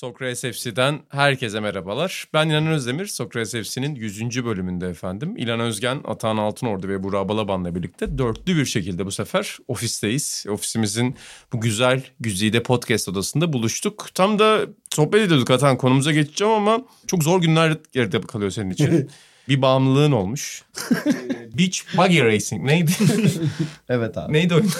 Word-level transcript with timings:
Sokrates 0.00 0.40
FC'den 0.40 1.00
herkese 1.08 1.60
merhabalar. 1.60 2.24
Ben 2.34 2.48
İlhan 2.48 2.66
Özdemir, 2.66 3.06
Sokrates 3.06 3.68
FC'nin 3.68 3.94
100. 3.94 4.44
bölümünde 4.44 4.88
efendim. 4.88 5.36
İlhan 5.36 5.60
Özgen, 5.60 6.00
Atahan 6.04 6.36
Altınordu 6.36 6.88
ve 6.88 7.02
Burak 7.02 7.28
Balaban'la 7.28 7.74
birlikte 7.74 8.18
dörtlü 8.18 8.56
bir 8.56 8.64
şekilde 8.64 9.06
bu 9.06 9.10
sefer 9.10 9.58
ofisteyiz. 9.68 10.44
Ofisimizin 10.48 11.16
bu 11.52 11.60
güzel 11.60 12.02
güzide 12.20 12.62
podcast 12.62 13.08
odasında 13.08 13.52
buluştuk. 13.52 14.08
Tam 14.14 14.38
da 14.38 14.60
sohbet 14.90 15.22
ediyorduk 15.22 15.50
Atahan 15.50 15.76
konumuza 15.76 16.12
geçeceğim 16.12 16.52
ama 16.52 16.80
çok 17.06 17.22
zor 17.22 17.40
günler 17.40 17.76
geride 17.92 18.20
kalıyor 18.20 18.50
senin 18.50 18.70
için. 18.70 19.10
bir 19.48 19.62
bağımlılığın 19.62 20.12
olmuş. 20.12 20.62
Beach 21.58 21.78
Buggy 21.96 22.22
Racing 22.22 22.64
neydi? 22.64 22.92
Evet 23.88 24.18
abi. 24.18 24.32
neydi 24.32 24.54
oyun? 24.54 24.70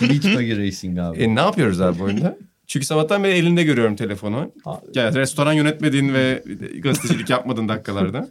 Beach 0.00 0.36
Buggy 0.36 0.56
Racing 0.56 0.98
abi. 0.98 1.22
E, 1.22 1.34
ne 1.34 1.40
yapıyoruz 1.40 1.80
abi 1.80 1.98
bu 1.98 2.04
oyunda? 2.04 2.36
Çünkü 2.72 2.86
sabahtan 2.86 3.24
beri 3.24 3.32
elinde 3.32 3.62
görüyorum 3.62 3.96
telefonu. 3.96 4.52
Yani 4.94 5.14
restoran 5.14 5.52
yönetmediğin 5.52 6.14
ve 6.14 6.44
gazetecilik 6.78 7.30
yapmadığın 7.30 7.68
dakikalarda. 7.68 8.28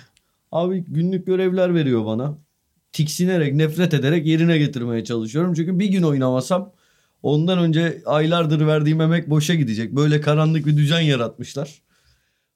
Abi 0.52 0.84
günlük 0.88 1.26
görevler 1.26 1.74
veriyor 1.74 2.06
bana. 2.06 2.38
Tiksinerek, 2.92 3.54
nefret 3.54 3.94
ederek 3.94 4.26
yerine 4.26 4.58
getirmeye 4.58 5.04
çalışıyorum. 5.04 5.54
Çünkü 5.54 5.78
bir 5.78 5.86
gün 5.86 6.02
oynamasam 6.02 6.72
ondan 7.22 7.58
önce 7.58 8.02
aylardır 8.06 8.66
verdiğim 8.66 9.00
emek 9.00 9.30
boşa 9.30 9.54
gidecek. 9.54 9.92
Böyle 9.92 10.20
karanlık 10.20 10.66
bir 10.66 10.76
düzen 10.76 11.00
yaratmışlar. 11.00 11.82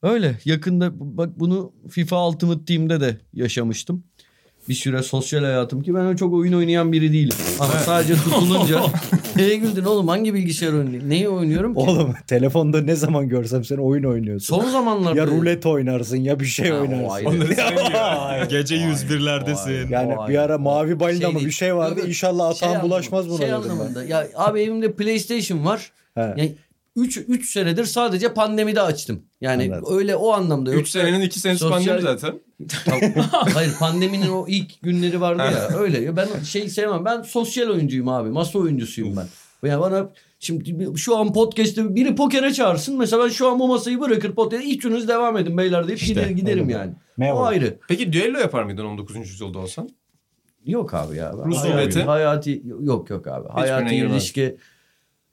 Öyle 0.02 0.38
yakında 0.44 0.90
bak 1.16 1.40
bunu 1.40 1.72
FIFA 1.90 2.28
Ultimate 2.28 2.64
Team'de 2.64 3.00
de 3.00 3.20
yaşamıştım. 3.32 4.04
Bir 4.68 4.74
süre 4.74 5.02
sosyal 5.02 5.44
hayatım 5.44 5.82
ki 5.82 5.94
ben 5.94 6.16
çok 6.16 6.34
oyun 6.34 6.52
oynayan 6.52 6.92
biri 6.92 7.12
değilim. 7.12 7.36
Ama 7.60 7.72
sadece 7.72 8.14
tutulunca 8.14 8.80
neye 9.36 9.56
güldün 9.56 9.84
oğlum 9.84 10.08
hangi 10.08 10.34
bilgisayar 10.34 10.72
oyunu? 10.72 11.08
Neyi 11.08 11.28
oynuyorum 11.28 11.74
ki? 11.74 11.80
Oğlum 11.80 12.14
telefonda 12.26 12.80
ne 12.80 12.94
zaman 12.94 13.28
görsem 13.28 13.64
sen 13.64 13.76
oyun 13.76 14.04
oynuyorsun. 14.04 14.56
Son 14.56 14.70
zamanlarda 14.70 15.18
ya 15.18 15.26
rulet 15.26 15.66
oynarsın 15.66 16.16
ya 16.16 16.40
bir 16.40 16.44
şey 16.46 16.70
Ha, 16.70 16.76
oynarsın. 16.76 17.24
Onları 17.24 17.54
sevmiyor. 17.54 18.48
Gece 18.48 18.76
101'lerdesin. 18.76 19.92
Yani 19.92 20.14
bir 20.28 20.38
ara 20.38 20.58
mavi 20.58 21.00
balina 21.00 21.20
Şey 21.26 21.32
mı 21.32 21.40
bir 21.40 21.50
şey 21.50 21.76
vardı. 21.76 22.00
Yok. 22.00 22.08
İnşallah 22.08 22.54
Şey 22.54 22.68
atan 22.68 22.82
bulaşmaz 22.82 23.24
anlamında, 23.24 23.48
buna 23.48 23.62
Şey 23.62 23.72
anlamında. 23.72 24.04
Ya 24.04 24.26
abi 24.34 24.60
evimde 24.60 24.92
PlayStation 24.92 25.64
var. 25.64 25.92
He. 26.14 26.20
Yani 26.20 26.54
3 26.98 27.16
3 27.28 27.50
senedir 27.52 27.84
sadece 27.84 28.34
pandemide 28.34 28.82
açtım. 28.82 29.22
Yani 29.40 29.70
Anladım. 29.74 29.96
öyle 29.98 30.16
o 30.16 30.32
anlamda. 30.32 30.70
3 30.70 30.76
Yoksa- 30.76 31.00
senenin 31.00 31.20
2 31.20 31.40
senesi 31.40 31.60
sosyal- 31.64 31.70
pandemi 31.86 32.02
zaten. 32.02 32.34
Hayır 33.54 33.72
pandeminin 33.80 34.28
o 34.28 34.44
ilk 34.48 34.82
günleri 34.82 35.20
vardı 35.20 35.42
ya 35.42 35.78
öyle. 35.78 36.00
Ya 36.00 36.16
Ben 36.16 36.28
şey 36.44 36.68
sevmem. 36.68 37.04
Ben 37.04 37.22
sosyal 37.22 37.68
oyuncuyum 37.68 38.08
abi. 38.08 38.28
Masa 38.28 38.58
oyuncusuyum 38.58 39.16
ben. 39.16 39.26
Yani 39.68 39.80
bana 39.80 40.10
şimdi 40.40 40.88
şu 40.98 41.16
an 41.16 41.32
podcast'te 41.32 41.94
biri 41.94 42.14
pokere 42.14 42.52
çağırsın. 42.52 42.98
Mesela 42.98 43.24
ben 43.24 43.28
şu 43.28 43.48
an 43.48 43.58
bu 43.58 43.68
masayı 43.68 44.00
bırakır 44.00 44.32
pokere. 44.34 44.64
İçiniz 44.64 45.08
devam 45.08 45.36
edin 45.36 45.58
beyler 45.58 45.88
deyip 45.88 46.00
gider, 46.00 46.30
giderim 46.30 46.64
öyle. 46.64 46.72
yani. 46.72 46.92
Ne 47.18 47.32
o 47.32 47.42
ayrı. 47.42 47.78
Peki 47.88 48.12
düello 48.12 48.38
yapar 48.38 48.62
mıydın 48.62 48.84
19. 48.84 49.16
yüzyılda 49.16 49.58
olsan? 49.58 49.88
Yok 50.66 50.94
abi 50.94 51.16
ya. 51.16 51.34
Ben 51.38 51.50
Rus 51.50 51.58
hayati, 51.58 52.02
hayati 52.02 52.62
yok 52.82 53.10
yok 53.10 53.26
abi. 53.26 53.48
Hayati 53.48 53.94
girmez. 53.96 54.32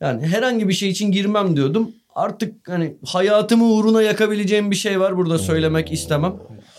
Yani 0.02 0.28
herhangi 0.28 0.68
bir 0.68 0.74
şey 0.74 0.90
için 0.90 1.12
girmem 1.12 1.56
diyordum. 1.56 1.92
Artık 2.16 2.70
hani 2.70 2.96
hayatımı 3.06 3.66
uğruna 3.66 4.02
yakabileceğim 4.02 4.72
bir 4.72 4.76
şey 4.76 5.00
var 5.00 5.18
burada 5.18 5.38
söylemek 5.40 5.92
istemem. 5.92 6.36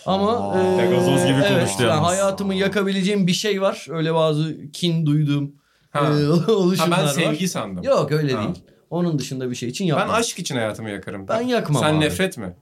Ama 0.06 0.56
e, 0.58 0.76
Pegasus 0.80 1.22
gibi 1.26 1.32
evet, 1.46 1.48
konuştu 1.48 1.82
yani 1.82 1.90
yalnız. 1.90 2.08
hayatımı 2.08 2.54
yakabileceğim 2.54 3.26
bir 3.26 3.32
şey 3.32 3.62
var. 3.62 3.86
Öyle 3.90 4.14
bazı 4.14 4.56
kin 4.72 5.06
duyduğum 5.06 5.52
Ha. 5.90 5.98
e, 6.00 6.24
Ha 6.46 6.52
oluşumlar 6.52 6.98
ben 6.98 7.04
var. 7.06 7.12
sevgi 7.12 7.48
sandım. 7.48 7.84
Yok 7.84 8.12
öyle 8.12 8.32
Ha. 8.32 8.42
değil. 8.42 8.54
Onun 8.90 9.18
dışında 9.18 9.50
bir 9.50 9.54
şey 9.56 9.68
için 9.68 9.84
Ben 9.84 9.88
yapmam. 9.88 10.16
aşk 10.16 10.38
için 10.38 10.54
hayatımı 10.56 10.90
yakarım. 10.90 11.28
Ben 11.28 11.40
yakmam 11.40 11.82
Sen 11.82 11.94
abi. 11.94 12.00
nefret 12.00 12.38
mi? 12.38 12.56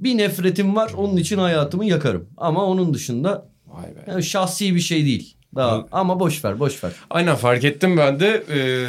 Bir 0.00 0.18
nefretim 0.18 0.76
var. 0.76 0.92
Onun 0.96 1.16
için 1.16 1.38
hayatımı 1.38 1.84
yakarım. 1.84 2.28
Ama 2.36 2.64
onun 2.64 2.94
dışında 2.94 3.48
Vay 3.66 3.84
be. 3.96 4.04
yani 4.06 4.22
şahsi 4.22 4.74
bir 4.74 4.80
şey 4.80 5.04
değil. 5.04 5.36
Daha 5.54 5.86
ama 5.92 6.20
boş 6.20 6.44
ver, 6.44 6.60
boş 6.60 6.84
ver. 6.84 6.92
Aynen 7.10 7.36
fark 7.36 7.64
ettim 7.64 7.96
ben 7.96 8.20
de. 8.20 8.44
Ee, 8.50 8.88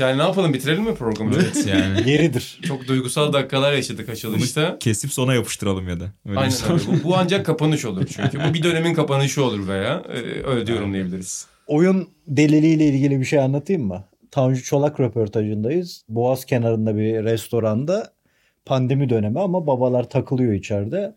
yani 0.00 0.18
ne 0.18 0.22
yapalım 0.22 0.54
bitirelim 0.54 0.82
mi 0.82 0.94
programı? 0.94 1.34
Evet 1.34 1.66
yani. 1.66 2.10
Yeridir. 2.10 2.60
Çok 2.62 2.88
duygusal 2.88 3.32
dakikalar 3.32 3.72
yaşadık 3.72 4.08
açılışta. 4.08 4.78
Kesip 4.78 5.12
sona 5.12 5.34
yapıştıralım 5.34 5.88
ya 5.88 6.00
da. 6.00 6.04
Öyle 6.28 6.38
Aynen 6.38 6.50
şey. 6.50 6.70
öyle. 6.70 6.82
Bu, 6.86 7.08
bu 7.08 7.16
ancak 7.16 7.46
kapanış 7.46 7.84
olur 7.84 8.06
çünkü. 8.06 8.38
Bu 8.48 8.54
bir 8.54 8.62
dönemin 8.62 8.94
kapanışı 8.94 9.44
olur 9.44 9.68
veya 9.68 10.02
e, 10.08 10.46
öyle 10.48 10.66
de 10.66 10.72
yorumlayabiliriz. 10.72 11.46
Oyun 11.66 12.08
deliliğiyle 12.26 12.86
ilgili 12.86 13.20
bir 13.20 13.24
şey 13.24 13.38
anlatayım 13.38 13.82
mı? 13.86 14.04
Tanju 14.30 14.62
Çolak 14.62 15.00
röportajındayız. 15.00 16.04
Boğaz 16.08 16.44
kenarında 16.44 16.96
bir 16.96 17.24
restoranda 17.24 18.12
pandemi 18.66 19.08
dönemi 19.10 19.40
ama 19.40 19.66
babalar 19.66 20.10
takılıyor 20.10 20.52
içeride. 20.52 21.14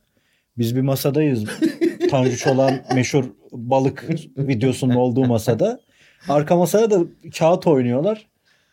Biz 0.58 0.76
bir 0.76 0.82
masadayız. 0.82 1.46
Tanju 2.10 2.38
Çolak'ın 2.38 2.96
meşhur 2.96 3.26
balık 3.52 4.10
videosunun 4.38 4.96
olduğu 4.96 5.26
masada. 5.26 5.80
Arka 6.30 6.56
masada 6.56 6.92
da 6.92 7.06
kağıt 7.38 7.68
oynuyorlar. 7.68 8.31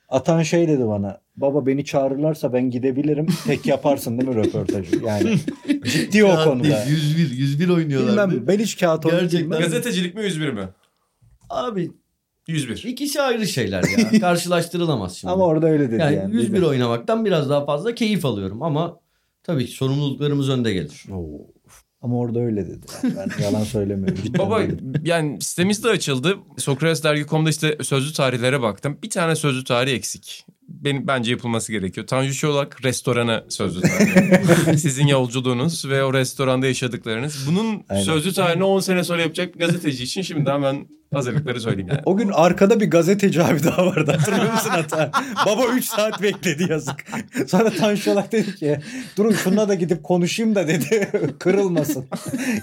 Atan 0.09 0.43
şey 0.43 0.69
dedi 0.69 0.89
bana. 0.89 1.21
Baba 1.37 1.67
beni 1.67 1.85
çağırırlarsa 1.85 2.53
ben 2.53 2.71
gidebilirim. 2.71 3.27
Tek 3.47 3.67
yaparsın 3.67 4.19
değil 4.19 4.29
mi 4.29 4.37
röportajı? 4.37 5.05
Yani 5.07 5.39
ciddi 5.85 6.25
o 6.25 6.45
konuda. 6.45 6.65
değil, 6.65 6.77
101, 6.89 7.31
101 7.31 7.69
oynuyorlar. 7.69 8.31
Bilmem 8.31 8.47
ben 8.47 8.59
hiç 8.59 8.79
kağıt 8.79 9.07
oyunu 9.07 9.31
bilmem. 9.31 9.61
Gazetecilik 9.61 10.15
mi 10.15 10.23
101 10.23 10.49
mi? 10.49 10.69
Abi 11.51 11.91
101. 12.49 12.85
ikisi 12.85 13.23
ayrı 13.23 13.47
şeyler 13.47 13.85
ya. 13.99 14.21
Karşılaştırılamaz 14.21 15.17
şimdi. 15.17 15.33
Ama 15.33 15.45
orada 15.45 15.67
öyle 15.67 15.91
dedi 15.91 16.01
yani, 16.01 16.17
yani. 16.17 16.35
101 16.35 16.63
oynamaktan 16.63 17.25
biraz 17.25 17.51
daha 17.51 17.65
fazla 17.65 17.95
keyif 17.95 18.25
alıyorum 18.25 18.63
ama 18.63 19.01
tabii 19.43 19.67
ki 19.67 19.73
sorumluluklarımız 19.73 20.49
önde 20.49 20.73
gelir. 20.73 21.05
Ama 22.03 22.19
orada 22.19 22.41
öyle 22.41 22.67
dedi. 22.67 22.87
Yani 23.03 23.15
ben 23.17 23.43
yalan 23.43 23.65
söylemiyorum. 23.65 24.19
Baba 24.39 24.63
yani 25.05 25.41
sitemiz 25.41 25.85
de 25.85 25.89
açıldı. 25.89 26.37
Sokratesdergi.com'da 26.59 27.51
işte 27.51 27.79
sözlü 27.83 28.13
tarihlere 28.13 28.63
baktım. 28.63 28.99
Bir 29.03 29.11
tane 29.11 29.37
sözlü 29.37 29.65
tarih 29.65 29.93
eksik. 29.93 30.47
Benim 30.69 31.07
bence 31.07 31.31
yapılması 31.31 31.73
gerekiyor. 31.73 32.07
Tanju 32.07 32.35
Çolak 32.35 32.85
restoranı 32.85 33.45
sözlü 33.49 33.81
tarihi. 33.81 34.79
Sizin 34.79 35.07
yolculuğunuz 35.07 35.89
ve 35.89 36.05
o 36.05 36.15
restoranda 36.15 36.67
yaşadıklarınız. 36.67 37.47
Bunun 37.51 37.85
Aynen. 37.89 38.03
sözlü 38.03 38.33
tarihini 38.33 38.65
10 38.65 38.81
sene 38.81 39.05
sonra 39.05 39.23
yapacak 39.23 39.55
bir 39.55 39.61
gazeteci 39.61 40.05
için 40.05 40.23
şimdiden 40.23 40.63
ben 40.63 40.87
hazırlıkları 41.13 41.61
söyleyeyim 41.61 41.89
yani. 41.89 42.01
O 42.05 42.17
gün 42.17 42.29
arkada 42.29 42.81
bir 42.81 42.91
gazeteci 42.91 43.43
abi 43.43 43.65
daha 43.65 43.87
vardı 43.87 44.13
hatırlıyor 44.19 44.53
musun 44.53 44.71
hata? 44.71 45.11
Baba 45.47 45.67
3 45.67 45.85
saat 45.85 46.23
bekledi 46.23 46.67
yazık. 46.71 47.05
Sonra 47.47 47.71
Tanju 47.71 48.13
Olak 48.13 48.33
dedi 48.33 48.55
ki 48.55 48.79
durun 49.17 49.33
şununla 49.33 49.69
da 49.69 49.75
gidip 49.75 50.05
konuşayım 50.05 50.55
da 50.55 50.69
dedi 50.69 51.09
kırılmasın. 51.39 52.07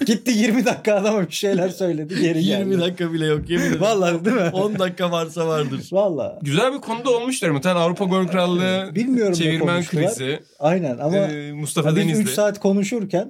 Gitti 0.05 0.31
20 0.31 0.65
dakika 0.65 0.95
adama 0.95 1.27
bir 1.27 1.33
şeyler 1.33 1.69
söyledi 1.69 2.15
geri 2.21 2.43
geldi. 2.43 2.69
20 2.69 2.79
dakika 2.81 3.13
bile 3.13 3.25
yok 3.25 3.49
yemin 3.49 3.65
ederim. 3.65 3.81
Vallahi 3.81 4.25
değil 4.25 4.35
mi? 4.35 4.49
10 4.53 4.79
dakika 4.79 5.11
varsa 5.11 5.47
vardır. 5.47 5.89
Vallahi. 5.91 6.33
Güzel 6.41 6.73
bir 6.73 6.79
konuda 6.81 7.09
olmuşlar. 7.09 7.49
Muhtemelen 7.49 7.81
Avrupa 7.81 8.05
Gol 8.05 8.27
Krallığı, 8.27 8.91
Bilmiyorum 8.95 9.33
çevirmen 9.33 9.83
krizi, 9.85 10.39
Aynen 10.59 10.97
ama 10.97 11.17
e, 11.17 11.51
Mustafa 11.51 11.95
biz 11.95 12.03
3 12.03 12.09
Denizli. 12.09 12.31
saat 12.33 12.59
konuşurken 12.59 13.29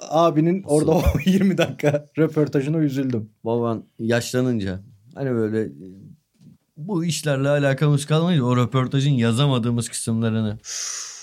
abinin 0.00 0.62
orada 0.62 0.90
o 0.90 1.02
20 1.24 1.58
dakika 1.58 2.06
röportajına 2.18 2.78
üzüldüm. 2.78 3.30
Baban 3.44 3.84
yaşlanınca 3.98 4.80
hani 5.14 5.30
böyle 5.30 5.68
bu 6.76 7.04
işlerle 7.04 7.48
alakamız 7.48 8.06
kalmayınca 8.06 8.44
o 8.44 8.56
röportajın 8.56 9.10
yazamadığımız 9.10 9.88
kısımlarını 9.88 10.58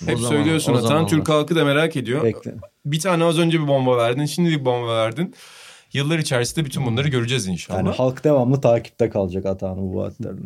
o 0.03 0.07
Hep 0.07 0.17
zaman- 0.17 0.29
söylüyorsun 0.29 0.73
Atan. 0.73 1.07
Türk 1.07 1.29
halkı 1.29 1.55
da 1.55 1.65
merak 1.65 1.95
ediyor. 1.95 2.23
Bekle. 2.23 2.55
Bir 2.85 2.99
tane 2.99 3.23
az 3.23 3.39
önce 3.39 3.61
bir 3.61 3.67
bomba 3.67 3.97
verdin. 3.97 4.25
Şimdi 4.25 4.49
bir 4.49 4.65
bomba 4.65 4.87
verdin. 4.95 5.33
Yıllar 5.93 6.19
içerisinde 6.19 6.65
bütün 6.65 6.85
bunları 6.85 7.07
göreceğiz 7.07 7.47
inşallah. 7.47 7.77
Yani 7.77 7.89
halk 7.89 8.23
devamlı 8.23 8.61
takipte 8.61 9.09
kalacak 9.09 9.45
Atahan'ın 9.45 9.93
bu 9.93 9.95
vaatlerini. 9.95 10.45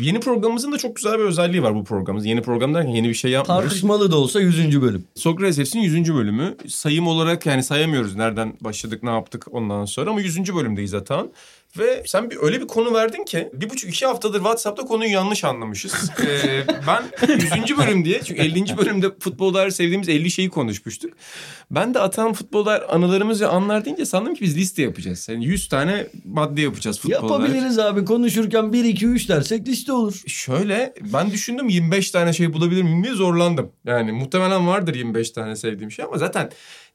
Yeni 0.00 0.20
programımızın 0.20 0.72
da 0.72 0.78
çok 0.78 0.96
güzel 0.96 1.18
bir 1.18 1.24
özelliği 1.24 1.62
var 1.62 1.74
bu 1.74 1.84
programımız. 1.84 2.26
Yeni 2.26 2.42
program 2.42 2.74
derken 2.74 2.90
yeni 2.90 3.08
bir 3.08 3.14
şey 3.14 3.30
yapmıyoruz. 3.30 3.64
Tartışmalı 3.68 4.12
da 4.12 4.16
olsa 4.16 4.40
100. 4.40 4.82
bölüm. 4.82 5.04
Sokrates 5.14 5.58
Hepsi'nin 5.58 5.82
100. 5.82 6.14
bölümü. 6.14 6.56
Sayım 6.68 7.06
olarak 7.06 7.46
yani 7.46 7.62
sayamıyoruz 7.62 8.16
nereden 8.16 8.52
başladık 8.60 9.02
ne 9.02 9.10
yaptık 9.10 9.46
ondan 9.50 9.84
sonra 9.84 10.10
ama 10.10 10.20
100. 10.20 10.54
bölümdeyiz 10.54 10.94
Atan. 10.94 11.30
Ve 11.78 12.02
sen 12.06 12.30
bir, 12.30 12.38
öyle 12.42 12.60
bir 12.60 12.66
konu 12.66 12.94
verdin 12.94 13.24
ki 13.24 13.48
bir 13.52 13.70
buçuk 13.70 13.90
iki 13.90 14.06
haftadır 14.06 14.38
WhatsApp'ta 14.38 14.84
konuyu 14.84 15.10
yanlış 15.10 15.44
anlamışız. 15.44 16.10
Ee, 16.20 16.64
ben 16.86 17.02
100. 17.66 17.78
bölüm 17.78 18.04
diye 18.04 18.22
çünkü 18.22 18.42
50. 18.42 18.76
bölümde 18.76 19.06
futbolda 19.20 19.70
sevdiğimiz 19.70 20.08
50 20.08 20.30
şeyi 20.30 20.50
konuşmuştuk. 20.50 21.12
Ben 21.70 21.94
de 21.94 21.98
atan 21.98 22.32
futbollar 22.32 22.84
anılarımız 22.88 23.40
ve 23.40 23.46
anlar 23.46 23.84
deyince 23.84 24.06
sandım 24.06 24.34
ki 24.34 24.40
biz 24.40 24.56
liste 24.56 24.82
yapacağız. 24.82 25.28
Yani 25.28 25.44
100 25.44 25.68
tane 25.68 26.06
madde 26.24 26.60
yapacağız 26.60 27.00
futbollar. 27.00 27.40
Yapabiliriz 27.40 27.78
abi 27.78 28.04
konuşurken 28.04 28.72
1 28.72 28.84
2 28.84 29.06
3 29.06 29.28
dersek 29.28 29.68
liste 29.68 29.92
olur. 29.92 30.22
Şöyle 30.26 30.94
ben 31.00 31.30
düşündüm 31.30 31.68
25 31.68 32.10
tane 32.10 32.32
şey 32.32 32.52
bulabilir 32.52 32.82
miyim 32.82 33.04
diye 33.04 33.14
zorlandım. 33.14 33.72
Yani 33.84 34.12
muhtemelen 34.12 34.66
vardır 34.66 34.94
25 34.94 35.30
tane 35.30 35.56
sevdiğim 35.56 35.90
şey 35.90 36.04
ama 36.04 36.18
zaten 36.18 36.50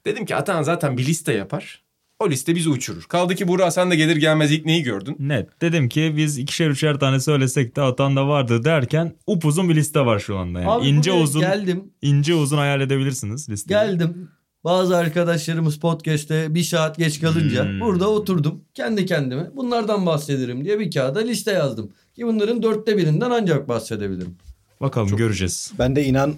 dedim 0.05 0.25
ki 0.25 0.35
Atan 0.35 0.63
zaten 0.63 0.97
bir 0.97 1.05
liste 1.05 1.33
yapar. 1.33 1.84
O 2.19 2.29
liste 2.29 2.55
bizi 2.55 2.69
uçurur. 2.69 3.03
Kaldı 3.03 3.35
ki 3.35 3.47
Burak 3.47 3.73
sen 3.73 3.91
de 3.91 3.95
gelir 3.95 4.15
gelmez 4.15 4.51
ilk 4.51 4.65
neyi 4.65 4.83
gördün? 4.83 5.15
Net. 5.19 5.61
Dedim 5.61 5.89
ki 5.89 6.13
biz 6.17 6.37
ikişer 6.37 6.69
üçer 6.69 6.99
tane 6.99 7.19
söylesek 7.19 7.75
de 7.75 7.81
atan 7.81 8.15
da 8.15 8.27
vardı 8.27 8.63
derken 8.63 9.13
upuzun 9.27 9.69
bir 9.69 9.75
liste 9.75 9.99
var 9.99 10.19
şu 10.19 10.37
anda. 10.37 10.59
Yani. 10.59 10.71
Abi 10.71 10.87
ince 10.87 11.11
uzun 11.11 11.41
geldim. 11.41 11.83
ince 12.01 12.33
uzun 12.33 12.57
hayal 12.57 12.81
edebilirsiniz 12.81 13.49
listeyi. 13.49 13.75
Geldim. 13.79 14.29
Bazı 14.63 14.97
arkadaşlarımız 14.97 15.79
podcast'te 15.79 16.55
bir 16.55 16.63
saat 16.63 16.97
geç 16.97 17.21
kalınca 17.21 17.63
Hmm. 17.63 17.79
burada 17.79 18.09
oturdum. 18.09 18.61
Kendi 18.73 19.05
kendime 19.05 19.49
bunlardan 19.55 20.05
bahsederim 20.05 20.65
diye 20.65 20.79
bir 20.79 20.91
kağıda 20.91 21.19
liste 21.19 21.51
yazdım. 21.51 21.91
Ki 22.15 22.25
bunların 22.27 22.63
dörtte 22.63 22.97
birinden 22.97 23.31
ancak 23.31 23.67
bahsedebilirim. 23.69 24.35
Bakalım 24.81 25.17
göreceğiz. 25.17 25.71
Ben 25.79 25.95
de 25.95 26.03
inan 26.05 26.33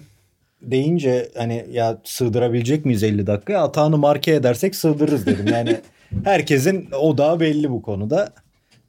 deyince 0.62 1.28
hani 1.36 1.66
ya 1.70 1.98
sığdırabilecek 2.04 2.84
miyiz 2.84 3.02
50 3.02 3.26
dakikaya? 3.26 3.62
Atağını 3.62 3.98
marke 3.98 4.34
edersek 4.34 4.74
sığdırırız 4.74 5.26
dedim. 5.26 5.46
Yani 5.52 5.80
herkesin 6.24 6.90
odağı 6.90 7.40
belli 7.40 7.70
bu 7.70 7.82
konuda. 7.82 8.32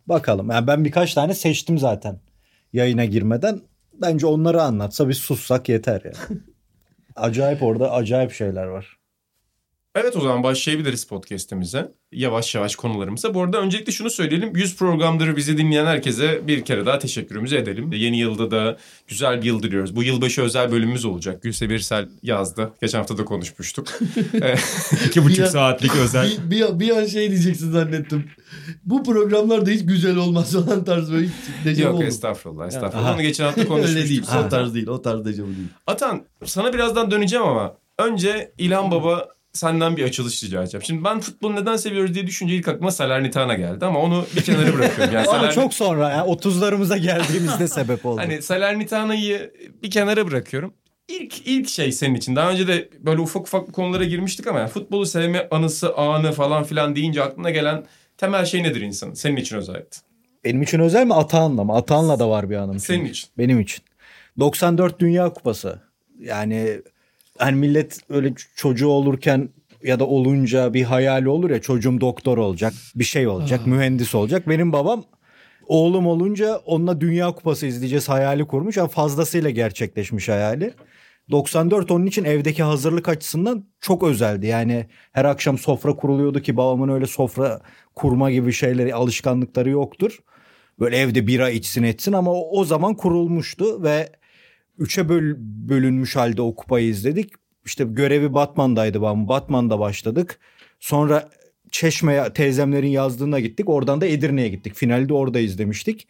Bakalım. 0.08 0.50
Yani 0.50 0.68
ben 0.68 0.86
birkaç 0.86 1.14
tane 1.14 1.34
seçtim 1.34 1.78
zaten 1.78 2.20
yayına 2.74 3.06
girmeden. 3.06 3.62
Bence 3.94 4.28
onları 4.28 4.62
anlatsa 4.62 5.10
biz 5.10 5.18
sussak 5.18 5.70
yeter 5.70 6.02
ya. 6.06 6.12
acayip 7.16 7.64
orada 7.64 7.92
acayip 7.92 8.32
şeyler 8.32 8.66
var. 8.66 8.99
Evet 9.96 10.16
o 10.18 10.22
zaman 10.22 10.44
başlayabiliriz 10.44 11.04
podcast'imize. 11.08 11.92
Yavaş 12.12 12.56
yavaş 12.56 12.76
konularımıza. 12.76 13.34
Bu 13.34 13.42
arada 13.44 13.58
öncelikle 13.62 13.92
şunu 13.92 14.10
söyleyelim. 14.10 14.56
100 14.56 14.76
programdır 14.78 15.36
bizi 15.36 15.58
dinleyen 15.58 15.86
herkese 15.86 16.48
bir 16.48 16.66
kere 16.66 16.86
daha 16.86 17.00
teşekkürümüzü 17.00 17.56
edelim. 17.56 17.92
Yeni 17.94 18.20
yılda 18.20 18.52
da 18.52 18.78
güzel 19.08 19.42
bir 19.42 19.46
yıl 19.48 19.64
diliyoruz. 19.64 19.96
Bu 19.96 20.04
yılbaşı 20.04 20.42
özel 20.42 20.72
bölümümüz 20.72 21.06
olacak. 21.06 21.44
Gülse 21.44 21.70
Birsel 21.70 22.10
yazdı. 22.24 22.74
Geçen 22.82 22.98
hafta 22.98 23.18
da 23.18 23.26
konuşmuştuk. 23.26 23.88
Ee, 24.42 24.56
İki 25.08 25.24
buçuk 25.24 25.38
Bir 25.38 25.44
an- 25.44 25.48
saatlik 25.48 25.96
özel. 25.96 26.32
Bir, 26.46 26.52
bir, 26.52 26.80
bir 26.80 26.98
an 26.98 27.06
şey 27.06 27.30
diyeceksin 27.32 27.72
zannettim. 27.72 28.30
Bu 28.86 29.04
programlar 29.04 29.66
da 29.66 29.70
hiç 29.70 29.86
güzel 29.86 30.16
olmaz 30.16 30.54
falan 30.54 30.84
tarz 30.84 31.12
böyle 31.12 31.28
hiç 31.66 31.80
Yok 31.80 31.94
oldu. 31.96 32.04
estağfurullah 32.04 32.68
estağfurullah. 32.68 33.06
Aha. 33.06 33.14
Onu 33.16 33.22
geçen 33.22 33.44
hafta 33.46 33.62
Öyle 33.62 33.68
konuşmuştuk. 33.70 34.10
değil. 34.10 34.24
zaten. 34.26 34.46
O 34.48 34.50
tarz 34.50 34.74
değil. 34.74 34.88
O 34.88 35.02
tarz 35.02 35.26
dejavu 35.26 35.48
değil. 35.48 35.68
Atan 35.88 36.26
sana 36.46 36.74
birazdan 36.74 37.12
döneceğim 37.12 37.46
ama 37.46 37.76
önce 37.98 38.52
İlhan 38.58 38.92
Baba 38.92 39.28
senden 39.54 39.98
bir 39.98 40.04
açılış 40.04 40.44
rica 40.44 40.62
edeceğim. 40.64 40.84
Şimdi 40.84 41.04
ben 41.04 41.20
futbolu 41.20 41.56
neden 41.56 41.76
seviyoruz 41.76 42.14
diye 42.14 42.28
düşünce 42.28 42.56
ilk 42.56 42.68
aklıma 42.68 42.92
Salernitana 42.92 43.54
geldi 43.54 43.86
ama 43.86 44.00
onu 44.00 44.26
bir 44.36 44.42
kenara 44.42 44.74
bırakıyorum. 44.74 45.14
Yani 45.14 45.28
Ama 45.28 45.38
Salern- 45.38 45.54
çok 45.54 45.74
sonra 45.74 46.10
yani 46.10 46.32
30'larımıza 46.32 46.98
geldiğimizde 46.98 47.68
sebep 47.78 48.06
oldu. 48.06 48.22
Hani 48.22 48.42
Salernitana'yı 48.42 49.54
bir 49.84 49.92
kenara 49.92 50.28
bırakıyorum. 50.28 50.74
İlk 51.08 51.48
ilk 51.48 51.70
şey 51.70 51.92
senin 51.92 52.16
için. 52.16 52.36
Daha 52.36 52.52
önce 52.52 52.68
de 52.68 52.90
böyle 53.00 53.22
ufak 53.22 53.42
ufak 53.42 53.74
konulara 53.74 54.04
girmiştik 54.04 54.48
ama 54.48 54.60
yani 54.60 54.70
futbolu 54.70 55.06
sevme 55.06 55.48
anısı, 55.52 55.96
anı 55.96 56.32
falan 56.32 56.64
filan 56.64 56.96
deyince 56.96 57.24
aklına 57.24 57.50
gelen 57.50 57.86
temel 58.18 58.46
şey 58.46 58.64
nedir 58.64 58.82
insanın? 58.82 59.14
Senin 59.14 59.36
için 59.36 59.56
özellikle. 59.58 59.98
Benim 60.44 60.62
için 60.62 60.80
özel 60.80 61.06
mi 61.06 61.14
Atahan'la 61.14 61.64
mı? 61.64 61.76
Atahan'la 61.76 62.20
da 62.20 62.30
var 62.30 62.50
bir 62.50 62.56
anım. 62.56 62.80
Senin 62.80 63.06
için. 63.06 63.30
Benim 63.38 63.60
için. 63.60 63.84
94 64.40 65.00
Dünya 65.00 65.30
Kupası. 65.34 65.82
Yani 66.20 66.82
hani 67.40 67.56
millet 67.56 68.00
öyle 68.10 68.34
çocuğu 68.56 68.88
olurken 68.88 69.50
ya 69.84 70.00
da 70.00 70.08
olunca 70.08 70.74
bir 70.74 70.84
hayali 70.84 71.30
olur 71.30 71.50
ya 71.50 71.62
çocuğum 71.62 72.02
doktor 72.02 72.38
olacak, 72.38 72.74
bir 72.96 73.04
şey 73.04 73.28
olacak, 73.28 73.68
mühendis 73.68 74.16
olacak. 74.16 74.50
Benim 74.50 74.74
babam 74.74 75.04
oğlum 75.68 76.08
olunca 76.08 76.56
onunla 76.56 77.02
Dünya 77.02 77.32
Kupası 77.32 77.66
izleyeceğiz 77.66 78.10
hayali 78.10 78.48
kurmuş. 78.48 78.78
ama 78.78 78.88
fazlasıyla 78.88 79.50
gerçekleşmiş 79.50 80.30
hayali. 80.30 80.74
94 81.32 81.92
onun 81.92 82.06
için 82.06 82.24
evdeki 82.24 82.64
hazırlık 82.64 83.10
açısından 83.10 83.66
çok 83.82 84.04
özeldi. 84.04 84.48
Yani 84.48 84.86
her 85.12 85.26
akşam 85.26 85.58
sofra 85.58 85.96
kuruluyordu 85.96 86.42
ki 86.42 86.58
babamın 86.58 86.90
öyle 86.90 87.06
sofra 87.06 87.62
kurma 87.96 88.32
gibi 88.32 88.54
şeyleri 88.54 88.96
alışkanlıkları 88.96 89.70
yoktur. 89.70 90.20
Böyle 90.80 90.98
evde 90.98 91.28
bira 91.28 91.50
içsin 91.50 91.84
etsin 91.84 92.14
ama 92.14 92.32
o, 92.32 92.60
o 92.60 92.66
zaman 92.66 92.96
kurulmuştu 92.96 93.84
ve 93.84 94.10
üçe 94.80 95.10
böl, 95.10 95.36
bölünmüş 95.40 96.16
halde 96.16 96.42
o 96.42 96.56
kupayı 96.56 96.88
izledik. 96.88 97.34
İşte 97.66 97.84
görevi 97.84 98.34
Batman'daydı 98.34 99.02
babam. 99.02 99.28
Batman'da 99.28 99.80
başladık. 99.80 100.40
Sonra 100.80 101.30
Çeşme'ye 101.72 102.34
teyzemlerin 102.34 102.88
yazdığına 102.88 103.40
gittik. 103.40 103.70
Oradan 103.70 104.02
da 104.02 104.06
Edirne'ye 104.06 104.50
gittik. 104.50 104.76
Finali 104.76 105.10
de 105.10 105.14
orada 105.14 105.40
izlemiştik. 105.40 106.08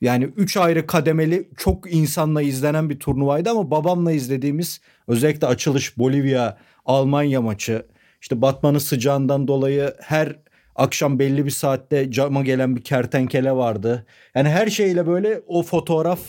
Yani 0.00 0.24
üç 0.36 0.56
ayrı 0.56 0.86
kademeli 0.86 1.48
çok 1.56 1.94
insanla 1.94 2.42
izlenen 2.42 2.90
bir 2.90 2.98
turnuvaydı 2.98 3.50
ama 3.50 3.70
babamla 3.70 4.12
izlediğimiz 4.12 4.80
özellikle 5.08 5.46
açılış 5.46 5.98
Bolivya 5.98 6.58
Almanya 6.84 7.40
maçı 7.40 7.86
işte 8.20 8.42
Batman'ın 8.42 8.78
sıcağından 8.78 9.48
dolayı 9.48 9.94
her 10.00 10.36
akşam 10.76 11.18
belli 11.18 11.44
bir 11.44 11.50
saatte 11.50 12.10
cama 12.10 12.42
gelen 12.42 12.76
bir 12.76 12.82
kertenkele 12.82 13.52
vardı. 13.52 14.06
Yani 14.34 14.48
her 14.48 14.66
şeyle 14.66 15.06
böyle 15.06 15.42
o 15.46 15.62
fotoğraf, 15.62 16.20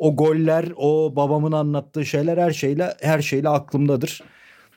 o 0.00 0.16
goller, 0.16 0.72
o 0.76 1.12
babamın 1.16 1.52
anlattığı 1.52 2.06
şeyler 2.06 2.38
her 2.38 2.50
şeyle 2.50 2.94
her 3.00 3.22
şeyle 3.22 3.48
aklımdadır. 3.48 4.22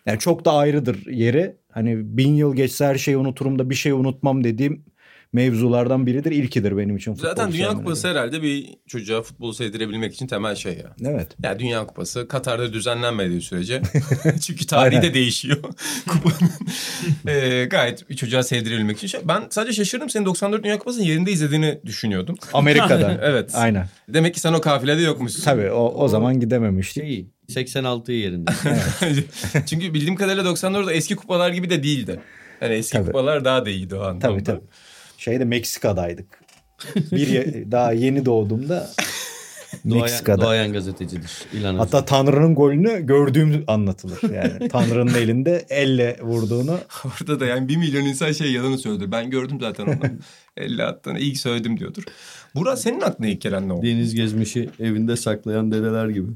Yani 0.05 0.19
çok 0.19 0.45
da 0.45 0.53
ayrıdır 0.53 1.07
yeri. 1.07 1.57
Hani 1.71 2.17
bin 2.17 2.33
yıl 2.35 2.55
geçse 2.55 2.85
her 2.85 2.95
şeyi 2.95 3.17
unuturum 3.17 3.59
da 3.59 3.69
bir 3.69 3.75
şey 3.75 3.91
unutmam 3.91 4.43
dediğim 4.43 4.85
mevzulardan 5.33 6.05
biridir. 6.05 6.31
İlkidir 6.31 6.77
benim 6.77 6.97
için. 6.97 7.13
futbol 7.13 7.29
Zaten 7.29 7.51
Dünya. 7.51 7.69
Kupası 7.73 8.07
herhalde 8.07 8.41
bir 8.41 8.69
çocuğa 8.87 9.21
futbolu 9.21 9.53
sevdirebilmek 9.53 10.13
için 10.13 10.27
temel 10.27 10.55
şey 10.55 10.73
ya. 10.73 10.95
Evet. 11.13 11.27
Ya 11.43 11.59
Dünya 11.59 11.85
Kupası 11.85 12.27
Katar'da 12.27 12.73
düzenlenmediği 12.73 13.41
sürece 13.41 13.81
çünkü 14.41 14.67
tarihi 14.67 15.01
de 15.01 15.13
değişiyor 15.13 15.57
kupanın. 16.07 16.51
Ee, 17.27 17.65
gayet 17.69 18.09
bir 18.09 18.15
çocuğa 18.15 18.43
sevdirebilmek 18.43 18.97
için. 18.97 19.07
Şey- 19.07 19.21
Ben 19.27 19.43
sadece 19.49 19.73
şaşırdım 19.73 20.09
senin 20.09 20.25
94 20.25 20.63
Dünya 20.63 20.77
Kupası'nı 20.79 21.03
yerinde 21.03 21.31
izlediğini 21.31 21.79
düşünüyordum. 21.85 22.35
Amerika'da. 22.53 23.19
Evet. 23.23 23.51
Aynen. 23.55 23.87
Demek 24.09 24.33
ki 24.33 24.39
sen 24.39 24.53
o 24.53 24.61
kafilede 24.61 25.01
yokmuşsun. 25.01 25.43
Tabii 25.43 25.71
o, 25.71 25.93
o 26.03 26.07
zaman 26.07 26.39
gidememiştik. 26.39 27.03
Şey 27.03 27.27
86 27.49 28.11
yerinde. 28.11 28.51
Çünkü 29.65 29.93
bildiğim 29.93 30.15
kadarıyla 30.15 30.43
94'da 30.51 30.93
eski 30.93 31.15
kupalar 31.15 31.49
gibi 31.51 31.69
de 31.69 31.83
değildi. 31.83 32.19
Yani 32.61 32.73
eski 32.73 32.93
Tabii. 32.97 33.05
kupalar 33.05 33.45
daha 33.45 33.65
da 33.65 33.69
iyiydi 33.69 33.95
o 33.95 33.99
anlamda. 34.01 34.19
Tabii 34.27 34.43
tabii. 34.43 34.61
Şeyde 35.23 35.45
Meksika'daydık. 35.45 36.39
Bir 37.11 37.27
ye- 37.27 37.63
daha 37.71 37.93
yeni 37.93 38.25
doğduğumda 38.25 38.89
Meksika'da. 39.83 40.41
doğayan 40.41 40.73
gazetecidir. 40.73 41.31
İlan. 41.53 41.75
Hatta 41.75 42.05
Tanrı'nın 42.05 42.55
golünü 42.55 43.05
gördüğüm 43.05 43.63
anlatılır. 43.67 44.33
Yani 44.33 44.67
Tanrı'nın 44.71 45.13
elinde 45.13 45.65
elle 45.69 46.17
vurduğunu. 46.21 46.77
Orada 47.05 47.39
da 47.39 47.45
yani 47.45 47.67
bir 47.69 47.77
milyon 47.77 48.05
insan 48.05 48.31
şey 48.31 48.51
yalanı 48.51 48.77
söyledi. 48.77 49.11
Ben 49.11 49.29
gördüm 49.29 49.57
zaten 49.61 49.85
onu. 49.85 49.99
50 50.57 50.83
attığını 50.83 51.19
ilk 51.19 51.37
söyledim 51.37 51.79
diyordur. 51.79 52.03
Burak 52.55 52.79
senin 52.79 53.01
aklına 53.01 53.27
ilk 53.27 53.41
gelen 53.41 53.67
ne 53.69 53.73
oldu? 53.73 53.85
Deniz 53.85 54.15
gezmişi 54.15 54.69
evinde 54.79 55.15
saklayan 55.15 55.71
dedeler 55.71 56.07
gibi. 56.09 56.27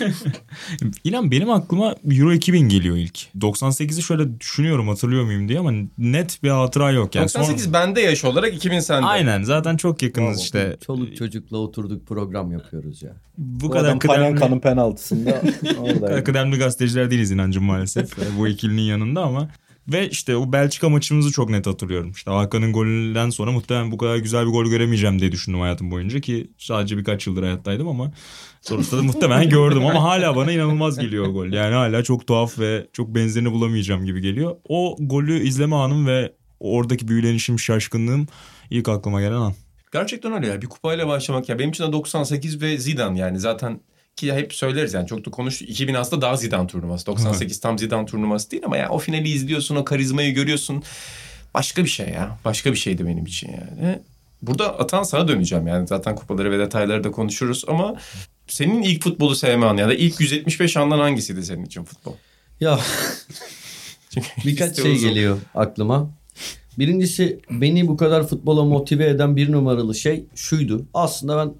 İnan 1.04 1.30
benim 1.30 1.50
aklıma 1.50 1.94
Euro 2.10 2.32
2000 2.32 2.68
geliyor 2.68 2.96
ilk. 2.96 3.18
98'i 3.40 4.02
şöyle 4.02 4.40
düşünüyorum 4.40 4.88
hatırlıyor 4.88 5.24
muyum 5.24 5.48
diye 5.48 5.58
ama 5.58 5.72
net 5.98 6.42
bir 6.42 6.48
hatıra 6.50 6.90
yok. 6.90 7.14
Yani 7.14 7.24
98 7.24 7.64
sonra- 7.64 7.74
bende 7.74 8.00
yaş 8.00 8.24
olarak 8.24 8.54
2000 8.54 8.80
sende. 8.80 9.06
Aynen 9.06 9.42
zaten 9.42 9.76
çok 9.76 10.02
yakınız 10.02 10.40
işte. 10.40 10.76
Çoluk 10.86 11.16
çocukla 11.16 11.58
oturduk 11.58 12.06
program 12.06 12.52
yapıyoruz 12.52 13.02
ya. 13.02 13.12
Bu 13.38 13.66
Bu 13.66 13.70
kadar 13.70 13.98
kıdemli, 13.98 14.16
Panenka'nın 14.16 14.60
penaltısında 14.60 15.42
bu 15.78 16.00
kadar 16.00 16.24
kıdemli 16.24 16.58
gazeteciler 16.58 17.10
değiliz 17.10 17.30
inancım 17.30 17.64
maalesef. 17.64 18.10
bu 18.38 18.48
ikilinin 18.48 18.82
yanında 18.82 19.22
ama. 19.22 19.48
Ve 19.88 20.08
işte 20.08 20.36
o 20.36 20.52
Belçika 20.52 20.88
maçımızı 20.88 21.32
çok 21.32 21.50
net 21.50 21.66
hatırlıyorum. 21.66 22.10
İşte 22.10 22.30
Hakan'ın 22.30 22.72
golünden 22.72 23.30
sonra 23.30 23.52
muhtemelen 23.52 23.90
bu 23.92 23.98
kadar 23.98 24.16
güzel 24.16 24.46
bir 24.46 24.50
gol 24.50 24.66
göremeyeceğim 24.66 25.18
diye 25.18 25.32
düşündüm 25.32 25.60
hayatım 25.60 25.90
boyunca 25.90 26.20
ki 26.20 26.50
sadece 26.58 26.98
birkaç 26.98 27.26
yıldır 27.26 27.42
hayattaydım 27.42 27.88
ama 27.88 28.12
sonuçta 28.60 28.98
da 28.98 29.02
muhtemelen 29.02 29.48
gördüm 29.48 29.86
ama 29.86 30.02
hala 30.02 30.36
bana 30.36 30.52
inanılmaz 30.52 30.98
geliyor 30.98 31.26
o 31.26 31.32
gol. 31.32 31.46
Yani 31.46 31.74
hala 31.74 32.02
çok 32.02 32.26
tuhaf 32.26 32.58
ve 32.58 32.86
çok 32.92 33.14
benzerini 33.14 33.52
bulamayacağım 33.52 34.04
gibi 34.04 34.20
geliyor. 34.20 34.56
O 34.68 34.96
golü 35.00 35.40
izleme 35.40 35.76
anım 35.76 36.06
ve 36.06 36.32
oradaki 36.60 37.08
büyülenişim, 37.08 37.58
şaşkınlığım 37.58 38.26
ilk 38.70 38.88
aklıma 38.88 39.20
gelen 39.20 39.32
an. 39.32 39.54
Gerçekten 39.92 40.32
öyle 40.32 40.46
ya. 40.46 40.62
Bir 40.62 40.66
kupayla 40.66 41.08
başlamak 41.08 41.48
ya. 41.48 41.58
Benim 41.58 41.70
için 41.70 41.84
de 41.84 41.92
98 41.92 42.62
ve 42.62 42.78
Zidane 42.78 43.18
yani 43.18 43.38
zaten 43.38 43.80
ki 44.16 44.32
hep 44.32 44.54
söyleriz 44.54 44.94
yani 44.94 45.06
çok 45.06 45.26
da 45.26 45.30
konuştuk. 45.30 45.68
2000 45.70 45.94
aslında 45.94 46.22
daha 46.22 46.36
Zidane 46.36 46.66
turnuvası. 46.66 47.06
98 47.06 47.60
tam 47.60 47.78
Zidane 47.78 48.06
turnuvası 48.06 48.50
değil 48.50 48.62
ama 48.66 48.76
ya 48.76 48.88
o 48.88 48.98
finali 48.98 49.28
izliyorsun, 49.28 49.76
o 49.76 49.84
karizmayı 49.84 50.34
görüyorsun. 50.34 50.82
Başka 51.54 51.84
bir 51.84 51.88
şey 51.88 52.08
ya. 52.08 52.38
Başka 52.44 52.72
bir 52.72 52.76
şeydi 52.76 53.06
benim 53.06 53.26
için 53.26 53.50
yani. 53.52 53.98
Burada 54.42 54.78
Atan 54.78 55.02
sana 55.02 55.28
döneceğim 55.28 55.66
yani 55.66 55.86
zaten 55.86 56.14
kupaları 56.14 56.50
ve 56.50 56.58
detayları 56.58 57.04
da 57.04 57.10
konuşuruz 57.10 57.64
ama 57.68 57.94
senin 58.46 58.82
ilk 58.82 59.02
futbolu 59.02 59.34
sevme 59.34 59.66
anı 59.66 59.80
ya 59.80 59.88
da 59.88 59.94
ilk 59.94 60.20
175 60.20 60.76
andan 60.76 60.98
hangisiydi 60.98 61.42
senin 61.42 61.64
için 61.64 61.84
futbol? 61.84 62.12
Ya 62.60 62.80
Çünkü 64.10 64.28
birkaç 64.44 64.76
şey 64.76 64.92
uzun. 64.92 65.08
geliyor 65.08 65.38
aklıma. 65.54 66.10
Birincisi 66.78 67.40
beni 67.50 67.88
bu 67.88 67.96
kadar 67.96 68.26
futbola 68.26 68.64
motive 68.64 69.08
eden 69.08 69.36
bir 69.36 69.52
numaralı 69.52 69.94
şey 69.94 70.24
şuydu. 70.34 70.86
Aslında 70.94 71.36
ben 71.38 71.54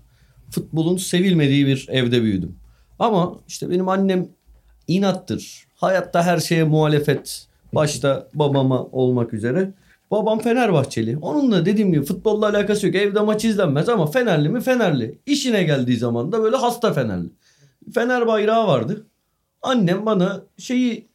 futbolun 0.52 0.97
sevilmediği 0.97 1.66
bir 1.66 1.87
evde 1.90 2.23
büyüdüm. 2.23 2.56
Ama 2.99 3.38
işte 3.49 3.71
benim 3.71 3.88
annem 3.88 4.28
inattır. 4.88 5.66
Hayatta 5.75 6.23
her 6.23 6.38
şeye 6.38 6.64
muhalefet. 6.64 7.47
Başta 7.73 8.28
babama 8.35 8.85
olmak 8.85 9.35
üzere. 9.35 9.73
Babam 10.11 10.38
Fenerbahçeli. 10.38 11.18
Onunla 11.18 11.66
dediğim 11.66 11.92
gibi 11.92 12.04
futbolla 12.04 12.49
alakası 12.49 12.87
yok. 12.87 12.97
Evde 12.97 13.21
maç 13.21 13.44
izlenmez 13.44 13.88
ama 13.88 14.06
Fenerli 14.06 14.49
mi 14.49 14.61
Fenerli. 14.61 15.18
İşine 15.26 15.62
geldiği 15.62 15.97
zaman 15.97 16.32
da 16.32 16.42
böyle 16.42 16.56
hasta 16.56 16.92
Fenerli. 16.92 17.28
Fener 17.94 18.26
bayrağı 18.26 18.66
vardı. 18.66 19.06
Annem 19.62 20.06
bana 20.06 20.42
şeyi 20.59 21.09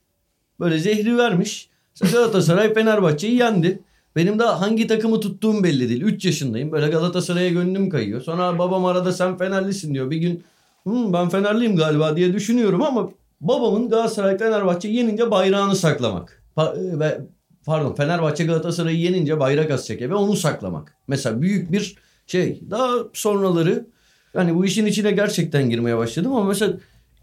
böyle 0.60 0.80
zehri 0.80 1.18
vermiş. 1.18 1.70
Galatasaray 2.12 2.74
Fenerbahçe'yi 2.74 3.36
yendi. 3.36 3.80
Benim 4.18 4.40
daha 4.40 4.62
hangi 4.62 4.88
takımı 4.88 5.20
tuttuğum 5.20 5.64
belli 5.64 5.90
değil. 5.90 6.02
3 6.02 6.26
yaşındayım. 6.26 6.72
Böyle 6.72 6.88
Galatasaray'a 6.88 7.50
gönlüm 7.50 7.90
kayıyor. 7.90 8.22
Sonra 8.22 8.60
babam 8.60 8.86
arada 8.86 9.12
sen 9.12 9.38
Fenerlisin 9.38 9.94
diyor. 9.94 10.12
Bir 10.12 10.18
gün 10.18 10.44
"Hı, 10.88 11.14
ben 11.14 11.30
Fenerliyim 11.30 11.76
galiba 11.76 12.16
diye 12.18 12.34
düşünüyorum 12.34 12.82
ama 12.82 13.10
babamın 13.42 13.90
Galatasaray 13.90 14.38
Fenerbahçe 14.38 14.88
yenince 14.90 15.32
bayrağını 15.32 15.76
saklamak. 15.76 16.44
Pa- 16.58 17.00
ve 17.00 17.22
pardon 17.66 17.94
Fenerbahçe 17.96 18.44
Galatasaray'ı 18.46 18.98
yenince 19.00 19.40
bayrak 19.40 19.72
asacak 19.72 20.02
ve 20.10 20.16
onu 20.16 20.36
saklamak. 20.36 20.94
Mesela 21.08 21.42
büyük 21.42 21.72
bir 21.72 21.96
şey. 22.28 22.62
Daha 22.72 22.90
sonraları 23.14 23.86
yani 24.34 24.56
bu 24.56 24.66
işin 24.66 24.86
içine 24.86 25.12
gerçekten 25.12 25.70
girmeye 25.70 25.98
başladım 25.98 26.34
ama 26.36 26.46
mesela 26.48 26.74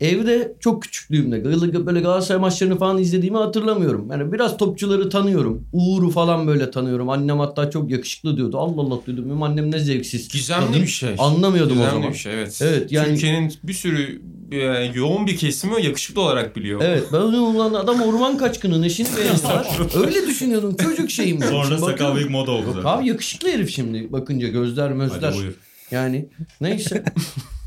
evde 0.00 0.54
çok 0.60 0.82
küçüklüğümde 0.82 1.44
böyle 1.86 2.00
Galatasaray 2.00 2.40
maçlarını 2.40 2.78
falan 2.78 2.98
izlediğimi 2.98 3.38
hatırlamıyorum. 3.38 4.08
Yani 4.10 4.32
biraz 4.32 4.56
topçuları 4.56 5.10
tanıyorum. 5.10 5.66
Uğur'u 5.72 6.10
falan 6.10 6.46
böyle 6.46 6.70
tanıyorum. 6.70 7.10
Annem 7.10 7.38
hatta 7.38 7.70
çok 7.70 7.90
yakışıklı 7.90 8.36
diyordu. 8.36 8.58
Allah 8.58 8.80
Allah 8.80 9.00
diyordum. 9.06 9.24
Benim 9.26 9.42
annem 9.42 9.70
ne 9.70 9.78
zevksiz. 9.78 10.28
Gizemli 10.28 10.66
kadın. 10.66 10.82
bir 10.82 10.86
şey. 10.86 11.14
Anlamıyordum 11.18 11.76
o 11.76 11.80
Gizemli 11.80 11.94
zaman. 11.94 12.12
bir 12.12 12.18
şey 12.18 12.34
evet. 12.34 12.58
Evet, 12.62 12.92
yani- 12.92 13.08
Türkiye'nin 13.08 13.52
bir 13.64 13.72
sürü 13.72 14.20
e, 14.52 14.58
yoğun 14.94 15.26
bir 15.26 15.36
kesimi 15.36 15.84
yakışıklı 15.86 16.22
olarak 16.22 16.56
biliyor. 16.56 16.80
Evet 16.84 17.02
ben 17.12 17.18
onu 17.18 17.42
ulan 17.42 17.74
adam 17.74 18.00
orman 18.02 18.38
kaçkının 18.38 18.82
eşini 18.82 19.08
beğeniyorlar. 19.16 20.06
Öyle 20.06 20.26
düşünüyordum 20.26 20.76
çocuk 20.76 21.10
şeyim. 21.10 21.40
Sonra 21.50 21.78
sakal 21.78 22.14
büyük 22.16 22.30
moda 22.30 22.50
oldu. 22.50 22.82
Abi 22.84 23.08
yakışıklı 23.08 23.48
herif 23.48 23.70
şimdi 23.70 24.12
bakınca 24.12 24.48
gözler 24.48 24.92
mözler. 24.92 25.18
Hadi 25.22 25.36
buyur. 25.38 25.54
Yani 25.90 26.28
neyse. 26.60 27.04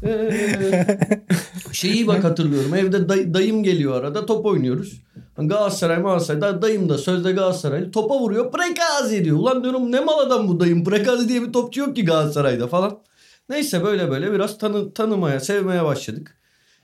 Ee, 0.04 0.32
şeyi 1.72 2.08
bak 2.08 2.24
hatırlıyorum. 2.24 2.76
Evde 2.76 2.98
day- 2.98 3.34
dayım 3.34 3.64
geliyor 3.64 3.96
arada 3.96 4.26
top 4.26 4.46
oynuyoruz. 4.46 5.02
Galatasaray 5.38 6.02
Galatasaray. 6.02 6.42
Da, 6.42 6.62
dayım 6.62 6.90
da 6.90 6.98
sözde 6.98 7.32
Galatasaraylı. 7.32 7.92
Topa 7.92 8.20
vuruyor. 8.20 8.52
Prekazi 8.52 9.26
diyor. 9.26 9.38
Ulan 9.38 9.64
diyorum 9.64 9.92
ne 9.92 10.00
mal 10.00 10.20
adam 10.20 10.48
bu 10.48 10.60
dayım. 10.60 10.84
Prekazi 10.84 11.30
diye 11.30 11.42
bir 11.42 11.54
topçu 11.54 11.80
yok 11.80 11.96
ki 11.96 12.06
Galatasaray'da 12.06 12.68
falan. 12.68 13.00
Neyse 13.50 13.84
böyle 13.84 14.12
böyle 14.12 14.34
biraz 14.34 14.58
tanı, 14.58 14.94
tanımaya, 14.94 15.40
sevmeye 15.40 15.84
başladık. 15.84 16.38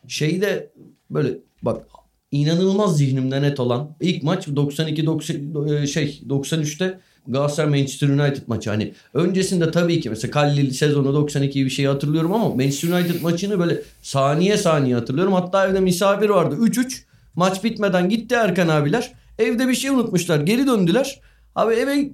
Şeyde 0.08 0.72
böyle 1.10 1.38
bak 1.62 1.88
inanılmaz 2.32 2.98
zihnimde 2.98 3.42
net 3.42 3.60
olan 3.60 3.96
ilk 4.00 4.24
maç 4.24 4.48
92 4.48 5.06
90 5.06 5.68
e, 5.68 5.88
şey 5.88 6.22
93'te 6.30 7.00
Galatasaray 7.28 7.70
Manchester 7.70 8.10
United 8.10 8.44
maçı. 8.48 8.70
Hani 8.70 8.94
öncesinde 9.14 9.72
tabii 9.72 10.02
ki 10.02 10.10
mesela 10.10 10.32
Kallil 10.32 10.72
sezonu 10.72 11.14
92 11.14 11.66
bir 11.66 11.70
şey 11.70 11.86
hatırlıyorum 11.86 12.34
ama 12.34 12.50
Manchester 12.50 12.90
United 12.90 13.22
maçını 13.22 13.60
böyle 13.60 13.82
saniye 14.02 14.58
saniye 14.58 14.96
hatırlıyorum. 14.96 15.34
Hatta 15.34 15.68
evde 15.68 15.80
misafir 15.80 16.30
vardı. 16.30 16.56
3-3 16.56 17.02
maç 17.36 17.64
bitmeden 17.64 18.10
gitti 18.10 18.36
Erkan 18.36 18.68
abiler. 18.68 19.12
Evde 19.40 19.68
bir 19.68 19.76
şey 19.76 19.90
unutmuşlar. 19.90 20.40
Geri 20.40 20.68
döndüler. 20.68 21.20
Abi 21.56 21.74
eve 21.74 22.10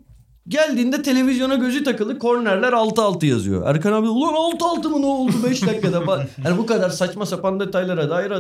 geldiğinde 0.47 1.01
televizyona 1.01 1.55
gözü 1.55 1.83
takılı 1.83 2.19
kornerler 2.19 2.73
6-6 2.73 3.25
yazıyor. 3.25 3.67
Erkan 3.67 3.93
abi 3.93 4.07
ulan 4.07 4.33
6-6 4.33 4.87
mı 4.89 5.01
ne 5.01 5.05
oldu 5.05 5.31
5 5.49 5.61
dakikada 5.61 6.01
falan. 6.01 6.25
Yani 6.45 6.57
bu 6.57 6.65
kadar 6.65 6.89
saçma 6.89 7.25
sapan 7.25 7.59
detaylara 7.59 8.09
dair 8.09 8.33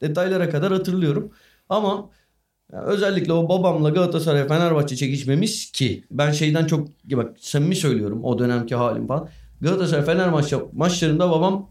detaylara 0.00 0.50
kadar 0.50 0.72
hatırlıyorum. 0.72 1.30
Ama 1.68 2.10
yani 2.72 2.84
özellikle 2.84 3.32
o 3.32 3.48
babamla 3.48 3.90
Galatasaray 3.90 4.48
Fenerbahçe 4.48 4.96
çekişmemiz 4.96 5.72
ki 5.72 6.04
ben 6.10 6.32
şeyden 6.32 6.66
çok 6.66 6.88
bak 7.04 7.36
samimi 7.40 7.76
söylüyorum 7.76 8.24
o 8.24 8.38
dönemki 8.38 8.74
halim 8.74 9.06
falan. 9.06 9.28
Galatasaray 9.60 10.04
Fenerbahçe 10.04 10.56
maçlarında 10.72 11.30
babam 11.30 11.70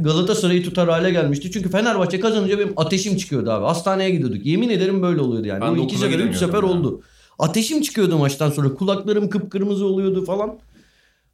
Galatasaray'ı 0.00 0.62
tutar 0.64 0.88
hale 0.88 1.10
gelmişti. 1.10 1.50
Çünkü 1.50 1.70
Fenerbahçe 1.70 2.20
kazanınca 2.20 2.58
benim 2.58 2.72
ateşim 2.76 3.16
çıkıyordu 3.16 3.50
abi. 3.50 3.64
Hastaneye 3.66 4.10
gidiyorduk. 4.10 4.46
Yemin 4.46 4.68
ederim 4.68 5.02
böyle 5.02 5.20
oluyordu 5.20 5.46
yani. 5.48 5.60
Ben 5.60 5.76
Bu 5.76 5.82
iki 5.82 5.98
sefer 5.98 6.18
üç 6.18 6.36
sefer 6.36 6.62
ya. 6.62 6.68
oldu. 6.68 7.00
Ateşim 7.38 7.82
çıkıyordu 7.82 8.18
maçtan 8.18 8.50
sonra. 8.50 8.74
Kulaklarım 8.74 9.30
kıpkırmızı 9.30 9.86
oluyordu 9.86 10.24
falan. 10.24 10.58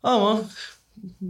Ama 0.03 0.41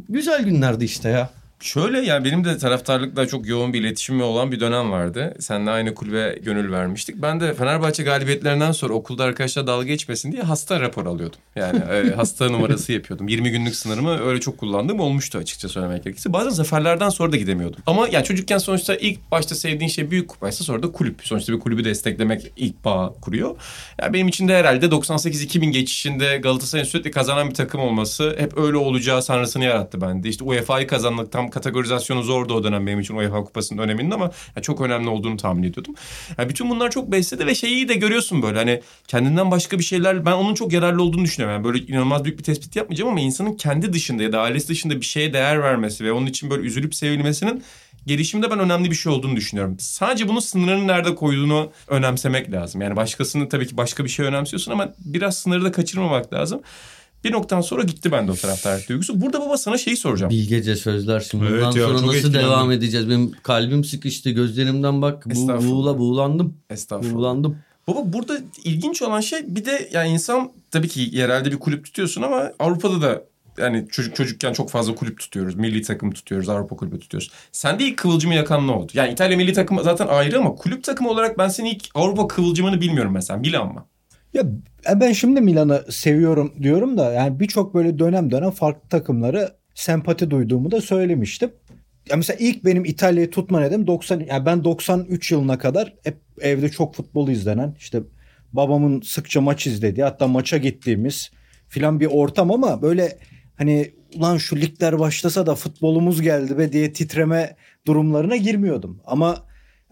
güzel 0.09 0.45
günlerdi 0.45 0.85
işte 0.85 1.09
ya. 1.09 1.31
Şöyle 1.63 2.01
yani 2.01 2.25
benim 2.25 2.45
de 2.45 2.59
taraftarlıkla 2.59 3.27
çok 3.27 3.47
yoğun 3.47 3.73
bir 3.73 3.81
iletişimim 3.81 4.23
olan 4.23 4.53
bir 4.53 4.61
dönem 4.61 4.91
vardı. 4.93 5.35
Seninle 5.41 5.71
aynı 5.71 5.95
kulübe 5.95 6.39
gönül 6.43 6.73
vermiştik. 6.73 7.17
Ben 7.23 7.41
de 7.41 7.55
Fenerbahçe 7.55 8.03
galibiyetlerinden 8.03 8.73
sonra 8.73 8.95
okulda 8.95 9.25
arkadaşlar 9.25 9.67
dalga 9.67 9.87
geçmesin 9.87 10.33
diye 10.33 10.43
hasta 10.43 10.81
rapor 10.81 11.07
alıyordum. 11.07 11.39
Yani 11.57 11.79
e, 11.79 12.11
hasta 12.17 12.51
numarası 12.51 12.93
yapıyordum. 12.93 13.29
20 13.29 13.51
günlük 13.51 13.77
sınırımı 13.77 14.21
öyle 14.21 14.41
çok 14.41 14.59
kullandığım 14.59 15.01
olmuştu 15.01 15.39
açıkça 15.39 15.69
söylemek 15.69 16.05
gerekirse. 16.05 16.33
Bazen 16.33 16.51
zaferlerden 16.51 17.09
sonra 17.09 17.33
da 17.33 17.37
gidemiyordum. 17.37 17.81
Ama 17.87 18.09
yani 18.09 18.25
çocukken 18.25 18.59
sonuçta 18.59 18.95
ilk 18.95 19.31
başta 19.31 19.55
sevdiğin 19.55 19.91
şey 19.91 20.11
büyük 20.11 20.29
kupaysa 20.29 20.65
sonra 20.65 20.83
da 20.83 20.93
kulüp. 20.93 21.21
Sonuçta 21.23 21.53
bir 21.53 21.61
kulübü 21.61 21.85
desteklemek 21.85 22.53
ilk 22.57 22.85
bağ 22.85 23.15
kuruyor. 23.21 23.57
Yani 24.03 24.13
benim 24.13 24.29
için 24.29 24.49
de 24.49 24.57
herhalde 24.57 24.87
98-2000 24.87 25.71
geçişinde 25.71 26.37
Galatasaray'ın 26.37 26.89
sürekli 26.89 27.11
kazanan 27.11 27.51
bir 27.51 27.55
takım 27.55 27.81
olması 27.81 28.37
hep 28.39 28.59
öyle 28.59 28.77
olacağı 28.77 29.23
sanrısını 29.23 29.65
yarattı 29.65 30.01
bende. 30.01 30.29
İşte 30.29 30.45
UEFA'yı 30.45 30.87
kazandık 30.87 31.33
tam 31.33 31.52
kategorizasyonu 31.53 32.23
zordu 32.23 32.55
o 32.55 32.65
dönem 32.65 32.87
benim 32.87 33.01
için 33.01 33.17
UEFA 33.17 33.45
kupasının 33.45 33.83
öneminin 33.83 34.11
ama 34.11 34.31
yani 34.57 34.63
çok 34.63 34.81
önemli 34.81 35.09
olduğunu 35.09 35.37
tahmin 35.37 35.63
ediyordum. 35.63 35.95
Yani 36.39 36.49
bütün 36.49 36.71
bunlar 36.71 36.91
çok 36.91 37.13
besledi 37.13 37.47
ve 37.47 37.55
şeyi 37.55 37.89
de 37.89 37.95
görüyorsun 37.95 38.43
böyle 38.43 38.59
hani 38.59 38.81
kendinden 39.09 39.51
başka 39.51 39.79
bir 39.79 39.85
şeyler 39.85 40.27
ben 40.27 40.33
onun 40.33 40.55
çok 40.55 40.73
yararlı 40.73 41.03
olduğunu 41.03 41.25
düşünüyorum. 41.25 41.57
Yani 41.57 41.65
böyle 41.65 41.87
inanılmaz 41.87 42.25
büyük 42.25 42.39
bir 42.39 42.45
tespit 42.45 42.77
yapmayacağım 42.77 43.11
ama 43.11 43.21
insanın 43.21 43.55
kendi 43.55 43.93
dışında 43.93 44.23
ya 44.23 44.33
da 44.33 44.41
ailesi 44.41 44.69
dışında 44.69 45.01
bir 45.01 45.07
şeye 45.07 45.33
değer 45.33 45.63
vermesi 45.63 46.05
ve 46.05 46.13
onun 46.13 46.27
için 46.27 46.51
böyle 46.51 46.63
üzülüp 46.63 46.95
sevilmesinin 46.95 47.63
gelişimde 48.07 48.51
ben 48.51 48.59
önemli 48.59 48.91
bir 48.91 48.97
şey 48.97 49.13
olduğunu 49.13 49.37
düşünüyorum. 49.37 49.77
Sadece 49.79 50.29
bunun 50.29 50.41
sınırını 50.41 50.87
nerede 50.87 51.15
koyduğunu 51.15 51.73
önemsemek 51.89 52.53
lazım. 52.53 52.81
Yani 52.81 52.97
başkasını 52.97 53.49
tabii 53.49 53.67
ki 53.67 53.77
başka 53.77 54.05
bir 54.05 54.09
şey 54.09 54.27
önemsiyorsun 54.27 54.73
ama 54.73 54.93
biraz 54.99 55.39
sınırı 55.39 55.65
da 55.65 55.73
kaçırmamak 55.73 56.33
lazım. 56.33 56.63
Bir 57.25 57.33
noktadan 57.33 57.61
sonra 57.61 57.83
gitti 57.83 58.13
bende 58.13 58.33
o 58.33 58.35
taraftarlık 58.35 58.89
duygusu. 58.89 59.21
Burada 59.21 59.41
baba 59.41 59.57
sana 59.57 59.79
şeyi 59.79 59.97
soracağım. 59.97 60.31
Bilgece 60.31 60.77
sözler 60.77 61.21
şimdi. 61.21 61.45
Evet 61.45 61.55
Bundan 61.55 61.73
ya, 61.81 61.87
sonra 61.87 61.95
nasıl 61.95 62.15
etkilendim. 62.15 62.41
devam 62.41 62.73
edeceğiz? 62.73 63.09
Benim 63.09 63.33
kalbim 63.43 63.85
sıkıştı. 63.85 64.31
Gözlerimden 64.31 65.03
bak. 65.03 65.27
Bu, 65.27 65.31
Estağfurullah. 65.33 65.71
buğula, 65.71 65.99
buğulandım. 65.99 66.57
Estağfurullah. 66.71 67.15
Buğulandım. 67.15 67.59
Baba 67.89 68.13
burada 68.13 68.39
ilginç 68.65 69.03
olan 69.03 69.21
şey 69.21 69.41
bir 69.47 69.65
de 69.65 69.89
yani 69.93 70.09
insan 70.09 70.51
tabii 70.71 70.89
ki 70.89 71.09
yerelde 71.13 71.53
bir 71.53 71.59
kulüp 71.59 71.85
tutuyorsun 71.85 72.23
ama 72.23 72.53
Avrupa'da 72.59 73.01
da 73.03 73.25
yani 73.59 73.87
çocuk 73.91 74.17
çocukken 74.17 74.53
çok 74.53 74.71
fazla 74.71 74.95
kulüp 74.95 75.19
tutuyoruz. 75.19 75.55
Milli 75.55 75.83
takım 75.83 76.11
tutuyoruz, 76.13 76.49
Avrupa 76.49 76.77
kulübü 76.77 76.99
tutuyoruz. 76.99 77.31
Sende 77.53 77.85
ilk 77.85 77.97
kıvılcımı 77.97 78.35
yakan 78.35 78.67
ne 78.67 78.71
oldu? 78.73 78.93
Yani 78.95 79.13
İtalya 79.13 79.37
milli 79.37 79.53
takımı 79.53 79.83
zaten 79.83 80.07
ayrı 80.07 80.39
ama 80.39 80.55
kulüp 80.55 80.85
takımı 80.85 81.11
olarak 81.11 81.39
ben 81.39 81.49
senin 81.49 81.71
ilk 81.71 81.89
Avrupa 81.95 82.29
kıvılcımını 82.29 82.81
bilmiyorum 82.81 83.13
mesela. 83.13 83.39
Milan 83.41 83.75
mı? 83.75 83.87
Ya 84.33 84.43
e, 84.91 85.01
ben 85.01 85.13
şimdi 85.13 85.41
Milan'ı 85.41 85.85
seviyorum 85.91 86.53
diyorum 86.63 86.99
da 86.99 87.13
yani 87.13 87.41
birçok 87.41 87.75
böyle 87.75 87.99
dönem 87.99 88.31
dönem 88.31 88.51
farklı 88.51 88.89
takımlara 88.89 89.57
sempati 89.75 90.31
duyduğumu 90.31 90.71
da 90.71 90.81
söylemiştim. 90.81 91.53
Ya 92.11 92.17
mesela 92.17 92.37
ilk 92.41 92.65
benim 92.65 92.85
İtalya'yı 92.85 93.31
tutma 93.31 93.61
nedenim 93.61 93.87
90 93.87 94.21
yani 94.21 94.47
ben 94.47 94.65
93 94.65 95.33
yılına 95.33 95.59
kadar 95.59 95.95
hep 96.05 96.17
evde 96.41 96.69
çok 96.69 96.95
futbol 96.95 97.29
izlenen 97.29 97.75
işte 97.79 98.03
babamın 98.53 99.01
sıkça 99.01 99.41
maç 99.41 99.67
izlediği 99.67 100.05
hatta 100.05 100.29
maça 100.29 100.59
gittiğimiz 100.59 101.31
filan 101.69 102.01
bir 102.01 102.07
ortam 102.07 102.51
ama 102.51 102.83
böyle 102.83 103.19
hani 103.57 103.93
ulan 104.17 104.37
şu 104.37 104.57
ligler 104.57 104.99
başlasa 104.99 105.47
da 105.47 105.55
futbolumuz 105.55 106.23
geldi 106.23 106.59
be 106.59 106.73
diye 106.73 106.93
titreme 106.93 107.57
durumlarına 107.87 108.37
girmiyordum. 108.37 109.01
Ama 109.05 109.37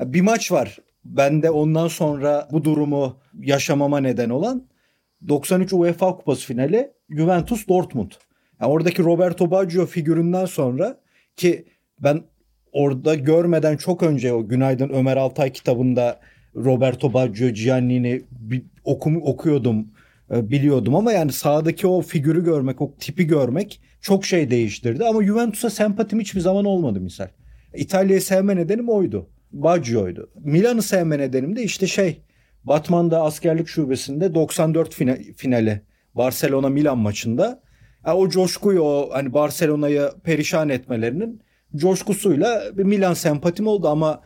bir 0.00 0.20
maç 0.20 0.52
var 0.52 0.78
ben 1.04 1.42
de 1.42 1.50
ondan 1.50 1.88
sonra 1.88 2.48
bu 2.52 2.64
durumu 2.64 3.19
yaşamama 3.38 4.00
neden 4.00 4.30
olan 4.30 4.66
93 5.28 5.72
UEFA 5.72 6.16
Kupası 6.16 6.46
finali 6.46 6.90
Juventus 7.10 7.68
Dortmund. 7.68 8.10
Yani 8.60 8.72
oradaki 8.72 9.04
Roberto 9.04 9.50
Baggio 9.50 9.86
figüründen 9.86 10.44
sonra 10.44 11.00
ki 11.36 11.64
ben 11.98 12.22
orada 12.72 13.14
görmeden 13.14 13.76
çok 13.76 14.02
önce 14.02 14.32
o 14.32 14.48
Günaydın 14.48 14.88
Ömer 14.88 15.16
Altay 15.16 15.52
kitabında 15.52 16.20
Roberto 16.56 17.12
Baggio, 17.12 17.48
Giannini 17.48 18.22
okum, 18.84 19.22
okuyordum. 19.22 19.86
e, 20.34 20.50
biliyordum 20.50 20.94
ama 20.94 21.12
yani 21.12 21.32
sahadaki 21.32 21.86
o 21.86 22.02
figürü 22.02 22.44
görmek, 22.44 22.80
o 22.80 22.94
tipi 22.98 23.26
görmek 23.26 23.80
çok 24.00 24.24
şey 24.24 24.50
değiştirdi. 24.50 25.04
Ama 25.04 25.24
Juventus'a 25.24 25.70
sempatim 25.70 26.20
hiçbir 26.20 26.40
zaman 26.40 26.64
olmadı 26.64 27.00
misal. 27.00 27.28
İtalya'yı 27.74 28.22
sevme 28.22 28.56
nedenim 28.56 28.88
oydu. 28.88 29.28
Baggio'ydu. 29.52 30.30
Milan'ı 30.44 30.82
sevme 30.82 31.18
nedenim 31.18 31.56
de 31.56 31.62
işte 31.62 31.86
şey 31.86 32.20
Batman'da 32.64 33.22
askerlik 33.22 33.68
şubesinde 33.68 34.34
94 34.34 34.94
fina- 34.94 35.34
finali 35.34 35.80
Barcelona 36.14 36.68
Milan 36.68 36.98
maçında 36.98 37.62
yani 38.06 38.18
o 38.18 38.28
coşkuyu 38.28 38.80
o 38.82 39.10
hani 39.12 39.32
Barcelona'yı 39.32 40.10
perişan 40.24 40.68
etmelerinin 40.68 41.40
coşkusuyla 41.76 42.62
bir 42.72 42.84
Milan 42.84 43.14
sempatim 43.14 43.66
oldu 43.66 43.88
ama 43.88 44.20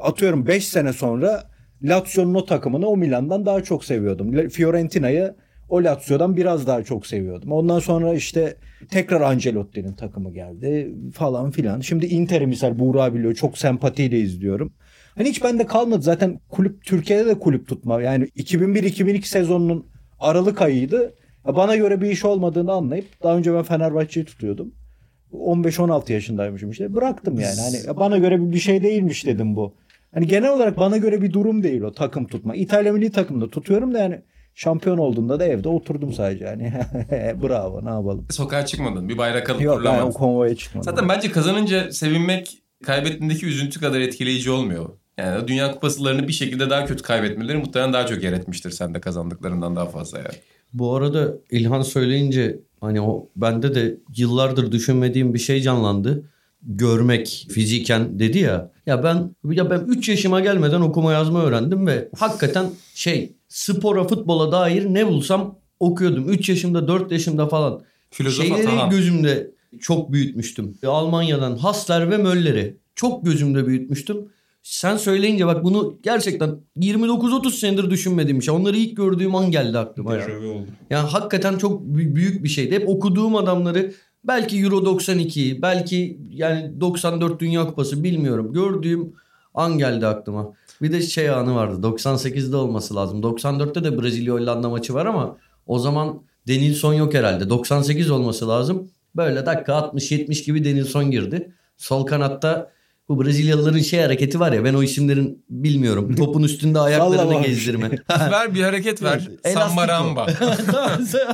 atıyorum 0.00 0.46
5 0.46 0.68
sene 0.68 0.92
sonra 0.92 1.50
Lazio'nun 1.82 2.34
o 2.34 2.44
takımını 2.44 2.86
o 2.86 2.96
Milan'dan 2.96 3.46
daha 3.46 3.62
çok 3.62 3.84
seviyordum. 3.84 4.48
Fiorentina'yı 4.48 5.34
o 5.68 5.84
Lazio'dan 5.84 6.36
biraz 6.36 6.66
daha 6.66 6.82
çok 6.84 7.06
seviyordum. 7.06 7.52
Ondan 7.52 7.78
sonra 7.78 8.14
işte 8.14 8.56
tekrar 8.90 9.20
Ancelotti'nin 9.20 9.92
takımı 9.92 10.32
geldi 10.32 10.94
falan 11.14 11.50
filan. 11.50 11.80
Şimdi 11.80 12.06
Inter'i 12.06 12.46
misal 12.46 12.78
Buğra 12.78 13.14
biliyor 13.14 13.34
çok 13.34 13.58
sempatiyle 13.58 14.18
izliyorum. 14.18 14.72
Hani 15.20 15.28
hiç 15.28 15.44
bende 15.44 15.66
kalmadı 15.66 16.02
zaten 16.02 16.40
kulüp 16.48 16.84
Türkiye'de 16.84 17.26
de 17.26 17.38
kulüp 17.38 17.68
tutma. 17.68 18.02
Yani 18.02 18.24
2001-2002 18.24 19.22
sezonunun 19.22 19.86
Aralık 20.20 20.62
ayıydı. 20.62 21.14
Bana 21.44 21.76
göre 21.76 22.00
bir 22.00 22.10
iş 22.10 22.24
olmadığını 22.24 22.72
anlayıp 22.72 23.22
daha 23.22 23.36
önce 23.36 23.54
ben 23.54 23.62
Fenerbahçe'yi 23.62 24.26
tutuyordum. 24.26 24.74
15-16 25.32 26.12
yaşındaymışım 26.12 26.70
işte. 26.70 26.94
Bıraktım 26.94 27.40
yani. 27.40 27.56
Hani 27.60 27.96
bana 27.96 28.18
göre 28.18 28.52
bir 28.52 28.58
şey 28.58 28.82
değilmiş 28.82 29.26
dedim 29.26 29.56
bu. 29.56 29.74
Hani 30.14 30.26
genel 30.26 30.52
olarak 30.52 30.76
bana 30.76 30.96
göre 30.96 31.22
bir 31.22 31.32
durum 31.32 31.62
değil 31.62 31.82
o 31.82 31.92
takım 31.92 32.26
tutma. 32.26 32.56
İtalya 32.56 32.92
milli 32.92 33.12
takımda 33.12 33.50
tutuyorum 33.50 33.94
da 33.94 33.98
yani 33.98 34.20
şampiyon 34.54 34.98
olduğunda 34.98 35.40
da 35.40 35.46
evde 35.46 35.68
oturdum 35.68 36.12
sadece 36.12 36.44
yani. 36.44 36.72
Bravo 37.42 37.84
ne 37.84 37.90
yapalım. 37.90 38.26
Sokağa 38.30 38.66
çıkmadın. 38.66 39.08
Bir 39.08 39.18
bayrak 39.18 39.50
alıp 39.50 39.62
Yok 39.62 39.74
ben 39.76 39.80
o 39.80 39.92
fırlamadın. 39.92 40.12
konvoya 40.12 40.54
çıkmadım. 40.54 40.84
Zaten 40.84 41.08
bence 41.08 41.30
kazanınca 41.30 41.92
sevinmek 41.92 42.58
kaybettiğindeki 42.84 43.46
üzüntü 43.46 43.80
kadar 43.80 44.00
etkileyici 44.00 44.50
olmuyor. 44.50 44.99
Yani 45.20 45.48
Dünya 45.48 45.72
Kupasılarını 45.72 46.28
bir 46.28 46.32
şekilde 46.32 46.70
daha 46.70 46.84
kötü 46.86 47.02
kaybetmeleri 47.02 47.56
muhtemelen 47.58 47.92
daha 47.92 48.06
çok 48.06 48.22
yer 48.22 48.32
etmiştir 48.32 48.70
sende 48.70 49.00
kazandıklarından 49.00 49.76
daha 49.76 49.86
fazla 49.86 50.18
yani. 50.18 50.34
Bu 50.72 50.94
arada 50.94 51.34
İlhan 51.50 51.82
söyleyince 51.82 52.60
hani 52.80 53.00
o 53.00 53.28
bende 53.36 53.74
de 53.74 53.96
yıllardır 54.16 54.72
düşünmediğim 54.72 55.34
bir 55.34 55.38
şey 55.38 55.60
canlandı. 55.60 56.24
Görmek 56.62 57.46
fiziken 57.50 58.18
dedi 58.18 58.38
ya. 58.38 58.70
Ya 58.86 59.04
ben 59.04 59.36
ya 59.50 59.70
ben 59.70 59.80
3 59.80 60.08
yaşıma 60.08 60.40
gelmeden 60.40 60.80
okuma 60.80 61.12
yazma 61.12 61.42
öğrendim 61.42 61.86
ve 61.86 62.08
hakikaten 62.18 62.66
şey 62.94 63.32
spora 63.48 64.04
futbola 64.04 64.52
dair 64.52 64.84
ne 64.84 65.06
bulsam 65.06 65.58
okuyordum. 65.80 66.28
3 66.28 66.48
yaşımda 66.48 66.88
4 66.88 67.12
yaşımda 67.12 67.48
falan. 67.48 67.82
Filozof 68.10 68.46
Şeyleri 68.46 68.68
Atahan. 68.68 68.90
gözümde 68.90 69.50
çok 69.80 70.12
büyütmüştüm. 70.12 70.78
Almanya'dan 70.86 71.56
Hassler 71.56 72.10
ve 72.10 72.16
Möller'i 72.16 72.76
çok 72.94 73.24
gözümde 73.24 73.66
büyütmüştüm. 73.66 74.28
Sen 74.62 74.96
söyleyince 74.96 75.46
bak 75.46 75.64
bunu 75.64 75.98
gerçekten 76.02 76.60
29-30 76.76 77.50
senedir 77.50 77.90
düşünmediğim 77.90 78.42
şey. 78.42 78.54
Onları 78.54 78.76
ilk 78.76 78.96
gördüğüm 78.96 79.34
an 79.34 79.50
geldi 79.50 79.78
aklıma. 79.78 80.14
ya. 80.14 80.26
Oldu. 80.26 80.66
Yani 80.90 81.08
hakikaten 81.08 81.58
çok 81.58 81.82
bü- 81.82 82.14
büyük 82.14 82.44
bir 82.44 82.48
şeydi. 82.48 82.74
Hep 82.74 82.88
okuduğum 82.88 83.36
adamları 83.36 83.92
belki 84.24 84.58
Euro 84.60 84.84
92, 84.84 85.62
belki 85.62 86.20
yani 86.30 86.80
94 86.80 87.40
Dünya 87.40 87.66
Kupası 87.66 88.04
bilmiyorum. 88.04 88.52
Gördüğüm 88.52 89.12
an 89.54 89.78
geldi 89.78 90.06
aklıma. 90.06 90.52
Bir 90.82 90.92
de 90.92 91.02
şey 91.02 91.30
anı 91.30 91.54
vardı. 91.54 91.86
98'de 91.86 92.56
olması 92.56 92.94
lazım. 92.96 93.20
94'te 93.22 93.84
de 93.84 94.02
Brezilya 94.02 94.34
Hollanda 94.34 94.68
maçı 94.68 94.94
var 94.94 95.06
ama 95.06 95.36
o 95.66 95.78
zaman 95.78 96.22
Denilson 96.48 96.94
yok 96.94 97.14
herhalde. 97.14 97.50
98 97.50 98.10
olması 98.10 98.48
lazım. 98.48 98.90
Böyle 99.16 99.46
dakika 99.46 99.72
60-70 99.72 100.44
gibi 100.44 100.64
Denilson 100.64 101.10
girdi. 101.10 101.52
Sol 101.76 102.06
kanatta 102.06 102.70
bu 103.10 103.24
Brezilyalıların 103.24 103.78
şey 103.78 104.00
hareketi 104.00 104.40
var 104.40 104.52
ya 104.52 104.64
ben 104.64 104.74
o 104.74 104.82
isimlerin 104.82 105.44
bilmiyorum. 105.50 106.14
Topun 106.16 106.42
üstünde 106.42 106.80
ayaklarını 106.80 107.42
gezdirme. 107.42 107.90
ver 108.10 108.54
bir 108.54 108.62
hareket 108.62 109.02
ver. 109.02 109.28
Elastiko. 109.44 109.68
Samba 109.68 109.88
ramba. 109.88 110.26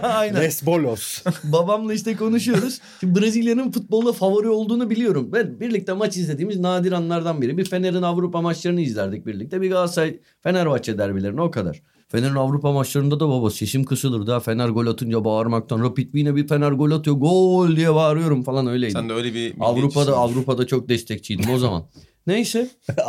Aynen. 0.02 0.40
Lesbolos. 0.40 1.23
Babamla 1.45 1.95
işte 1.95 2.16
konuşuyoruz. 2.16 2.80
Şimdi 3.00 3.21
Brezilya'nın 3.21 3.73
futbolda 3.73 4.12
favori 4.12 4.49
olduğunu 4.49 4.90
biliyorum. 4.90 5.30
Ben 5.33 5.61
birlikte 5.61 5.92
maç 5.92 6.16
izlediğimiz 6.16 6.59
nadir 6.59 6.92
anlardan 6.92 7.42
biri. 7.42 7.59
Bir 7.59 7.64
Fener'in 7.64 8.03
Avrupa 8.03 8.40
maçlarını 8.42 8.81
izlerdik 8.81 9.27
birlikte. 9.27 9.61
Bir 9.61 9.70
Galatasaray 9.70 10.20
Fenerbahçe 10.42 10.98
derbilerini 10.98 11.40
o 11.40 11.51
kadar. 11.51 11.83
Fener'in 12.09 12.35
Avrupa 12.35 12.73
maçlarında 12.73 13.21
da 13.21 13.29
baba 13.29 13.51
sesim 13.51 13.85
kısılır 13.85 14.27
da 14.27 14.40
Fener 14.40 14.69
gol 14.69 14.87
atınca 14.87 15.25
bağırmaktan. 15.25 15.83
Rapid 15.83 16.14
yine 16.14 16.37
bir 16.37 16.49
Fener 16.49 16.73
gol 16.73 16.90
atıyor 16.90 17.16
gol 17.16 17.77
diye 17.77 17.95
bağırıyorum 17.95 18.42
falan 18.42 18.66
öyleydi. 18.66 18.92
Sen 18.92 19.09
de 19.09 19.12
öyle 19.12 19.35
bir 19.35 19.55
Avrupa'da. 19.61 20.16
Avrupa'da 20.16 20.66
çok 20.66 20.88
destekçiydim 20.88 21.51
o 21.51 21.59
zaman. 21.59 21.85
Neyse. 22.27 22.69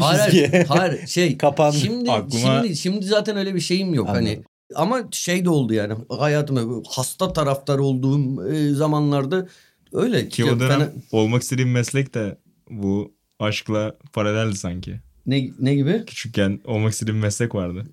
Hayır, 0.00 0.64
hayır, 0.68 1.06
şey 1.06 1.38
Kapandı. 1.38 1.76
Şimdi 1.76 2.10
Aklıma- 2.10 2.62
şimdi 2.62 2.76
şimdi 2.76 3.06
zaten 3.06 3.36
öyle 3.36 3.54
bir 3.54 3.60
şeyim 3.60 3.94
yok 3.94 4.08
Anladım. 4.08 4.26
hani. 4.26 4.42
Ama 4.74 5.02
şey 5.12 5.44
de 5.44 5.50
oldu 5.50 5.74
yani 5.74 5.94
hayatımda 6.08 6.88
hasta 6.90 7.32
taraftar 7.32 7.78
olduğum 7.78 8.48
e, 8.52 8.68
zamanlarda 8.70 9.48
öyle. 9.92 10.28
Ki 10.28 10.44
o 10.44 10.60
dönem 10.60 10.80
Fener- 10.80 10.90
olmak 11.12 11.42
istediğim 11.42 11.70
meslek 11.70 12.14
de 12.14 12.38
bu 12.70 13.12
aşkla 13.38 13.96
paraleldi 14.12 14.56
sanki. 14.56 15.00
ne 15.26 15.50
ne 15.60 15.74
gibi? 15.74 16.04
Küçükken 16.06 16.60
olmak 16.64 16.92
istediğim 16.92 17.18
meslek 17.18 17.54
vardı. 17.54 17.86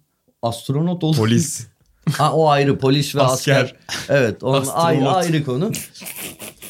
Astronot 0.47 1.03
oldu. 1.03 1.17
Polis. 1.17 1.67
ha 2.11 2.33
o 2.33 2.49
ayrı 2.49 2.77
polis 2.77 3.15
ve 3.15 3.21
asker. 3.21 3.63
Asker. 3.63 3.75
Evet, 4.09 4.43
onun 4.43 4.61
Astronot. 4.61 4.85
ayrı 4.85 5.09
ayrı 5.09 5.43
konu. 5.45 5.71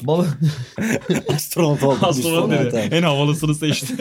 Baba 0.01 0.25
Astronot 1.35 1.83
oldu. 1.83 1.97
Astronot 2.01 2.51
dedi. 2.51 2.67
Astronot. 2.67 2.93
En 2.93 3.03
havalısını 3.03 3.55
seçti. 3.55 3.95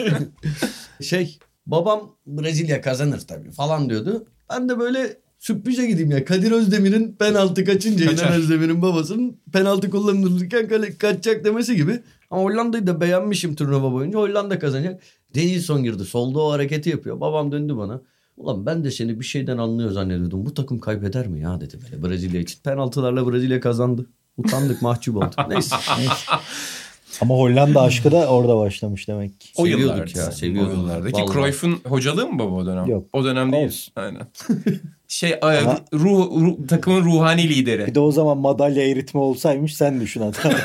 şey 1.01 1.39
babam 1.65 2.15
Brezilya 2.27 2.81
kazanır 2.81 3.19
tabii 3.19 3.51
falan 3.51 3.89
diyordu. 3.89 4.25
Ben 4.49 4.69
de 4.69 4.79
böyle 4.79 5.17
sürprize 5.39 5.87
gideyim 5.87 6.11
ya. 6.11 6.25
Kadir 6.25 6.51
Özdemir'in 6.51 7.15
penaltı 7.15 7.65
kaçınca 7.65 8.05
Kaçar. 8.05 8.25
İlhan 8.25 8.39
Özdemir'in 8.39 8.81
babasının 8.81 9.37
penaltı 9.53 9.89
kullanılırken 9.89 10.67
kale 10.67 10.97
kaçacak 10.97 11.45
demesi 11.45 11.75
gibi. 11.75 11.99
Ama 12.31 12.41
Hollanda'yı 12.43 12.87
da 12.87 13.01
beğenmişim 13.01 13.55
turnuva 13.55 13.91
boyunca. 13.91 14.19
Hollanda 14.19 14.59
kazanacak. 14.59 15.01
Denilson 15.35 15.83
girdi. 15.83 16.05
Solda 16.05 16.39
o 16.39 16.51
hareketi 16.51 16.89
yapıyor. 16.89 17.19
Babam 17.19 17.51
döndü 17.51 17.77
bana. 17.77 18.01
Ulan 18.37 18.65
ben 18.65 18.83
de 18.83 18.91
seni 18.91 19.19
bir 19.19 19.25
şeyden 19.25 19.57
anlıyor 19.57 19.91
zannediyordum. 19.91 20.45
Bu 20.45 20.53
takım 20.53 20.79
kaybeder 20.79 21.27
mi 21.27 21.41
ya 21.41 21.61
dedi 21.61 21.79
böyle 21.83 22.03
Brezilya 22.03 22.41
için. 22.41 22.59
Penaltılarla 22.63 23.31
Brezilya 23.31 23.59
kazandı. 23.59 24.05
Utandık 24.37 24.81
mahcup 24.81 25.15
olduk. 25.17 25.33
Neyse. 25.49 25.75
Ama 27.21 27.35
Hollanda 27.35 27.81
aşkı 27.81 28.11
da 28.11 28.27
orada 28.27 28.57
başlamış 28.57 29.07
demek 29.07 29.39
ki. 29.41 29.49
O 29.55 29.65
Seviyorduk 29.65 30.15
ya, 30.15 30.31
seviyorduk. 30.31 30.73
O 30.73 30.81
yıllarda. 30.81 31.11
Ki 31.11 31.21
Vallahi. 31.21 31.33
Cruyff'un 31.33 31.79
hocalığı 31.85 32.27
mı 32.27 32.39
baba 32.39 32.55
o 32.55 32.65
dönem? 32.65 32.85
Yok. 32.85 33.07
O 33.13 33.23
dönem 33.23 33.51
değil. 33.51 33.65
Olsun. 33.65 33.93
Aynen. 33.95 34.27
şey 35.07 35.35
Ama- 35.41 35.79
ruh, 35.93 36.31
ruh- 36.31 36.67
takımın 36.67 37.03
ruhani 37.03 37.49
lideri. 37.49 37.87
Bir 37.87 37.95
de 37.95 37.99
o 37.99 38.11
zaman 38.11 38.37
madalya 38.37 38.89
eritme 38.89 39.19
olsaymış 39.19 39.75
sen 39.75 40.01
düşün 40.01 40.21
hatta. 40.21 40.51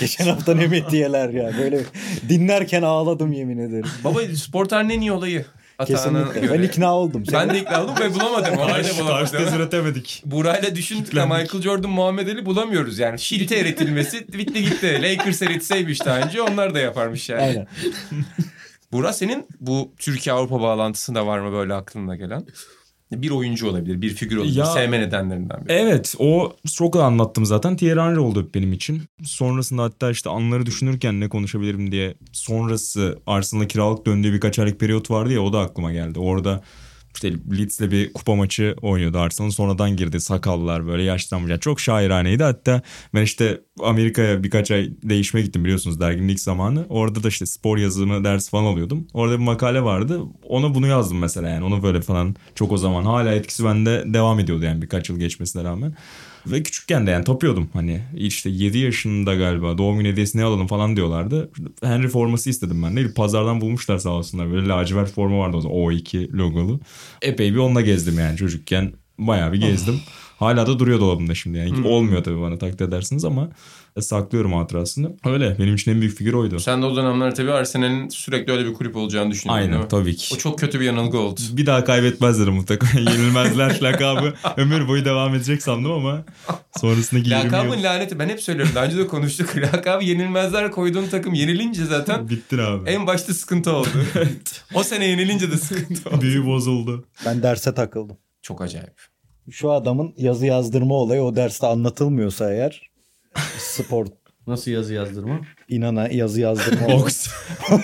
Geçen 0.00 0.26
hafta 0.26 0.54
ne 0.54 0.66
metiyeler 0.66 1.28
ya. 1.28 1.52
Böyle 1.58 1.80
dinlerken 2.28 2.82
ağladım 2.82 3.32
yemin 3.32 3.58
ederim. 3.58 3.90
Baba 4.04 4.18
spor 4.36 4.64
tarihinin 4.64 4.94
en 4.94 5.00
iyi 5.00 5.12
olayı. 5.12 5.44
Atağına 5.78 6.24
Kesinlikle. 6.24 6.40
göre. 6.40 6.58
Ben 6.58 6.62
ikna 6.62 6.94
oldum. 6.94 7.24
Ben 7.32 7.50
de 7.50 7.58
ikna 7.60 7.84
oldum 7.84 7.94
ve 8.00 8.14
bulamadım. 8.14 8.56
Karşı 8.56 8.98
bulamadım. 8.98 9.38
tez 9.38 9.54
üretemedik. 9.54 10.22
Burayla 10.24 10.74
düşündük 10.76 11.14
de 11.14 11.24
Michael 11.24 11.62
Jordan, 11.62 11.90
Muhammed 11.90 12.28
Ali 12.28 12.46
bulamıyoruz 12.46 12.98
yani. 12.98 13.18
Şilte 13.18 13.56
eritilmesi 13.56 14.32
bitti 14.32 14.62
gitti. 14.64 14.98
Lakers 15.02 15.42
eritseymiş 15.42 16.04
daha 16.04 16.18
önce 16.18 16.42
onlar 16.42 16.74
da 16.74 16.78
yaparmış 16.78 17.28
yani. 17.28 17.42
Aynen. 17.42 17.66
Burak 18.92 19.14
senin 19.14 19.46
bu 19.60 19.92
Türkiye-Avrupa 19.98 20.60
bağlantısı 20.60 21.14
da 21.14 21.26
var 21.26 21.38
mı 21.38 21.52
böyle 21.52 21.74
aklına 21.74 22.16
gelen? 22.16 22.46
Bir 23.12 23.30
oyuncu 23.30 23.68
olabilir, 23.68 24.02
bir 24.02 24.08
figür 24.14 24.36
olabilir. 24.36 24.56
Ya- 24.56 24.66
Sevme 24.66 25.00
nedenlerinden 25.00 25.64
biri. 25.64 25.72
Evet 25.72 26.14
o 26.18 26.52
çok 26.76 26.96
anlattım 26.96 27.46
zaten. 27.46 27.76
Thierry 27.76 28.00
Henry 28.00 28.18
oldu 28.18 28.50
benim 28.54 28.72
için. 28.72 29.02
Sonrasında 29.24 29.82
hatta 29.82 30.10
işte 30.10 30.30
anları 30.30 30.66
düşünürken 30.66 31.20
ne 31.20 31.28
konuşabilirim 31.28 31.92
diye 31.92 32.14
sonrası 32.32 33.18
Arsenal'a 33.26 33.66
kiralık 33.66 34.06
döndüğü 34.06 34.32
birkaç 34.32 34.58
aylık 34.58 34.80
periyot 34.80 35.10
vardı 35.10 35.32
ya 35.32 35.40
o 35.42 35.52
da 35.52 35.60
aklıma 35.60 35.92
geldi. 35.92 36.18
Orada 36.18 36.62
işte 37.14 37.32
Leeds'le 37.58 37.80
bir 37.80 38.12
kupa 38.12 38.34
maçı 38.34 38.76
oynuyordu 38.82 39.18
Arsenal. 39.18 39.50
Sonradan 39.50 39.96
girdi 39.96 40.20
sakallar 40.20 40.86
böyle 40.86 41.02
yaşlanmış. 41.02 41.60
Çok 41.60 41.80
şairhaneydi. 41.80 42.42
Hatta 42.42 42.82
ben 43.14 43.22
işte 43.22 43.60
Amerika'ya 43.82 44.42
birkaç 44.42 44.70
ay 44.70 44.90
değişime 45.02 45.42
gittim 45.42 45.64
biliyorsunuz 45.64 46.00
derginin 46.00 46.28
ilk 46.28 46.40
zamanı. 46.40 46.86
Orada 46.88 47.22
da 47.22 47.28
işte 47.28 47.46
spor 47.46 47.78
yazımı 47.78 48.24
dersi 48.24 48.50
falan 48.50 48.64
alıyordum. 48.64 49.06
Orada 49.12 49.38
bir 49.38 49.44
makale 49.44 49.82
vardı. 49.82 50.20
Ona 50.48 50.74
bunu 50.74 50.86
yazdım 50.86 51.18
mesela 51.18 51.48
yani. 51.48 51.64
Onu 51.64 51.82
böyle 51.82 52.00
falan 52.00 52.36
çok 52.54 52.72
o 52.72 52.76
zaman. 52.76 53.04
Hala 53.04 53.34
etkisi 53.34 53.64
bende 53.64 54.04
devam 54.06 54.40
ediyordu 54.40 54.64
yani 54.64 54.82
birkaç 54.82 55.08
yıl 55.08 55.18
geçmesine 55.18 55.64
rağmen. 55.64 55.96
Ve 56.46 56.62
küçükken 56.62 57.06
de 57.06 57.10
yani 57.10 57.24
tapıyordum 57.24 57.68
hani 57.72 58.00
işte 58.16 58.50
7 58.50 58.78
yaşında 58.78 59.34
galiba 59.34 59.78
doğum 59.78 59.98
günü 59.98 60.08
hediyesi 60.12 60.38
ne 60.38 60.44
alalım 60.44 60.66
falan 60.66 60.96
diyorlardı. 60.96 61.50
Henry 61.82 62.08
forması 62.08 62.50
istedim 62.50 62.82
ben 62.82 62.96
de. 62.96 63.14
Pazardan 63.14 63.60
bulmuşlar 63.60 63.98
sağ 63.98 64.10
olsunlar. 64.10 64.52
Böyle 64.52 64.68
lacivert 64.68 65.10
forma 65.12 65.38
vardı 65.38 65.56
o 65.56 65.60
zaman 65.60 65.76
O2 65.76 66.32
logolu. 66.32 66.80
Epey 67.22 67.52
bir 67.52 67.58
onunla 67.58 67.80
gezdim 67.80 68.18
yani 68.18 68.36
çocukken. 68.36 68.92
bayağı 69.18 69.52
bir 69.52 69.60
gezdim. 69.60 70.00
Hala 70.38 70.66
da 70.66 70.78
duruyor 70.78 71.00
dolabımda 71.00 71.34
şimdi 71.34 71.58
yani. 71.58 71.76
Hmm. 71.76 71.86
Olmuyor 71.86 72.24
tabii 72.24 72.40
bana 72.40 72.58
takdir 72.58 72.84
edersiniz 72.88 73.24
ama 73.24 73.48
saklıyorum 74.00 74.52
hatırasını. 74.52 75.16
Öyle 75.24 75.56
benim 75.58 75.74
için 75.74 75.90
en 75.90 76.00
büyük 76.00 76.16
figür 76.16 76.32
oydu. 76.32 76.60
Sen 76.60 76.82
de 76.82 76.86
o 76.86 76.96
dönemler 76.96 77.34
tabii 77.34 77.52
Arsenal'in 77.52 78.08
sürekli 78.08 78.52
öyle 78.52 78.66
bir 78.66 78.74
kulüp 78.74 78.96
olacağını 78.96 79.30
düşünüyordun 79.30 79.72
Aynen 79.72 79.88
tabii 79.88 80.16
ki. 80.16 80.34
O 80.34 80.38
çok 80.38 80.58
kötü 80.58 80.80
bir 80.80 80.84
yanılgı 80.84 81.18
oldu. 81.18 81.40
Bir 81.52 81.66
daha 81.66 81.84
kaybetmezler 81.84 82.48
mutlaka. 82.48 82.98
Yenilmezler 82.98 83.82
lakabı. 83.82 84.34
Ömür 84.56 84.88
boyu 84.88 85.04
devam 85.04 85.34
edecek 85.34 85.62
sandım 85.62 85.92
ama 85.92 86.24
sonrasında 86.80 87.20
20 87.20 87.30
Lakabın 87.30 87.82
laneti 87.82 88.18
ben 88.18 88.28
hep 88.28 88.40
söylüyorum. 88.40 88.72
Daha 88.74 88.84
önce 88.84 88.98
de 88.98 89.06
konuştuk. 89.06 89.56
Lakabı 89.56 90.04
yenilmezler 90.04 90.70
koyduğun 90.70 91.06
takım 91.06 91.34
yenilince 91.34 91.84
zaten 91.84 92.28
bittin 92.28 92.58
abi. 92.58 92.90
en 92.90 93.06
başta 93.06 93.34
sıkıntı 93.34 93.72
oldu. 93.72 93.88
o 94.74 94.82
sene 94.82 95.04
yenilince 95.06 95.50
de 95.52 95.56
sıkıntı 95.56 96.10
oldu. 96.10 96.20
Büyü 96.20 96.46
bozuldu. 96.46 97.04
Ben 97.26 97.42
derse 97.42 97.74
takıldım. 97.74 98.16
Çok 98.42 98.62
acayip. 98.62 99.12
Şu 99.50 99.70
adamın 99.72 100.14
yazı 100.16 100.46
yazdırma 100.46 100.94
olayı 100.94 101.22
o 101.22 101.36
derste 101.36 101.66
anlatılmıyorsa 101.66 102.52
eğer 102.52 102.91
spor 103.58 104.06
Nasıl 104.46 104.70
yazı 104.70 104.94
yazdırma? 104.94 105.40
inana 105.68 106.08
yazı 106.08 106.40
yazdırma. 106.40 106.88
Box. 106.88 107.28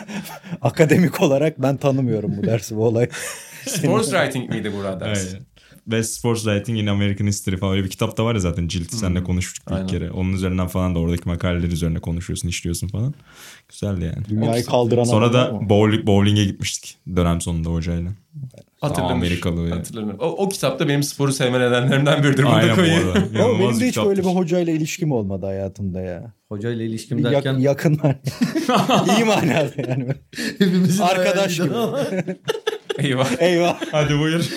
Akademik 0.62 1.20
olarak 1.20 1.62
ben 1.62 1.76
tanımıyorum 1.76 2.36
bu 2.36 2.42
dersi 2.46 2.76
bu 2.76 2.84
olayı. 2.84 3.08
Sports 3.66 4.10
writing 4.10 4.50
miydi 4.50 4.72
burada 4.76 5.00
ders? 5.00 5.34
Best 5.90 6.12
Sports 6.14 6.42
Writing 6.42 6.78
in 6.78 6.86
American 6.86 7.26
History 7.26 7.56
falan 7.56 7.72
öyle 7.72 7.84
bir 7.84 7.90
kitap 7.90 8.16
da 8.16 8.24
var 8.24 8.34
ya 8.34 8.40
zaten 8.40 8.68
cilt. 8.68 8.92
Seninle 8.94 9.24
konuşmuştuk 9.24 9.72
Aynen. 9.72 9.82
ilk 9.84 9.90
kere. 9.90 10.10
Onun 10.10 10.32
üzerinden 10.32 10.66
falan 10.66 10.94
da 10.94 10.98
oradaki 10.98 11.28
makaleler 11.28 11.68
üzerine 11.68 11.98
konuşuyorsun, 11.98 12.48
işliyorsun 12.48 12.88
falan. 12.88 13.14
Güzeldi 13.68 14.04
yani. 14.04 14.24
Dünyayı 14.28 14.64
kaldıran 14.64 15.04
Sonra 15.04 15.32
da 15.32 15.58
bowling, 15.68 16.06
bowling'e 16.06 16.44
gitmiştik 16.44 16.96
dönem 17.16 17.40
sonunda 17.40 17.68
hocayla. 17.70 18.10
Hatırlanır. 18.80 19.12
Amerikalı. 19.12 19.70
Hatırlanır. 19.70 20.14
O, 20.18 20.24
o 20.24 20.48
kitapta 20.48 20.88
benim 20.88 21.02
sporu 21.02 21.32
sevme 21.32 21.60
nedenlerimden 21.60 22.22
biridir. 22.22 22.44
Aynen 22.48 22.76
bu 22.76 22.80
arada. 22.82 23.44
Ama 23.44 23.58
benim 23.58 23.80
de 23.80 23.88
hiç 23.88 23.96
böyle 23.96 24.20
bir 24.22 24.28
hocayla 24.28 24.72
ilişkim 24.72 25.12
olmadı 25.12 25.46
hayatımda 25.46 26.00
ya. 26.00 26.32
Hocayla 26.48 26.84
ilişkim 26.84 27.18
Bir 27.18 27.22
yak- 27.24 27.32
derken 27.32 27.58
yakın 27.58 27.92
İyi 29.18 29.24
manada 29.24 29.72
yani. 29.88 30.06
hepimizin 30.58 31.02
Arkadaş 31.02 31.56
gibi. 31.56 31.68
Eyvah. 32.98 33.42
Eyvah. 33.42 33.80
Hadi 33.92 34.18
buyur. 34.18 34.50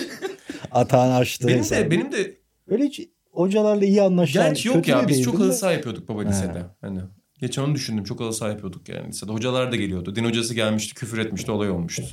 Atağın 0.72 1.12
açtı. 1.12 1.48
Benim 1.48 1.58
hesabı. 1.58 1.80
de, 1.80 1.90
benim 1.90 2.12
de 2.12 2.42
Öyle 2.68 2.84
hiç 2.84 3.00
hocalarla 3.30 3.84
iyi 3.84 4.02
anlaşan. 4.02 4.44
Gerçi 4.44 4.68
yok 4.68 4.76
kötü 4.76 4.90
ya 4.90 5.08
biz 5.08 5.22
çok 5.22 5.40
halı 5.40 5.52
saha 5.52 5.72
yapıyorduk 5.72 6.08
baba 6.08 6.22
lisede. 6.22 6.62
Hani 6.80 7.00
geçen 7.40 7.62
onu 7.62 7.74
düşündüm. 7.74 8.04
Çok 8.04 8.20
halı 8.20 8.32
saha 8.32 8.48
yapıyorduk 8.48 8.88
yani 8.88 9.08
lisede. 9.08 9.32
Hocalar 9.32 9.72
da 9.72 9.76
geliyordu. 9.76 10.16
Din 10.16 10.24
hocası 10.24 10.54
gelmişti, 10.54 10.94
küfür 10.94 11.18
etmişti, 11.18 11.50
olay 11.50 11.70
olmuştu. 11.70 12.02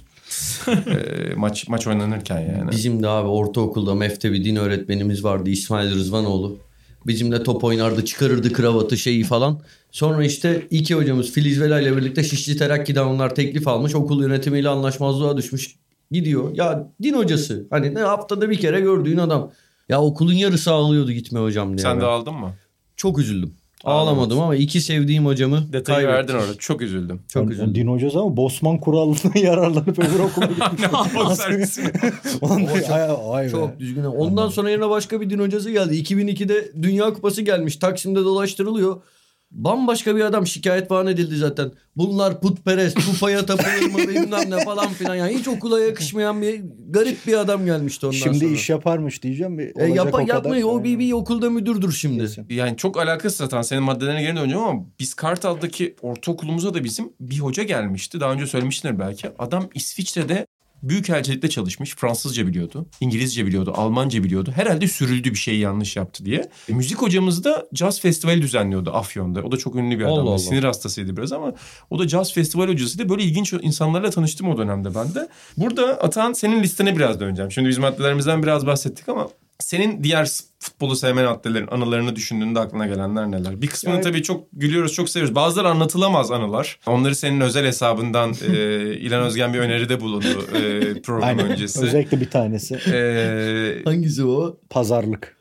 Ee, 0.68 1.36
maç 1.36 1.68
maç 1.68 1.88
oynanırken 1.88 2.40
yani. 2.40 2.72
Bizim 2.72 3.04
de 3.04 3.08
abi 3.08 3.28
ortaokulda 3.28 3.96
MEF'te 3.96 4.32
bir 4.32 4.44
din 4.46 4.56
öğretmenimiz 4.56 5.24
vardı 5.24 5.50
İsmail 5.50 5.96
Rızvanoğlu. 5.96 6.60
Bizimle 7.08 7.44
top 7.44 7.64
oynardı 7.64 8.06
çıkarırdı 8.06 8.54
kravatı 8.54 8.98
şeyi 8.98 9.24
falan. 9.24 9.62
Sonra 9.92 10.24
işte 10.24 10.68
iki 10.70 10.96
hocamız 10.96 11.32
Filiz 11.32 11.62
Vela 11.62 11.82
ile 11.82 11.98
birlikte 11.98 12.24
Şişli 12.24 12.58
Terakki'den 12.58 13.04
onlar 13.04 13.36
teklif 13.36 13.68
almış. 13.68 13.96
Okul 13.96 14.22
yönetimiyle 14.22 14.70
anlaşmazlığa 14.70 15.38
düşmüş. 15.38 15.76
Gidiyor. 16.12 16.56
Ya 16.56 16.88
din 17.04 17.14
hocası. 17.14 17.68
Hani 17.70 17.94
ne 17.96 18.00
haftada 18.00 18.50
bir 18.50 18.58
kere 18.60 18.80
gördüğün 18.80 19.18
adam. 19.18 19.52
Ya 19.90 20.02
okulun 20.02 20.34
yarısı 20.34 20.72
ağlıyordu 20.72 21.12
gitme 21.12 21.40
hocam 21.40 21.68
diye. 21.70 21.78
Sen 21.78 22.02
de 22.02 22.06
aldın 22.06 22.34
mı? 22.34 22.54
Çok 22.98 23.20
üzüldüm. 23.20 23.54
Ağlamadım 23.84 24.40
ama 24.40 24.56
iki 24.56 24.82
sevdiğim 24.82 25.26
hocamı 25.26 25.74
Detayı 25.74 26.08
kaybettim. 26.08 26.36
verdin 26.36 26.46
orada. 26.48 26.58
Çok 26.60 26.82
üzüldüm. 26.82 27.22
Çok 27.28 27.46
Ben- 27.48 27.52
üzüldüm. 27.52 27.76
Din 27.76 27.88
hocası 27.88 28.20
ama 28.20 28.38
Bosman 28.38 28.78
kuralına 28.78 29.18
yararlanıp 29.40 30.00
öbür 30.00 30.20
okula 30.20 30.46
gitmiş. 30.46 30.82
Çok- 30.92 32.44
ay 33.34 33.46
be. 33.46 33.50
Çok 33.50 33.80
düzgün. 33.80 34.04
Ondan 34.04 34.50
sonra 34.50 34.70
yerine 34.70 34.90
başka 34.90 35.22
bir 35.22 35.30
din 35.30 35.40
hocası 35.40 35.72
geldi. 35.72 35.96
2002'de 36.02 36.72
Dünya 36.84 37.14
Kupası 37.14 37.42
gelmiş. 37.42 37.76
Taksim'de 37.76 38.20
dolaştırılıyor. 38.24 39.02
Bambaşka 39.52 40.16
bir 40.16 40.22
adam 40.22 40.48
şikayet 40.48 40.88
falan 40.90 41.08
edildi 41.08 41.36
zaten. 41.36 41.72
Bunlar 41.96 42.42
putperest, 42.42 42.96
pupaya 42.96 43.46
tapılır 43.46 43.92
mı 43.92 43.98
bilmem 44.10 44.50
ne 44.52 44.64
falan 44.64 44.88
filan. 44.90 45.16
Yani 45.16 45.38
hiç 45.38 45.48
okula 45.48 45.80
yakışmayan 45.80 46.42
bir 46.42 46.62
garip 46.90 47.28
bir 47.28 47.34
adam 47.34 47.66
gelmişti 47.66 48.06
ondan 48.06 48.18
Şimdi 48.18 48.40
sonra. 48.40 48.50
iş 48.52 48.70
yaparmış 48.70 49.24
diyeceğim. 49.24 49.58
Bir, 49.58 49.68
E, 49.68 49.72
olacak 49.74 49.96
yapa, 49.96 50.18
o 50.18 50.22
yapmayı 50.28 50.68
o 50.68 50.84
bir, 50.84 51.00
bir 51.00 51.12
okulda 51.12 51.50
müdürdür 51.50 51.92
şimdi. 51.92 52.20
Kesin. 52.22 52.46
Yani 52.50 52.78
çok 52.78 52.98
alakasız 53.00 53.38
zaten 53.38 53.62
senin 53.62 53.84
maddelerine 53.84 54.22
geri 54.22 54.36
döneceğim 54.36 54.64
ama 54.64 54.86
biz 55.00 55.14
Kartal'daki 55.14 55.96
ortaokulumuza 56.02 56.74
da 56.74 56.84
bizim 56.84 57.14
bir 57.20 57.40
hoca 57.40 57.64
gelmişti. 57.64 58.20
Daha 58.20 58.34
önce 58.34 58.48
söylemiştindir 58.48 59.00
belki. 59.00 59.28
Adam 59.40 59.70
İsviçre'de 59.76 60.46
Büyükelçilikte 60.84 61.50
çalışmış. 61.50 61.96
Fransızca 61.96 62.48
biliyordu. 62.48 62.86
İngilizce 63.00 63.46
biliyordu. 63.46 63.74
Almanca 63.76 64.24
biliyordu. 64.24 64.52
Herhalde 64.56 64.88
sürüldü 64.88 65.32
bir 65.32 65.38
şeyi 65.38 65.60
yanlış 65.60 65.96
yaptı 65.96 66.26
diye. 66.26 66.50
E, 66.70 66.74
müzik 66.74 66.98
hocamız 66.98 67.44
da 67.44 67.68
caz 67.74 68.02
festivali 68.02 68.42
düzenliyordu 68.42 68.92
Afyon'da. 68.92 69.42
O 69.44 69.52
da 69.52 69.58
çok 69.58 69.76
ünlü 69.76 70.00
bir 70.00 70.04
Allah 70.04 70.14
adamdı. 70.14 70.30
Allah. 70.30 70.40
Sinir 70.40 70.64
hastasıydı 70.64 71.18
biraz 71.18 71.32
ama 71.32 71.54
o 71.90 72.00
da 72.00 72.08
caz 72.08 72.34
festivali 72.34 72.72
hocasıydı. 72.72 73.10
Böyle 73.10 73.24
ilginç 73.24 73.54
insanlarla 73.54 74.10
tanıştım 74.10 74.50
o 74.50 74.58
dönemde 74.58 74.96
ben 74.96 75.16
de. 75.16 75.30
Burada 75.58 76.02
Atan 76.02 76.34
senin 76.34 76.64
listene 76.64 76.96
biraz 76.96 77.20
döneceğim. 77.20 77.52
Şimdi 77.52 77.70
biz 77.70 77.78
maddelerimizden 77.78 78.44
biraz 78.44 78.66
bahsettik 78.66 79.10
ama 79.10 79.28
senin 79.60 80.04
diğer 80.04 80.30
futbolu 80.60 80.96
sevmen 80.96 81.26
maddelerin 81.26 81.68
anılarını 81.68 82.16
düşündüğünde 82.16 82.60
aklına 82.60 82.88
gelenler 82.88 83.32
neler? 83.32 83.62
Bir 83.62 83.68
kısmını 83.68 83.94
Yani- 83.96 84.04
tabii 84.04 84.24
çok 84.24 84.48
gülüyoruz, 84.54 84.94
çok 84.94 85.10
seviyoruz. 85.10 85.36
Bazıları 85.36 85.70
anlatılamaz 85.70 86.32
anılar. 86.32 86.80
Onları 86.88 87.16
senin 87.16 87.42
özel 87.42 87.66
hesabından 87.66 88.34
e, 88.48 88.54
İlhan 88.96 89.22
Özgen 89.24 89.54
bir 89.54 89.60
öneride 89.60 90.02
bulundu 90.02 90.46
e, 90.56 91.02
program 91.02 91.30
Aynen. 91.30 91.52
öncesi. 91.52 91.82
Özellikle 91.86 92.22
bir 92.22 92.30
tanesi. 92.30 92.76
E, 92.76 93.82
Hangisi 93.86 94.24
o? 94.26 94.58
Pazarlık. 94.70 95.39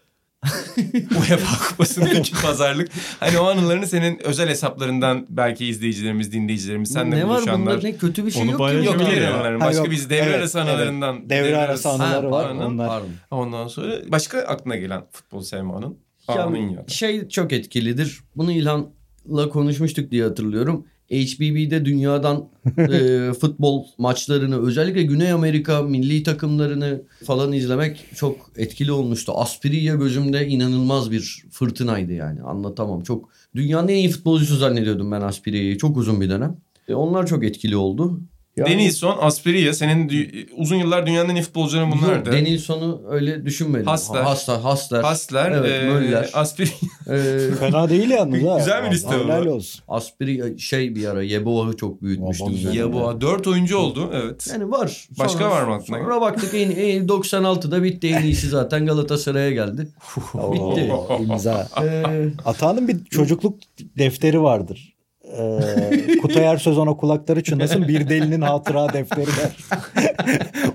UEFA 1.20 1.68
Kupası'ndaki 1.68 2.32
pazarlık. 2.42 2.88
Hani 3.20 3.38
o 3.38 3.44
anılarını 3.46 3.86
senin 3.86 4.26
özel 4.26 4.48
hesaplarından 4.48 5.26
belki 5.28 5.66
izleyicilerimiz, 5.66 6.32
dinleyicilerimiz, 6.32 6.92
senle 6.92 7.16
ne 7.16 7.28
var 7.28 7.42
bunda 7.52 7.76
ne 7.76 7.96
kötü 7.96 8.26
bir 8.26 8.30
şey 8.30 8.42
Onu 8.42 8.50
yok 8.50 8.70
ki. 8.70 8.86
Yok 8.86 8.98
diğer 8.98 9.22
ya. 9.22 9.34
anıların. 9.34 9.60
Ha, 9.60 9.66
Başka 9.66 9.82
yok. 9.82 9.90
biz 9.90 10.10
devre 10.10 10.22
Evet, 10.24 10.34
arası 10.38 10.58
evet. 10.58 10.68
anılarından. 10.68 11.30
Devre 11.30 11.56
arası 11.56 11.88
anıları 11.88 12.30
var. 12.30 12.50
anı. 12.50 12.66
Onlar. 12.66 12.88
Pardon. 12.88 13.08
Ondan 13.30 13.68
sonra 13.68 13.92
başka 14.08 14.38
aklına 14.38 14.76
gelen 14.76 15.02
futbol 15.12 15.42
sevme 15.42 15.72
anın. 15.72 15.98
Ya, 16.28 16.42
Anın 16.44 16.56
ya. 16.70 16.84
şey 16.88 17.28
çok 17.28 17.52
etkilidir. 17.52 18.20
Bunu 18.36 18.52
İlhan'la 18.52 19.48
konuşmuştuk 19.48 20.10
diye 20.10 20.24
hatırlıyorum. 20.24 20.86
HBB'de 21.10 21.84
dünyadan 21.84 22.48
e, 22.78 23.32
futbol 23.40 23.84
maçlarını 23.98 24.66
özellikle 24.66 25.02
Güney 25.02 25.32
Amerika 25.32 25.82
milli 25.82 26.22
takımlarını 26.22 27.02
falan 27.24 27.52
izlemek 27.52 28.04
çok 28.14 28.50
etkili 28.56 28.92
olmuştu. 28.92 29.32
Aspiriye 29.34 29.96
gözümde 29.96 30.46
inanılmaz 30.46 31.10
bir 31.10 31.44
fırtınaydı 31.50 32.12
yani 32.12 32.42
anlatamam. 32.42 33.02
Çok 33.02 33.28
dünyanın 33.54 33.88
en 33.88 33.96
iyi 33.96 34.10
futbolcusu 34.10 34.56
zannediyordum 34.56 35.12
ben 35.12 35.20
Aspiriye'yi 35.20 35.78
çok 35.78 35.96
uzun 35.96 36.20
bir 36.20 36.30
dönem. 36.30 36.56
E, 36.88 36.94
onlar 36.94 37.26
çok 37.26 37.44
etkili 37.44 37.76
oldu. 37.76 38.20
Yani- 38.58 38.70
Denilson, 38.70 39.18
Aspiriye 39.20 39.72
senin 39.72 40.08
dü- 40.08 40.46
uzun 40.56 40.76
yıllar 40.76 41.06
dünyanın 41.06 41.28
en 41.28 41.34
iyi 41.34 41.42
futbolcuları 41.42 41.90
bunlardı. 41.92 42.32
Denilson'u 42.32 43.02
öyle 43.10 43.44
düşünmedim. 43.44 43.86
Hasler. 43.86 44.22
Hasler. 44.22 44.56
Hasler. 44.58 45.02
Hasler, 45.02 45.50
Evet, 45.52 45.82
e, 45.82 45.86
Möller. 45.86 46.30
Aspiriye. 46.34 46.74
E, 47.10 47.38
Fena 47.60 47.88
değil 47.90 48.10
yalnız 48.10 48.42
ha. 48.42 48.58
Güzel 48.58 48.84
bir 48.84 48.90
liste 48.90 49.10
Helal 49.18 49.46
bu. 49.46 49.50
olsun. 49.50 49.82
Aspiri 49.88 50.60
şey 50.60 50.94
bir 50.94 51.06
ara 51.06 51.22
Yeboah'ı 51.22 51.76
çok 51.76 52.02
büyütmüştüm. 52.02 52.92
Bu 52.92 53.20
dört 53.20 53.46
oyuncu 53.46 53.78
oldu 53.78 54.10
evet. 54.14 54.48
Yani 54.52 54.70
var. 54.70 55.08
Başka 55.18 55.50
var 55.50 55.62
mı 55.62 55.74
aklına 55.74 55.98
Sonra 55.98 56.20
baktık 56.20 56.54
en, 56.54 56.70
en 56.70 57.06
96'da 57.06 57.82
bitti 57.82 58.08
en 58.08 58.22
iyisi 58.22 58.48
zaten 58.48 58.86
Galatasaray'a 58.86 59.50
geldi. 59.50 59.88
Bitti. 60.34 60.92
İmza. 61.20 61.68
Ee, 61.82 62.02
Atağının 62.44 62.88
bir 62.88 63.04
çocukluk 63.04 63.54
defteri 63.98 64.42
vardır. 64.42 64.97
Ee, 65.36 66.18
Kutay 66.22 66.44
Ersöz 66.44 66.78
ona 66.78 66.96
kulakları 66.96 67.42
çınlasın 67.42 67.88
bir 67.88 68.08
delinin 68.08 68.40
hatıra 68.40 68.92
defteri 68.92 69.26
der. 69.26 69.56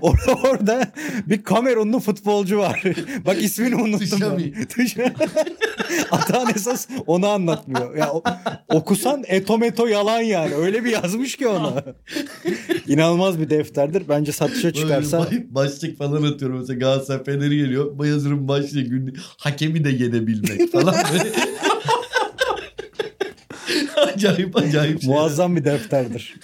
orada, 0.00 0.48
orada 0.48 0.92
bir 1.26 1.42
Kamerunlu 1.42 2.00
futbolcu 2.00 2.58
var. 2.58 2.82
Bak 3.26 3.42
ismini 3.42 3.76
unuttum. 3.76 4.20
Atağın 6.10 6.50
esas 6.54 6.88
onu 7.06 7.28
anlatmıyor. 7.28 7.96
Ya, 7.96 8.12
okusan 8.68 9.24
etometo 9.26 9.86
yalan 9.86 10.20
yani. 10.20 10.54
Öyle 10.54 10.84
bir 10.84 10.90
yazmış 10.90 11.36
ki 11.36 11.48
onu. 11.48 11.74
İnanılmaz 12.86 13.40
bir 13.40 13.50
defterdir. 13.50 14.02
Bence 14.08 14.32
satışa 14.32 14.72
çıkarsa 14.72 15.26
Böyle 15.30 15.54
başlık 15.54 15.98
falan 15.98 16.22
atıyorum. 16.22 16.58
Mesela 16.58 16.78
Galatasaray 16.78 17.24
Fener'i 17.24 17.56
geliyor. 17.56 17.98
Bu 17.98 18.06
yazırım 18.06 18.48
başlığı 18.48 18.80
günlük. 18.80 19.16
Hakemi 19.36 19.84
de 19.84 19.90
yenebilmek 19.90 20.72
falan 20.72 20.94
böyle. 21.12 21.32
Acayip 24.14 24.56
acayip 24.56 25.02
şeyler. 25.02 25.16
muazzam 25.16 25.56
bir 25.56 25.64
defterdir. 25.64 26.34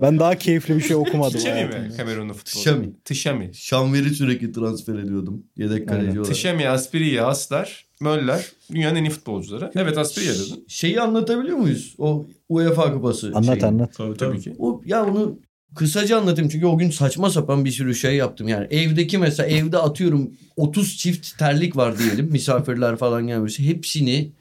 Ben 0.00 0.18
daha 0.18 0.38
keyifli 0.38 0.76
bir 0.76 0.80
şey 0.80 0.96
okumadım. 0.96 1.38
Tişemi 1.38 1.64
mi 1.64 1.96
Kamerunlu 1.96 2.32
futbolcu? 2.32 2.56
Tişemi. 2.58 2.92
Tişemi. 3.04 3.50
Şanver'i 3.54 4.10
sürekli 4.14 4.52
transfer 4.52 4.94
ediyordum. 4.94 5.42
Yedek 5.56 5.88
kaleci 5.88 6.06
Aynen. 6.06 6.16
olarak. 6.20 6.34
Tişemi, 6.34 6.68
Aspiriye, 6.68 7.20
Hasler, 7.20 7.84
Möller 8.00 8.46
dünyanın 8.72 8.96
en 8.96 9.04
iyi 9.04 9.10
futbolcuları. 9.10 9.70
Evet 9.74 9.98
Aspiriye 9.98 10.32
dedin. 10.34 10.64
Şeyi 10.68 11.00
anlatabiliyor 11.00 11.56
muyuz? 11.56 11.94
O 11.98 12.26
UEFA 12.48 12.92
kupası. 12.92 13.32
Anlat 13.34 13.60
şeyi. 13.60 13.66
anlat. 13.66 13.94
Tabii, 13.96 14.16
tabii 14.16 14.40
ki. 14.40 14.54
O, 14.58 14.82
ya 14.86 15.06
onu 15.06 15.38
Kısaca 15.74 16.18
anlatayım 16.18 16.50
çünkü 16.50 16.66
o 16.66 16.78
gün 16.78 16.90
saçma 16.90 17.30
sapan 17.30 17.64
bir 17.64 17.70
sürü 17.70 17.94
şey 17.94 18.16
yaptım. 18.16 18.48
Yani 18.48 18.66
evdeki 18.70 19.18
mesela 19.18 19.48
evde 19.48 19.78
atıyorum 19.78 20.30
30 20.56 20.96
çift 20.96 21.38
terlik 21.38 21.76
var 21.76 21.98
diyelim. 21.98 22.28
Misafirler 22.32 22.96
falan 22.96 23.26
gelmiş. 23.26 23.58
Hepsini 23.58 24.32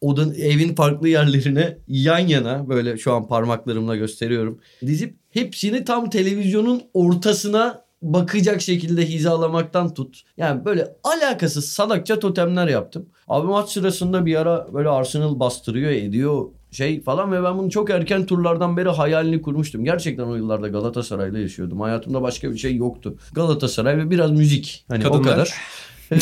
odanın 0.00 0.34
evin 0.34 0.74
farklı 0.74 1.08
yerlerine 1.08 1.78
yan 1.88 2.18
yana 2.18 2.68
böyle 2.68 2.98
şu 2.98 3.12
an 3.12 3.28
parmaklarımla 3.28 3.96
gösteriyorum. 3.96 4.58
Dizip 4.86 5.14
hepsini 5.30 5.84
tam 5.84 6.10
televizyonun 6.10 6.82
ortasına 6.94 7.84
bakacak 8.02 8.60
şekilde 8.62 9.06
hizalamaktan 9.06 9.94
tut. 9.94 10.22
Yani 10.36 10.64
böyle 10.64 10.88
alakasız 11.04 11.68
salakça 11.68 12.18
totemler 12.18 12.68
yaptım. 12.68 13.06
Abi 13.28 13.46
maç 13.46 13.70
sırasında 13.70 14.26
bir 14.26 14.36
ara 14.36 14.66
böyle 14.74 14.88
Arsenal 14.88 15.40
bastırıyor 15.40 15.90
ediyor 15.90 16.46
şey 16.70 17.02
falan 17.02 17.32
ve 17.32 17.42
ben 17.42 17.58
bunu 17.58 17.70
çok 17.70 17.90
erken 17.90 18.26
turlardan 18.26 18.76
beri 18.76 18.88
hayalini 18.88 19.42
kurmuştum. 19.42 19.84
Gerçekten 19.84 20.24
o 20.24 20.34
yıllarda 20.34 20.68
Galatasaray'da 20.68 21.38
yaşıyordum. 21.38 21.80
Hayatımda 21.80 22.22
başka 22.22 22.50
bir 22.52 22.58
şey 22.58 22.76
yoktu. 22.76 23.16
Galatasaray 23.32 23.98
ve 23.98 24.10
biraz 24.10 24.30
müzik. 24.30 24.84
Hani 24.88 25.08
o 25.08 25.12
Kadınlar. 25.12 25.32
kadar. 25.32 25.54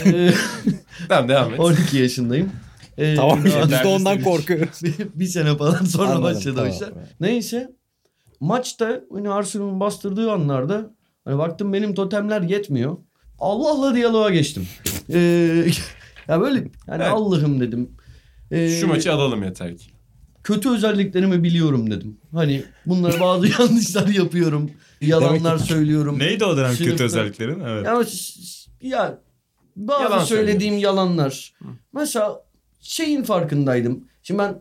Ee, 0.07 0.31
Tamam 1.09 1.29
devam 1.29 1.53
et. 1.55 1.61
12 1.61 1.97
yaşındayım. 1.99 2.51
Ee, 2.99 3.15
Tamam 3.15 3.47
ya 3.47 3.63
biz 3.65 3.71
de 3.71 3.87
ondan 3.87 4.23
korkuyoruz. 4.23 4.81
bir, 5.15 5.27
sene 5.27 5.57
falan 5.57 5.85
sonra 5.85 6.09
Anladım, 6.09 6.23
başladı 6.23 6.55
tamam. 6.57 6.73
işler. 6.73 6.89
Neyse 7.21 7.71
maçta 8.41 9.01
hani 9.13 9.31
Arsenal'ın 9.31 9.81
bastırdığı 9.81 10.33
anlarda 10.33 10.95
hani 11.25 11.39
baktım 11.39 11.73
benim 11.73 11.95
totemler 11.95 12.43
yetmiyor. 12.43 12.97
Allah'la 13.39 13.95
diyaloğa 13.95 14.31
geçtim. 14.31 14.69
Ee, 15.13 15.65
ya 16.29 16.41
böyle 16.41 16.59
yani 16.59 17.03
Evet. 17.03 17.07
Allah'ım 17.13 17.61
dedim. 17.61 17.91
Ee, 18.51 18.69
Şu 18.81 18.87
maçı 18.87 19.13
alalım 19.13 19.43
yeter 19.43 19.77
ki. 19.77 19.91
kötü 20.43 20.71
özelliklerimi 20.71 21.43
biliyorum 21.43 21.91
dedim. 21.91 22.21
Hani 22.35 22.65
bunları 22.87 23.21
bazı 23.21 23.47
yanlışlar 23.61 24.09
yapıyorum. 24.09 24.71
Yalanlar 25.01 25.59
söylüyorum. 25.59 26.19
Neydi 26.19 26.45
o 26.45 26.57
dönem 26.57 26.71
Sınıfta- 26.73 26.85
kötü 26.85 27.05
özelliklerin? 27.05 27.61
Evet. 27.61 27.87
Ya, 27.87 28.03
ya 28.99 29.19
bazı 29.77 30.03
Yalan 30.03 30.25
söylediğim 30.25 30.79
yalanlar. 30.79 31.55
Mesela 31.93 32.43
şeyin 32.81 33.23
farkındaydım. 33.23 34.05
Şimdi 34.23 34.39
ben 34.39 34.59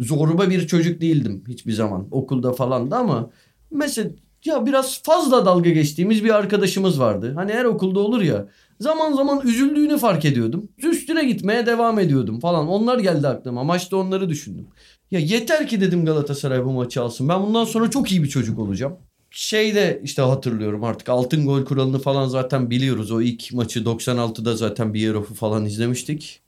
zorba 0.00 0.50
bir 0.50 0.66
çocuk 0.66 1.00
değildim 1.00 1.44
hiçbir 1.48 1.72
zaman 1.72 2.08
okulda 2.10 2.52
falan 2.52 2.90
da 2.90 2.96
ama 2.96 3.30
mesela 3.70 4.10
ya 4.44 4.66
biraz 4.66 5.02
fazla 5.02 5.46
dalga 5.46 5.70
geçtiğimiz 5.70 6.24
bir 6.24 6.30
arkadaşımız 6.30 7.00
vardı. 7.00 7.32
Hani 7.34 7.52
her 7.52 7.64
okulda 7.64 8.00
olur 8.00 8.22
ya. 8.22 8.48
Zaman 8.80 9.12
zaman 9.12 9.46
üzüldüğünü 9.46 9.98
fark 9.98 10.24
ediyordum. 10.24 10.68
Üstüne 10.78 11.24
gitmeye 11.24 11.66
devam 11.66 11.98
ediyordum 11.98 12.40
falan. 12.40 12.68
Onlar 12.68 12.98
geldi 12.98 13.28
aklıma. 13.28 13.64
Maçta 13.64 13.96
onları 13.96 14.28
düşündüm. 14.28 14.66
Ya 15.10 15.20
yeter 15.20 15.68
ki 15.68 15.80
dedim 15.80 16.04
Galatasaray 16.04 16.64
bu 16.64 16.72
maçı 16.72 17.02
alsın. 17.02 17.28
Ben 17.28 17.42
bundan 17.42 17.64
sonra 17.64 17.90
çok 17.90 18.12
iyi 18.12 18.22
bir 18.22 18.28
çocuk 18.28 18.58
olacağım. 18.58 18.96
Şey 19.30 19.74
de 19.74 20.00
işte 20.04 20.22
hatırlıyorum 20.22 20.84
artık 20.84 21.08
altın 21.08 21.46
gol 21.46 21.64
kuralını 21.64 21.98
falan 21.98 22.28
zaten 22.28 22.70
biliyoruz. 22.70 23.10
O 23.10 23.20
ilk 23.20 23.52
maçı 23.52 23.80
96'da 23.80 24.56
zaten 24.56 24.94
Bierhoff'u 24.94 25.34
falan 25.34 25.64
izlemiştik. 25.64 26.43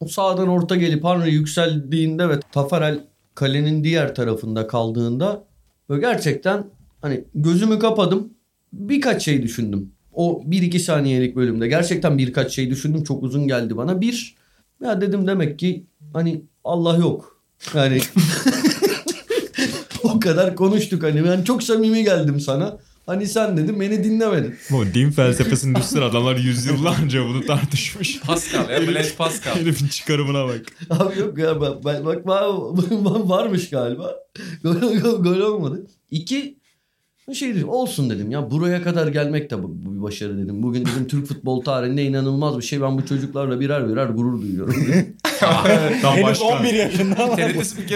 O 0.00 0.08
sağdan 0.08 0.48
orta 0.48 0.76
gelip 0.76 1.04
Henry 1.04 1.30
yükseldiğinde 1.30 2.28
ve 2.28 2.40
Tafarel 2.52 3.00
kalenin 3.34 3.84
diğer 3.84 4.14
tarafında 4.14 4.66
kaldığında 4.66 5.44
böyle 5.88 6.00
gerçekten 6.00 6.64
hani 7.02 7.24
gözümü 7.34 7.78
kapadım. 7.78 8.32
Birkaç 8.72 9.24
şey 9.24 9.42
düşündüm. 9.42 9.92
O 10.12 10.42
1-2 10.46 10.78
saniyelik 10.78 11.36
bölümde 11.36 11.68
gerçekten 11.68 12.18
birkaç 12.18 12.52
şey 12.52 12.70
düşündüm. 12.70 13.04
Çok 13.04 13.22
uzun 13.22 13.48
geldi 13.48 13.76
bana. 13.76 14.00
Bir, 14.00 14.36
ya 14.84 15.00
dedim 15.00 15.26
demek 15.26 15.58
ki 15.58 15.86
hani 16.12 16.42
Allah 16.64 16.96
yok. 16.96 17.42
Yani 17.74 18.00
o 20.02 20.20
kadar 20.20 20.56
konuştuk 20.56 21.02
hani 21.02 21.24
ben 21.24 21.42
çok 21.42 21.62
samimi 21.62 22.04
geldim 22.04 22.40
sana. 22.40 22.78
Hani 23.08 23.26
sen 23.26 23.56
dedim 23.56 23.80
beni 23.80 24.04
dinlemedin. 24.04 24.54
Bu 24.70 24.84
din 24.94 25.10
felsefesini 25.10 25.74
düşsün 25.78 26.02
adamlar 26.02 26.36
yüzyıllarca 26.36 27.24
bunu 27.24 27.46
tartışmış. 27.46 28.20
Pascal 28.20 28.70
ya 28.70 28.88
Blaise 28.88 29.14
Pascal. 29.16 29.54
Herifin 29.56 29.88
çıkarımına 29.88 30.46
bak. 30.48 30.60
Abi 30.90 31.18
yok 31.18 31.38
ya 31.38 31.60
bak, 31.60 31.84
bak, 31.84 32.04
bak 32.04 32.26
var- 32.26 33.28
varmış 33.28 33.70
galiba. 33.70 34.14
Gol, 34.62 34.74
gol, 34.74 35.22
gol 35.22 35.40
olmadı. 35.40 35.86
İki 36.10 36.58
şey 37.34 37.54
dedim 37.54 37.68
olsun 37.68 38.10
dedim 38.10 38.30
ya 38.30 38.50
buraya 38.50 38.82
kadar 38.82 39.06
gelmek 39.06 39.50
de 39.50 39.62
bu, 39.62 39.76
bir 39.96 40.02
başarı 40.02 40.38
dedim. 40.38 40.62
Bugün 40.62 40.80
dedim 40.80 41.06
Türk 41.08 41.26
futbol 41.26 41.60
tarihinde 41.60 42.04
inanılmaz 42.04 42.58
bir 42.58 42.62
şey. 42.62 42.80
Ben 42.80 42.98
bu 42.98 43.06
çocuklarla 43.06 43.60
birer 43.60 43.88
birer 43.88 44.06
gurur 44.06 44.42
duyuyorum. 44.42 44.74
Tam 46.02 46.14
Henüz 46.14 46.24
başka. 46.24 46.44
11 46.44 46.74
yaşında 46.74 47.24
ama 47.24 47.36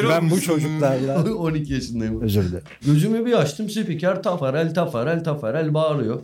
ben 0.08 0.30
bu 0.30 0.40
çocuklarla 0.40 1.34
12 1.34 1.72
yaşındayım. 1.72 2.20
özür 2.20 2.48
dilerim. 2.48 2.64
Gözümü 2.86 3.26
bir 3.26 3.32
açtım 3.32 3.70
spiker 3.70 4.22
Tafarel 4.22 4.74
Tafarel 4.74 5.24
Tafarel 5.24 5.74
bağırıyor. 5.74 6.20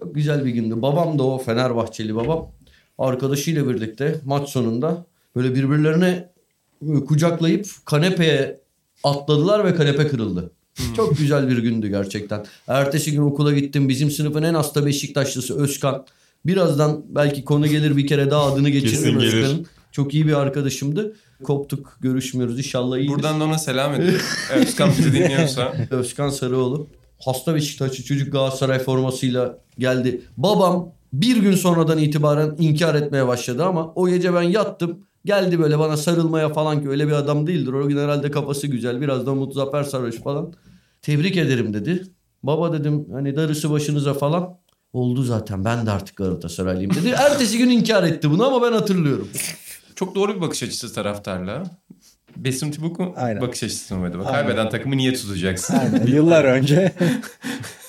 Çok 0.00 0.14
güzel 0.14 0.44
bir 0.44 0.50
gündü. 0.50 0.82
Babam 0.82 1.18
da 1.18 1.22
o 1.22 1.38
Fenerbahçeli 1.38 2.14
babam. 2.16 2.50
Arkadaşıyla 2.98 3.68
birlikte 3.68 4.14
maç 4.24 4.48
sonunda 4.48 5.04
böyle 5.36 5.54
birbirlerine 5.54 6.28
kucaklayıp 7.08 7.66
kanepeye 7.84 8.60
atladılar 9.04 9.64
ve 9.64 9.74
kanepe 9.74 10.08
kırıldı. 10.08 10.50
Çok 10.96 11.18
güzel 11.18 11.48
bir 11.48 11.58
gündü 11.58 11.88
gerçekten. 11.88 12.46
Ertesi 12.68 13.12
gün 13.12 13.22
okula 13.22 13.52
gittim. 13.52 13.88
Bizim 13.88 14.10
sınıfın 14.10 14.42
en 14.42 14.54
hasta 14.54 14.86
Beşiktaşlısı 14.86 15.60
Özkan. 15.62 16.06
Birazdan 16.46 17.04
belki 17.08 17.44
konu 17.44 17.66
gelir 17.66 17.96
bir 17.96 18.06
kere 18.06 18.30
daha 18.30 18.52
adını 18.52 18.70
geçiririm. 18.70 19.18
Özkan'ın. 19.18 19.66
Çok 19.92 20.14
iyi 20.14 20.26
bir 20.26 20.32
arkadaşımdı. 20.32 21.16
Koptuk, 21.42 21.98
görüşmüyoruz. 22.00 22.58
İnşallah 22.58 22.98
iyidir. 22.98 23.14
Buradan 23.14 23.40
da 23.40 23.44
ona 23.44 23.58
selam 23.58 23.94
ediyorum. 23.94 24.20
Özkan 24.54 24.90
bizi 24.98 25.12
dinliyorsa. 25.12 25.72
Özkan 25.90 26.28
Sarıoğlu. 26.28 26.88
Hasta 27.24 27.54
Beşiktaşlı 27.54 28.04
çocuk 28.04 28.32
Galatasaray 28.32 28.78
formasıyla 28.78 29.58
geldi. 29.78 30.20
Babam 30.36 30.92
bir 31.12 31.36
gün 31.36 31.52
sonradan 31.52 31.98
itibaren 31.98 32.54
inkar 32.58 32.94
etmeye 32.94 33.26
başladı 33.26 33.64
ama 33.64 33.92
o 33.94 34.08
gece 34.08 34.34
ben 34.34 34.42
yattım. 34.42 34.98
Geldi 35.26 35.58
böyle 35.58 35.78
bana 35.78 35.96
sarılmaya 35.96 36.48
falan 36.48 36.82
ki 36.82 36.88
öyle 36.88 37.06
bir 37.06 37.12
adam 37.12 37.46
değildir. 37.46 37.72
O 37.72 37.88
gün 37.88 37.98
herhalde 37.98 38.30
kafası 38.30 38.66
güzel. 38.66 39.00
Biraz 39.00 39.26
da 39.26 39.34
Mutzafer 39.34 39.82
sarhoş 39.82 40.16
falan. 40.16 40.52
Tebrik 41.02 41.36
ederim 41.36 41.74
dedi. 41.74 42.02
Baba 42.42 42.72
dedim 42.72 43.06
hani 43.12 43.36
darısı 43.36 43.70
başınıza 43.70 44.14
falan. 44.14 44.58
Oldu 44.92 45.22
zaten 45.22 45.64
ben 45.64 45.86
de 45.86 45.90
artık 45.90 46.16
Galatasaraylıyım 46.16 46.94
dedi. 46.94 47.08
Ertesi 47.18 47.58
gün 47.58 47.70
inkar 47.70 48.02
etti 48.02 48.30
bunu 48.30 48.46
ama 48.46 48.62
ben 48.62 48.72
hatırlıyorum. 48.72 49.28
Çok 49.94 50.14
doğru 50.14 50.36
bir 50.36 50.40
bakış 50.40 50.62
açısı 50.62 50.94
taraftarla. 50.94 51.64
Besim 52.36 52.70
Tibuk'un 52.70 53.12
Aynen. 53.16 53.40
bakış 53.40 53.62
açısı 53.62 53.96
mıydı? 53.96 54.18
Kaybeden 54.24 54.68
takımı 54.68 54.96
niye 54.96 55.14
tutacaksın? 55.14 55.74
Aynen. 55.76 56.06
Yıllar 56.06 56.44
önce 56.44 56.92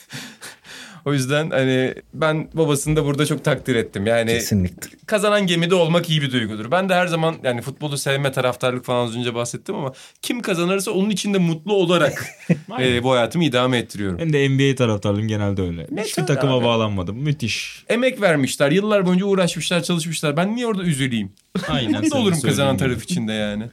O 1.08 1.14
yüzden 1.14 1.50
hani 1.50 1.94
ben 2.14 2.48
babasını 2.54 2.96
da 2.96 3.06
burada 3.06 3.26
çok 3.26 3.44
takdir 3.44 3.76
ettim. 3.76 4.08
Yani 4.08 4.32
kesinlikle. 4.32 4.90
kazanan 5.06 5.48
gemide 5.48 5.76
olmak 5.76 6.10
iyi 6.10 6.22
bir 6.22 6.32
duygudur. 6.32 6.72
Ben 6.72 6.90
de 6.90 6.94
her 6.94 7.08
zaman 7.08 7.36
yani 7.44 7.62
futbolu 7.62 7.98
sevme 7.98 8.32
taraftarlık 8.32 8.86
falan 8.86 9.06
az 9.08 9.16
önce 9.16 9.36
bahsettim 9.36 9.76
ama 9.76 9.94
kim 10.22 10.42
kazanırsa 10.42 10.92
onun 10.92 11.10
içinde 11.10 11.38
mutlu 11.38 11.74
olarak 11.74 12.26
e, 12.80 13.04
bu 13.04 13.12
hayatımı 13.12 13.44
idame 13.44 13.78
ettiriyorum. 13.78 14.20
Hem 14.20 14.34
de 14.34 14.50
NBA 14.50 14.76
taraftarlığım 14.76 15.28
genelde 15.28 15.62
öyle. 15.62 15.88
Ne 15.92 16.04
Hiçbir 16.04 16.24
takıma 16.24 16.58
abi. 16.58 16.66
bağlanmadım. 16.66 17.18
Müthiş. 17.18 17.84
Emek 17.90 18.22
vermişler. 18.22 18.72
Yıllar 18.72 19.06
boyunca 19.06 19.26
uğraşmışlar, 19.26 19.84
çalışmışlar. 19.84 20.38
Ben 20.38 20.56
niye 20.56 20.68
orada 20.68 20.84
üzüleyim? 20.84 21.32
Aynen. 21.68 22.02
Mutlu 22.04 22.18
olurum 22.18 22.42
kazanan 22.42 22.78
taraf 22.78 23.04
içinde 23.04 23.34
yani. 23.34 23.64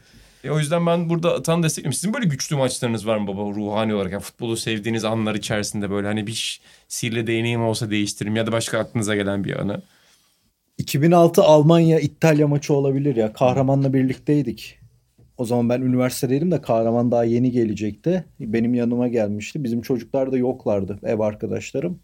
E, 0.44 0.50
o 0.50 0.58
yüzden 0.58 0.86
ben 0.86 1.08
burada 1.08 1.42
tam 1.42 1.62
destekliyorum. 1.62 1.92
Sizin 1.92 2.14
böyle 2.14 2.26
güçlü 2.26 2.56
maçlarınız 2.56 3.06
var 3.06 3.16
mı 3.16 3.26
baba 3.26 3.40
ruhani 3.40 3.94
olarak? 3.94 4.12
Yani 4.12 4.22
futbolu 4.22 4.56
sevdiğiniz 4.56 5.04
anlar 5.04 5.34
içerisinde 5.34 5.90
böyle 5.90 6.06
hani 6.06 6.26
bir 6.26 6.60
sihirli 6.88 7.26
değneğim 7.26 7.62
olsa 7.62 7.90
değiştiririm 7.90 8.36
ya 8.36 8.46
da 8.46 8.52
başka 8.52 8.78
aklınıza 8.78 9.14
gelen 9.14 9.44
bir 9.44 9.60
anı. 9.60 9.82
2006 10.78 11.42
Almanya 11.42 12.00
İtalya 12.00 12.48
maçı 12.48 12.74
olabilir 12.74 13.16
ya. 13.16 13.32
Kahraman'la 13.32 13.92
birlikteydik. 13.92 14.78
O 15.38 15.44
zaman 15.44 15.68
ben 15.68 15.80
üniversitedeydim 15.80 16.50
de 16.50 16.60
Kahraman 16.60 17.10
daha 17.10 17.24
yeni 17.24 17.50
gelecekti. 17.50 18.24
Benim 18.40 18.74
yanıma 18.74 19.08
gelmişti. 19.08 19.64
Bizim 19.64 19.82
çocuklar 19.82 20.32
da 20.32 20.38
yoklardı 20.38 20.98
ev 21.02 21.20
arkadaşlarım. 21.20 21.98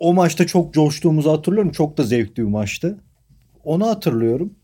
O 0.00 0.14
maçta 0.14 0.46
çok 0.46 0.74
coştuğumuzu 0.74 1.30
hatırlıyorum. 1.32 1.72
Çok 1.72 1.98
da 1.98 2.02
zevkli 2.02 2.42
bir 2.42 2.48
maçtı. 2.48 2.98
Onu 3.64 3.86
hatırlıyorum. 3.86 4.54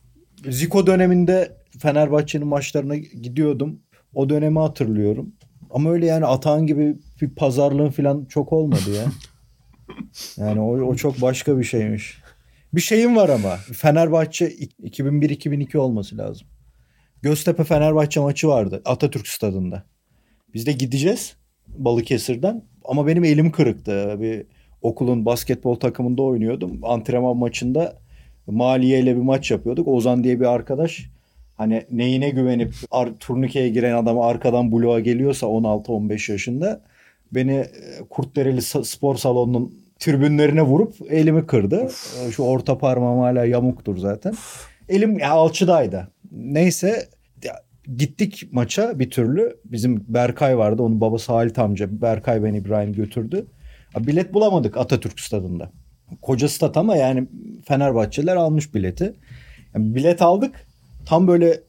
Zico 0.48 0.87
döneminde 0.87 1.59
Fenerbahçe'nin 1.80 2.46
maçlarına 2.46 2.96
gidiyordum. 2.96 3.80
O 4.14 4.30
dönemi 4.30 4.58
hatırlıyorum. 4.58 5.32
Ama 5.70 5.90
öyle 5.90 6.06
yani 6.06 6.26
Atahan 6.26 6.66
gibi 6.66 6.96
bir 7.20 7.30
pazarlığın 7.30 7.90
falan 7.90 8.24
çok 8.24 8.52
olmadı 8.52 8.94
ya. 8.96 9.04
Yani 10.36 10.60
o, 10.60 10.80
o 10.80 10.94
çok 10.96 11.22
başka 11.22 11.58
bir 11.58 11.64
şeymiş. 11.64 12.18
Bir 12.74 12.80
şeyim 12.80 13.16
var 13.16 13.28
ama. 13.28 13.56
Fenerbahçe 13.56 14.48
2001-2002 14.48 15.78
olması 15.78 16.18
lazım. 16.18 16.46
Göztepe 17.22 17.64
Fenerbahçe 17.64 18.20
maçı 18.20 18.48
vardı 18.48 18.82
Atatürk 18.84 19.28
stadında. 19.28 19.84
Biz 20.54 20.66
de 20.66 20.72
gideceğiz 20.72 21.36
Balıkesir'den 21.68 22.64
ama 22.84 23.06
benim 23.06 23.24
elim 23.24 23.52
kırıktı. 23.52 24.16
Bir 24.20 24.46
okulun 24.82 25.26
basketbol 25.26 25.74
takımında 25.74 26.22
oynuyordum. 26.22 26.80
Antrenman 26.82 27.36
maçında 27.36 27.98
Maliye 28.46 29.00
ile 29.00 29.16
bir 29.16 29.22
maç 29.22 29.50
yapıyorduk. 29.50 29.88
Ozan 29.88 30.24
diye 30.24 30.40
bir 30.40 30.44
arkadaş 30.44 31.10
hani 31.60 31.84
neyine 31.90 32.30
güvenip 32.30 32.74
ar- 32.90 33.18
turnikeye 33.20 33.68
giren 33.68 33.94
adamı 33.96 34.24
arkadan 34.24 34.72
bloğa 34.72 35.00
geliyorsa 35.00 35.46
16-15 35.46 36.32
yaşında 36.32 36.80
beni 37.32 37.52
e, 37.52 37.68
Kurtdereli 38.10 38.62
spor 38.62 39.16
salonunun 39.16 39.74
tribünlerine 39.98 40.62
vurup 40.62 40.94
elimi 41.10 41.46
kırdı. 41.46 41.88
E, 42.28 42.32
Şu 42.32 42.42
orta 42.42 42.78
parmağım 42.78 43.20
hala 43.20 43.44
yamuktur 43.44 43.96
zaten. 43.96 44.34
Elim 44.88 45.18
ya, 45.18 45.30
alçıdaydı. 45.30 46.08
Neyse 46.32 47.08
gittik 47.96 48.48
maça 48.52 48.98
bir 48.98 49.10
türlü. 49.10 49.56
Bizim 49.64 50.04
Berkay 50.08 50.58
vardı. 50.58 50.82
Onun 50.82 51.00
babası 51.00 51.32
Halit 51.32 51.58
amca. 51.58 52.02
Berkay 52.02 52.42
ben 52.44 52.54
İbrahim 52.54 52.92
götürdü. 52.92 53.46
Bilet 53.98 54.34
bulamadık 54.34 54.76
Atatürk 54.76 55.20
stadında. 55.20 55.70
Koca 56.22 56.48
stat 56.48 56.76
ama 56.76 56.96
yani 56.96 57.26
Fenerbahçeliler 57.64 58.36
almış 58.36 58.74
bileti. 58.74 59.12
Yani 59.74 59.94
bilet 59.94 60.22
aldık. 60.22 60.66
Tam 61.06 61.28
böyle 61.28 61.60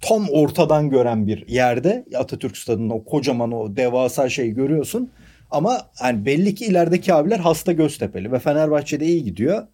tam 0.00 0.28
ortadan 0.28 0.90
gören 0.90 1.26
bir 1.26 1.48
yerde 1.48 2.04
Atatürk 2.16 2.56
stadında 2.56 2.94
o 2.94 3.04
kocaman 3.04 3.52
o 3.52 3.76
devasa 3.76 4.28
şeyi 4.28 4.54
görüyorsun. 4.54 5.10
Ama 5.50 5.90
yani 6.02 6.26
belli 6.26 6.54
ki 6.54 6.64
ilerideki 6.66 7.14
abiler 7.14 7.38
hasta 7.38 7.72
Göztepe'li 7.72 8.32
ve 8.32 8.38
Fenerbahçe'de 8.38 9.06
iyi 9.06 9.24
gidiyor. 9.24 9.66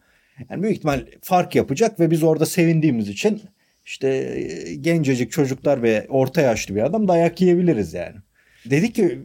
Yani 0.50 0.62
büyük 0.62 0.76
ihtimal 0.76 1.06
fark 1.22 1.54
yapacak 1.54 2.00
ve 2.00 2.10
biz 2.10 2.22
orada 2.22 2.46
sevindiğimiz 2.46 3.08
için 3.08 3.42
işte 3.84 4.40
gencecik 4.80 5.32
çocuklar 5.32 5.82
ve 5.82 6.06
orta 6.08 6.40
yaşlı 6.40 6.74
bir 6.74 6.82
adam 6.82 7.08
dayak 7.08 7.40
yiyebiliriz 7.40 7.94
yani. 7.94 8.16
Dedik 8.70 8.94
ki 8.94 9.18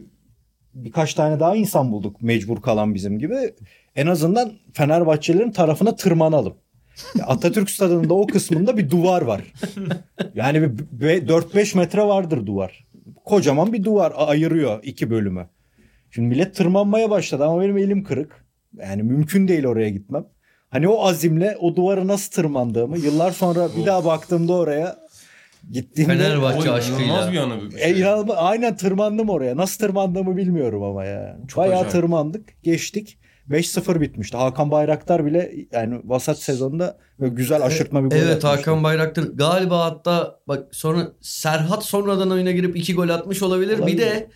birkaç 0.74 1.14
tane 1.14 1.40
daha 1.40 1.56
insan 1.56 1.92
bulduk 1.92 2.22
mecbur 2.22 2.62
kalan 2.62 2.94
bizim 2.94 3.18
gibi. 3.18 3.54
En 3.96 4.06
azından 4.06 4.52
Fenerbahçelilerin 4.72 5.52
tarafına 5.52 5.96
tırmanalım. 5.96 6.54
Atatürk 7.26 7.70
stadında 7.70 8.14
o 8.14 8.26
kısmında 8.26 8.76
bir 8.76 8.90
duvar 8.90 9.22
var. 9.22 9.42
Yani 10.34 10.62
bir 10.62 10.78
be- 11.00 11.26
4-5 11.28 11.76
metre 11.78 12.02
vardır 12.02 12.46
duvar. 12.46 12.86
Kocaman 13.24 13.72
bir 13.72 13.84
duvar 13.84 14.12
ayırıyor 14.16 14.80
iki 14.82 15.10
bölümü. 15.10 15.48
Şimdi 16.10 16.28
millet 16.28 16.54
tırmanmaya 16.54 17.10
başladı 17.10 17.44
ama 17.44 17.60
benim 17.60 17.78
elim 17.78 18.04
kırık. 18.04 18.44
Yani 18.78 19.02
mümkün 19.02 19.48
değil 19.48 19.66
oraya 19.66 19.88
gitmem. 19.88 20.24
Hani 20.70 20.88
o 20.88 21.06
azimle 21.06 21.56
o 21.60 21.76
duvarı 21.76 22.08
nasıl 22.08 22.30
tırmandığımı 22.32 22.98
yıllar 22.98 23.30
sonra 23.30 23.68
bir 23.76 23.86
daha 23.86 24.04
baktığımda 24.04 24.52
oraya 24.52 24.96
gittiğimde 25.72 26.12
Fenerbahçe 26.18 26.70
O 26.70 26.72
aşkıyla. 26.72 27.04
inanılmaz 27.04 27.32
bir 27.32 27.36
anı 27.38 27.70
bir 27.70 27.76
e, 27.76 27.78
şey. 27.80 28.00
inanılmaz- 28.00 28.36
aynen 28.36 28.76
tırmandım 28.76 29.28
oraya. 29.28 29.56
Nasıl 29.56 29.78
tırmandığımı 29.86 30.36
bilmiyorum 30.36 30.82
ama 30.82 31.04
ya. 31.04 31.38
Çok 31.48 31.56
Bayağı 31.58 31.74
acayip. 31.74 31.90
tırmandık, 31.92 32.62
geçtik. 32.62 33.18
5-0 33.50 34.00
bitmişti. 34.00 34.36
Hakan 34.36 34.70
Bayraktar 34.70 35.26
bile 35.26 35.52
yani 35.72 36.00
vasat 36.04 36.38
sezonda 36.38 36.98
böyle 37.20 37.34
güzel 37.34 37.62
aşırtma 37.62 38.04
bir 38.04 38.08
gol 38.10 38.16
Evet 38.16 38.26
atmıştı. 38.26 38.48
Hakan 38.48 38.82
Bayraktar 38.84 39.22
galiba 39.22 39.84
hatta 39.84 40.40
bak 40.48 40.74
sonra 40.74 41.12
Serhat 41.20 41.84
sonradan 41.84 42.30
oyuna 42.30 42.50
girip 42.50 42.76
iki 42.76 42.94
gol 42.94 43.08
atmış 43.08 43.42
olabilir. 43.42 43.78
Olabilir. 43.78 43.96
Bir 43.96 44.02
de 44.02 44.28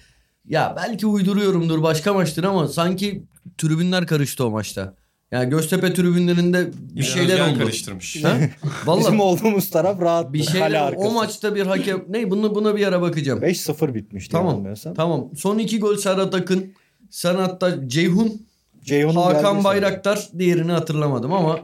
ya 0.49 0.75
belki 0.77 1.07
uyduruyorumdur 1.07 1.83
başka 1.83 2.15
maçtır 2.15 2.45
ama 2.45 2.69
sanki 2.69 3.25
tribünler 3.59 4.07
karıştı 4.07 4.47
o 4.47 4.51
maçta. 4.51 4.95
Yani 5.31 5.51
Göztepe 5.51 5.95
tribünlerinde 5.95 6.71
bir 6.73 7.03
İlhan 7.03 7.15
şeyler 7.15 7.51
oldu. 7.51 7.59
karıştırmış. 7.59 8.25
Ha? 8.25 8.39
Bizim 8.41 8.87
Vallahi 8.87 9.23
olduğumuz 9.23 9.71
taraf 9.71 10.01
rahat. 10.01 10.33
bir 10.33 10.43
şeyler 10.43 10.95
o 10.97 11.11
maçta 11.11 11.55
bir 11.55 11.67
hakem 11.67 12.05
ne 12.09 12.31
bunu 12.31 12.55
buna 12.55 12.77
bir 12.77 12.87
ara 12.87 13.01
bakacağım. 13.03 13.41
5-0 13.43 13.95
bitmişti 13.95 14.33
Tamam. 14.33 14.65
Tamam. 14.97 15.31
Son 15.37 15.59
iki 15.59 15.81
gol 15.81 15.97
Serhat 15.97 16.35
Akın. 16.35 16.73
Serhat'ta 17.11 17.89
Ceyhun, 17.89 18.46
Ceyhun'un 18.87 19.15
Hakan 19.23 19.65
Bayraktar. 19.65 20.29
Diğerini 20.39 20.73
hatırlamadım 20.73 21.33
ama 21.33 21.59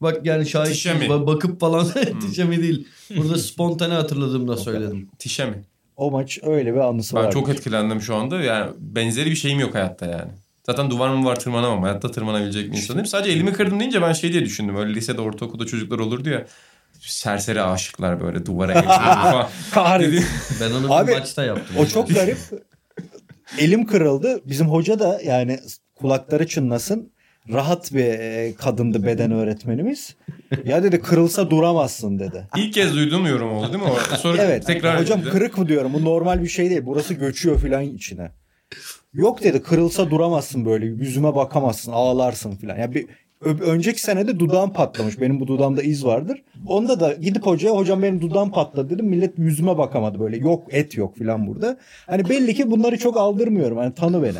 bak 0.00 0.26
yani 0.26 0.46
şahit 0.46 0.72
Tişemi. 0.72 1.08
bakıp 1.26 1.60
falan 1.60 1.86
Tişemi 2.20 2.62
değil. 2.62 2.88
Burada 3.16 3.38
spontane 3.38 3.94
hatırladığımda 3.94 4.56
söyledim. 4.56 5.08
Tişe 5.18 5.44
mi? 5.44 5.52
sene. 5.52 5.64
O 5.96 6.10
maç 6.10 6.38
öyle 6.42 6.74
bir 6.74 6.78
anısı 6.78 7.16
Ben 7.16 7.24
var. 7.24 7.32
çok 7.32 7.48
etkilendim 7.48 8.00
şu 8.00 8.14
anda. 8.16 8.40
Yani 8.40 8.70
benzeri 8.78 9.30
bir 9.30 9.36
şeyim 9.36 9.60
yok 9.60 9.74
hayatta 9.74 10.06
yani. 10.06 10.30
Zaten 10.66 10.90
duvar 10.90 11.08
mı 11.08 11.24
var 11.26 11.40
tırmanamam. 11.40 11.82
Hayatta 11.82 12.10
tırmanabilecek 12.10 12.72
bir 12.72 12.76
insan 12.76 12.96
değilim. 12.96 13.06
Sadece 13.06 13.30
elimi 13.32 13.52
kırdım 13.52 13.80
deyince 13.80 14.02
ben 14.02 14.12
şey 14.12 14.32
diye 14.32 14.44
düşündüm. 14.44 14.76
Öyle 14.76 14.94
lisede, 14.94 15.20
ortaokulda 15.20 15.66
çocuklar 15.66 15.98
olurdu 15.98 16.28
ya. 16.28 16.46
Serseri 17.00 17.62
aşıklar 17.62 18.20
böyle 18.20 18.46
duvara 18.46 18.72
geçiyor 18.74 18.94
falan. 18.94 19.48
Ben 20.60 20.70
onu 20.70 20.94
Abi, 20.94 21.10
bir 21.12 21.18
maçta 21.18 21.44
yaptım. 21.44 21.76
O 21.78 21.86
çok 21.86 22.08
garip. 22.08 22.38
Elim 23.58 23.86
kırıldı. 23.86 24.40
Bizim 24.44 24.68
hoca 24.68 24.98
da 24.98 25.20
yani 25.24 25.58
kulakları 26.00 26.46
çınlasın. 26.46 27.10
Rahat 27.52 27.94
bir 27.94 28.04
e, 28.04 28.54
kadındı 28.54 29.06
beden 29.06 29.30
öğretmenimiz. 29.32 30.16
Ya 30.64 30.82
dedi 30.82 31.00
kırılsa 31.00 31.50
duramazsın 31.50 32.18
dedi. 32.18 32.46
İlk 32.56 32.74
kez 32.74 32.94
duyduğum 32.94 33.26
yorum 33.26 33.52
oldu 33.52 33.72
değil 33.72 33.84
mi? 33.84 33.90
O? 33.90 34.16
Sonra 34.16 34.42
Evet. 34.42 34.66
tekrar 34.66 35.00
hocam 35.00 35.18
edildi. 35.20 35.30
kırık 35.30 35.58
mı 35.58 35.68
diyorum. 35.68 35.92
Bu 35.94 36.04
normal 36.04 36.42
bir 36.42 36.48
şey 36.48 36.70
değil. 36.70 36.82
Burası 36.86 37.14
göçüyor 37.14 37.60
filan 37.60 37.82
içine. 37.82 38.30
Yok 39.14 39.42
dedi 39.42 39.62
kırılsa 39.62 40.10
duramazsın 40.10 40.64
böyle. 40.64 40.86
Yüzüme 40.86 41.34
bakamazsın. 41.34 41.92
Ağlarsın 41.92 42.56
filan. 42.56 42.76
Ya 42.78 42.94
bir 42.94 43.06
önceki 43.44 44.00
senede 44.02 44.38
dudağım 44.40 44.72
patlamış. 44.72 45.20
Benim 45.20 45.40
bu 45.40 45.46
dudağımda 45.46 45.82
iz 45.82 46.04
vardır. 46.04 46.42
Onda 46.66 47.00
da 47.00 47.12
gidip 47.12 47.46
hocaya 47.46 47.70
hocam 47.76 48.02
benim 48.02 48.20
dudağım 48.20 48.50
patladı 48.50 48.90
dedim. 48.90 49.06
Millet 49.06 49.38
yüzüme 49.38 49.78
bakamadı 49.78 50.20
böyle. 50.20 50.36
Yok 50.36 50.66
et 50.70 50.96
yok 50.96 51.16
filan 51.18 51.46
burada. 51.46 51.78
Hani 52.06 52.28
belli 52.28 52.54
ki 52.54 52.70
bunları 52.70 52.98
çok 52.98 53.16
aldırmıyorum. 53.16 53.78
Hani 53.78 53.94
tanı 53.94 54.22
beni. 54.22 54.38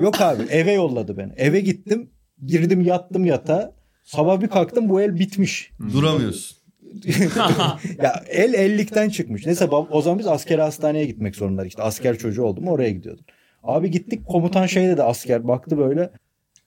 Yok 0.00 0.20
abi 0.20 0.42
eve 0.42 0.72
yolladı 0.72 1.16
beni. 1.16 1.32
Eve 1.36 1.60
gittim. 1.60 2.10
Girdim 2.46 2.80
yattım 2.80 3.24
yatağa. 3.24 3.72
Sabah 4.04 4.40
bir 4.40 4.48
kalktım 4.48 4.88
bu 4.88 5.00
el 5.00 5.18
bitmiş. 5.18 5.70
Duramıyorsun. 5.92 6.60
Ya 8.02 8.22
el 8.28 8.54
ellikten 8.54 9.08
çıkmış. 9.08 9.46
Neyse 9.46 9.64
o 9.66 10.02
zaman 10.02 10.18
biz 10.18 10.26
asker 10.26 10.58
hastaneye 10.58 11.04
gitmek 11.04 11.36
zorundaydık. 11.36 11.70
İşte 11.70 11.82
asker 11.82 12.18
çocuğu 12.18 12.42
oldum 12.42 12.68
oraya 12.68 12.90
gidiyordum. 12.90 13.24
Abi 13.62 13.90
gittik 13.90 14.26
komutan 14.26 14.66
şey 14.66 14.88
dedi 14.88 15.02
asker 15.02 15.48
baktı 15.48 15.78
böyle. 15.78 16.10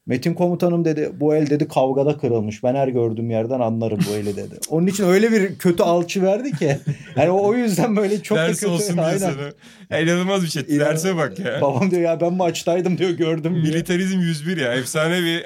Metin 0.06 0.34
komutanım 0.34 0.86
dedi 0.86 1.12
bu 1.20 1.36
el 1.36 1.50
dedi 1.50 1.68
kavgada 1.68 2.18
kırılmış. 2.18 2.63
Ben 2.63 2.76
her 2.76 2.88
gördüğüm 2.88 3.30
yerden 3.30 3.60
anlarım 3.60 4.00
bu 4.10 4.16
eli 4.16 4.36
dedi. 4.36 4.60
Onun 4.70 4.88
için 4.88 5.04
öyle 5.04 5.32
bir 5.32 5.58
kötü 5.58 5.84
alçı 5.84 6.22
verdi 6.24 6.52
ki. 6.52 6.80
Yani 7.16 7.32
o, 7.32 7.54
yüzden 7.56 7.96
böyle 7.96 8.24
çok 8.24 8.38
da 8.38 8.48
Ders 8.48 8.60
kötü. 8.60 8.72
olsun 8.72 8.94
diye 8.96 9.06
Aynen. 9.06 9.18
sana. 9.18 9.52
Ya 9.89 10.00
inanılmaz 10.00 10.44
bir 10.44 10.48
şey. 10.48 10.62
İnan- 10.68 10.80
Derse 10.80 11.16
bak 11.16 11.39
ya. 11.39 11.62
Babam 11.62 11.92
diyor 11.92 12.02
ya 12.02 12.22
ben 12.22 12.34
maçtaydım 12.34 12.98
diyor 12.98 13.10
gördüm. 13.10 13.54
diye. 13.54 13.63
Militarizm 13.63 14.20
101 14.20 14.58
ya. 14.58 14.74
Efsane 14.74 15.22
bir 15.22 15.46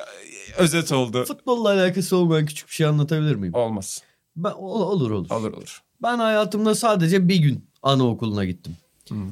özet 0.57 0.91
oldu. 0.91 1.25
Futbolla 1.27 1.69
alakası 1.69 2.17
olmayan 2.17 2.45
küçük 2.45 2.67
bir 2.69 2.73
şey 2.73 2.85
anlatabilir 2.87 3.35
miyim? 3.35 3.53
Olmaz. 3.53 4.03
Ben, 4.35 4.51
ol- 4.51 4.81
olur 4.81 5.11
olur. 5.11 5.29
Olur 5.29 5.53
olur. 5.53 5.81
Ben 6.03 6.17
hayatımda 6.17 6.75
sadece 6.75 7.27
bir 7.27 7.35
gün 7.35 7.65
anaokuluna 7.83 8.45
gittim. 8.45 8.75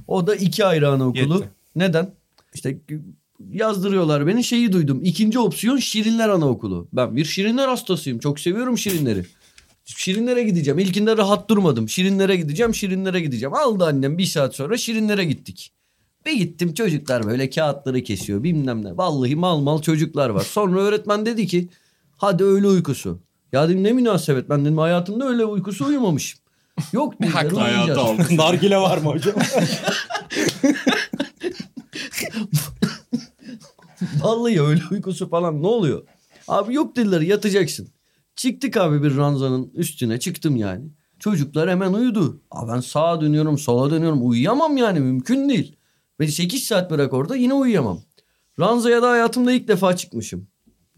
O 0.07 0.27
da 0.27 0.35
iki 0.35 0.65
ayrı 0.65 0.89
anaokulu. 0.89 1.33
Yetti. 1.35 1.49
Neden? 1.75 2.11
İşte 2.53 2.77
yazdırıyorlar 3.39 4.27
beni 4.27 4.43
şeyi 4.43 4.71
duydum. 4.71 5.01
İkinci 5.03 5.39
opsiyon 5.39 5.77
Şirinler 5.77 6.29
Anaokulu. 6.29 6.87
Ben 6.93 7.15
bir 7.15 7.25
Şirinler 7.25 7.67
hastasıyım. 7.67 8.19
Çok 8.19 8.39
seviyorum 8.39 8.77
Şirinleri. 8.77 9.25
Şirinlere 9.85 10.43
gideceğim. 10.43 10.79
İlkinde 10.79 11.17
rahat 11.17 11.49
durmadım. 11.49 11.89
Şirinlere 11.89 12.35
gideceğim, 12.35 12.75
Şirinlere 12.75 13.19
gideceğim. 13.19 13.53
Aldı 13.53 13.85
annem 13.85 14.17
bir 14.17 14.25
saat 14.25 14.55
sonra 14.55 14.77
Şirinlere 14.77 15.25
gittik. 15.25 15.71
Bir 16.25 16.33
gittim 16.33 16.73
çocuklar 16.73 17.25
böyle 17.25 17.49
kağıtları 17.49 18.03
kesiyor 18.03 18.43
bilmem 18.43 18.85
ne. 18.85 18.97
Vallahi 18.97 19.35
mal 19.35 19.59
mal 19.59 19.81
çocuklar 19.81 20.29
var. 20.29 20.41
Sonra 20.41 20.79
öğretmen 20.79 21.25
dedi 21.25 21.47
ki 21.47 21.69
hadi 22.17 22.43
öğle 22.43 22.67
uykusu. 22.67 23.19
Ya 23.51 23.69
dedim 23.69 23.83
ne 23.83 23.91
münasebet 23.91 24.49
ben 24.49 24.65
dedim 24.65 24.77
hayatımda 24.77 25.27
öyle 25.27 25.45
uykusu 25.45 25.85
uyumamışım. 25.85 26.39
Yok 26.93 27.21
dediler 27.21 27.31
Haklı 27.31 27.57
uyuyacağız. 27.57 28.31
Nargile 28.31 28.77
var 28.77 28.97
mı 28.97 29.09
hocam? 29.09 29.35
Vallahi 34.25 34.61
öyle 34.61 34.81
uykusu 34.91 35.29
falan 35.29 35.61
ne 35.61 35.67
oluyor? 35.67 36.07
Abi 36.47 36.73
yok 36.73 36.95
dediler 36.95 37.21
yatacaksın. 37.21 37.87
Çıktık 38.35 38.77
abi 38.77 39.03
bir 39.03 39.17
ranzanın 39.17 39.71
üstüne 39.73 40.19
çıktım 40.19 40.55
yani. 40.55 40.89
Çocuklar 41.19 41.69
hemen 41.69 41.93
uyudu. 41.93 42.41
Abi 42.51 42.71
ben 42.71 42.79
sağa 42.79 43.21
dönüyorum 43.21 43.57
sola 43.57 43.91
dönüyorum 43.91 44.29
uyuyamam 44.29 44.77
yani 44.77 44.99
mümkün 44.99 45.49
değil. 45.49 45.75
Ve 46.19 46.27
8 46.27 46.63
saat 46.63 46.91
bırak 46.91 47.13
orada 47.13 47.35
yine 47.35 47.53
uyuyamam. 47.53 48.01
Ranzaya 48.59 49.01
da 49.01 49.09
hayatımda 49.09 49.51
ilk 49.51 49.67
defa 49.67 49.95
çıkmışım. 49.95 50.47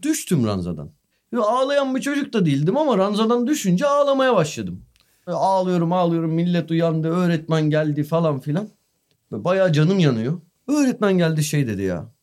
Düştüm 0.02 0.46
ranzadan. 0.46 0.90
Ve 1.32 1.38
ağlayan 1.38 1.94
bir 1.94 2.00
çocuk 2.00 2.32
da 2.32 2.46
değildim 2.46 2.76
ama 2.76 2.98
ranzadan 2.98 3.46
düşünce 3.46 3.86
ağlamaya 3.86 4.36
başladım. 4.36 4.82
Ve 5.28 5.32
ağlıyorum 5.32 5.92
ağlıyorum 5.92 6.30
millet 6.30 6.70
uyandı 6.70 7.08
öğretmen 7.08 7.70
geldi 7.70 8.04
falan 8.04 8.40
filan. 8.40 8.68
Ve 9.32 9.44
Bayağı 9.44 9.72
canım 9.72 9.98
yanıyor. 9.98 10.40
Öğretmen 10.68 11.18
geldi 11.18 11.44
şey 11.44 11.66
dedi 11.66 11.82
ya. 11.82 12.17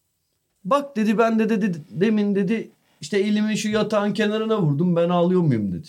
Bak 0.66 0.96
dedi 0.96 1.18
ben 1.18 1.40
de 1.40 1.50
dedi 1.50 1.82
demin 1.90 2.36
dedi 2.36 2.72
işte 3.02 3.20
elimi 3.20 3.58
şu 3.58 3.70
yatağın 3.70 4.14
kenarına 4.14 4.62
vurdum 4.62 4.96
ben 4.96 5.10
ağlıyor 5.10 5.42
muyum 5.42 5.72
dedi. 5.72 5.88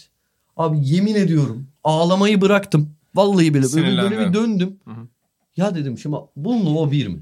Abi 0.56 0.78
yemin 0.82 1.14
ediyorum 1.14 1.66
ağlamayı 1.84 2.40
bıraktım. 2.40 2.90
Vallahi 3.14 3.54
bile 3.54 3.64
böyle, 3.76 4.02
böyle 4.02 4.18
bir 4.18 4.34
döndüm. 4.34 4.76
Hı 4.84 4.90
hı. 4.90 5.06
Ya 5.56 5.74
dedim 5.74 5.98
şimdi 5.98 6.16
bununla 6.36 6.78
o 6.78 6.90
bir 6.90 7.06
mi? 7.06 7.18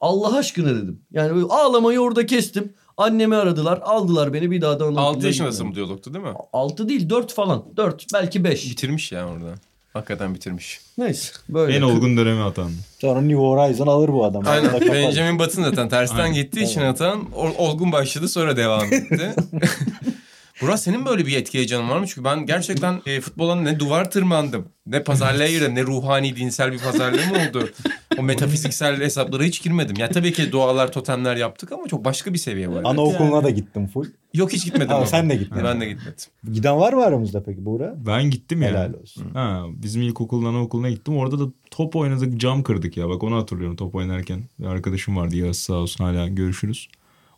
Allah 0.00 0.36
aşkına 0.36 0.74
dedim. 0.74 1.00
Yani 1.12 1.34
böyle 1.34 1.46
ağlamayı 1.46 2.00
orada 2.00 2.26
kestim. 2.26 2.72
Annemi 2.96 3.36
aradılar 3.36 3.78
aldılar 3.82 4.32
beni 4.32 4.50
bir 4.50 4.60
daha 4.60 4.80
da 4.80 4.84
anaokuluna 4.84 5.06
6 5.06 5.26
yaşındasın 5.26 5.66
mı 5.66 5.74
diyalogtu 5.74 6.14
değil 6.14 6.24
mi? 6.24 6.32
6 6.52 6.88
değil 6.88 7.10
4 7.10 7.32
falan 7.32 7.64
4 7.76 8.06
belki 8.14 8.44
5. 8.44 8.70
Bitirmiş 8.70 9.12
ya 9.12 9.28
orada. 9.28 9.54
Hakikaten 9.96 10.34
bitirmiş. 10.34 10.80
Neyse 10.98 11.32
böyle. 11.48 11.76
En 11.76 11.82
olgun 11.82 12.16
dönemi 12.16 12.42
atan. 12.42 12.72
Sonra 13.00 13.20
New 13.20 13.36
Horizon 13.36 13.86
alır 13.86 14.08
bu 14.08 14.24
adam. 14.24 14.42
Aynen. 14.46 14.80
Benjamin 14.80 15.38
Button 15.38 15.62
zaten 15.62 15.88
tersten 15.88 16.16
Aynen. 16.18 16.34
gittiği 16.34 16.64
için 16.64 16.80
atan 16.80 17.32
ol- 17.34 17.54
olgun 17.58 17.92
başladı 17.92 18.28
sonra 18.28 18.56
devam 18.56 18.92
etti. 18.92 19.34
Burak 20.62 20.78
senin 20.78 21.06
böyle 21.06 21.26
bir 21.26 21.36
etki 21.36 21.58
heyecanın 21.58 21.90
var 21.90 21.98
mı? 21.98 22.06
Çünkü 22.06 22.24
ben 22.24 22.46
gerçekten 22.46 23.00
e, 23.06 23.20
futbola 23.20 23.54
ne 23.54 23.78
duvar 23.80 24.10
tırmandım, 24.10 24.68
ne 24.86 25.02
pazarlığa 25.02 25.46
girdim, 25.48 25.74
ne 25.74 25.82
ruhani, 25.82 26.36
dinsel 26.36 26.72
bir 26.72 26.78
pazarlığı 26.78 27.26
mı 27.26 27.34
oldu? 27.48 27.70
O 28.18 28.22
metafiziksel 28.22 29.00
hesaplara 29.00 29.42
hiç 29.42 29.62
girmedim. 29.62 29.96
Ya 29.98 30.08
tabii 30.10 30.32
ki 30.32 30.52
dualar, 30.52 30.92
totemler 30.92 31.36
yaptık 31.36 31.72
ama 31.72 31.86
çok 31.88 32.04
başka 32.04 32.32
bir 32.32 32.38
seviye 32.38 32.68
var. 32.70 32.82
Anaokuluna 32.84 33.44
da 33.44 33.50
gittim 33.50 33.86
full. 33.86 34.06
Yok 34.34 34.52
hiç 34.52 34.64
gitmedim. 34.64 34.92
Ama 34.94 35.06
sen 35.06 35.30
de 35.30 35.36
gitmedin. 35.36 35.64
Ben 35.64 35.80
de 35.80 35.86
gitmedim. 35.88 36.24
Giden 36.52 36.76
var 36.76 36.92
mı 36.92 37.04
aramızda 37.04 37.42
peki 37.42 37.64
Buğra? 37.64 37.94
Ben 38.06 38.30
gittim 38.30 38.62
ya. 38.62 38.68
Helal 38.68 38.94
olsun. 38.94 39.30
Ha, 39.34 39.64
bizim 39.82 40.02
ilkokuldan 40.02 40.48
anaokuluna 40.48 40.90
gittim. 40.90 41.16
Orada 41.16 41.38
da 41.38 41.52
top 41.70 41.96
oynadık 41.96 42.40
cam 42.40 42.62
kırdık 42.62 42.96
ya. 42.96 43.08
Bak 43.08 43.22
onu 43.22 43.36
hatırlıyorum 43.36 43.76
top 43.76 43.94
oynarken. 43.94 44.42
Bir 44.58 44.66
arkadaşım 44.66 45.16
vardı 45.16 45.36
Yağız 45.36 45.58
sağ 45.58 45.74
olsun 45.74 46.04
hala 46.04 46.28
görüşürüz. 46.28 46.88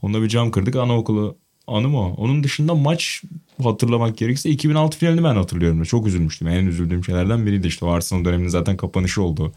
Onunla 0.03 0.23
bir 0.23 0.29
cam 0.29 0.51
kırdık 0.51 0.77
anaokulu 0.77 1.37
anım 1.67 1.95
o. 1.95 2.15
Onun 2.17 2.45
dışında 2.45 2.75
maç 2.75 3.23
hatırlamak 3.63 4.17
gerekirse 4.17 4.51
2006 4.51 4.99
finalini 4.99 5.25
ben 5.25 5.35
hatırlıyorum. 5.37 5.83
Çok 5.83 6.07
üzülmüştüm. 6.07 6.49
En 6.49 6.67
üzüldüğüm 6.67 7.05
şeylerden 7.05 7.47
biriydi 7.47 7.67
işte. 7.67 7.85
O 7.85 7.89
Arsenal 7.89 8.25
döneminin 8.25 8.49
zaten 8.49 8.77
kapanışı 8.77 9.23
oldu. 9.23 9.53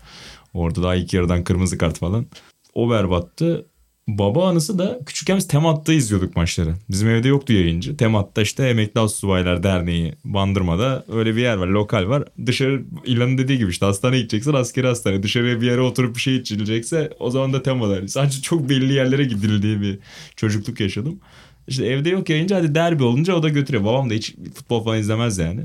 Orada 0.54 0.84
daha 0.84 0.96
ilk 0.96 1.14
yarıdan 1.14 1.44
kırmızı 1.44 1.78
kart 1.78 2.00
falan. 2.00 2.26
O 2.74 2.90
berbattı. 2.92 3.66
Baba 4.08 4.50
anısı 4.50 4.80
da 4.80 5.00
küçükken 5.06 5.38
biz 5.38 5.48
Temat'ta 5.48 5.94
izliyorduk 5.94 6.36
maçları. 6.36 6.74
Bizim 6.90 7.10
evde 7.10 7.28
yoktu 7.28 7.54
yayıncı. 7.54 7.98
Temat'ta 7.98 8.42
işte 8.42 8.68
Emekli 8.68 9.02
Astsubaylar 9.02 9.64
Derneği 9.64 10.14
Bandırma'da 10.24 11.06
öyle 11.14 11.36
bir 11.36 11.42
yer 11.42 11.56
var. 11.56 11.68
Lokal 11.68 12.10
var. 12.10 12.24
Dışarı 12.46 12.84
İlhan'ın 13.06 13.38
dediği 13.38 13.58
gibi 13.58 13.70
işte 13.70 13.86
hastaneye 13.86 14.18
gideceksin 14.18 14.54
askeri 14.54 14.88
hastane. 14.88 15.24
Dışarıya 15.24 15.62
bir 15.62 15.68
yere 15.68 15.82
oturup 15.82 16.16
bir 16.16 16.22
şey 16.22 16.36
içilecekse 16.36 17.14
o 17.20 17.30
zaman 17.30 17.54
da 17.54 17.64
Tema'da. 17.64 18.08
Sadece 18.08 18.42
çok 18.42 18.70
belli 18.70 18.94
yerlere 18.94 19.24
gidildiği 19.24 19.82
bir 19.82 20.00
çocukluk 20.36 20.80
yaşadım. 20.80 21.20
İşte 21.68 21.86
evde 21.86 22.10
yok 22.10 22.30
yayıncı 22.30 22.56
hadi 22.56 22.76
derbi 22.76 23.04
olunca 23.04 23.36
o 23.36 23.44
da 23.44 23.50
götürüyor. 23.50 23.86
Babam 23.86 24.10
da 24.10 24.14
hiç 24.14 24.36
futbol 24.56 24.84
falan 24.84 25.00
izlemez 25.00 25.38
yani. 25.38 25.62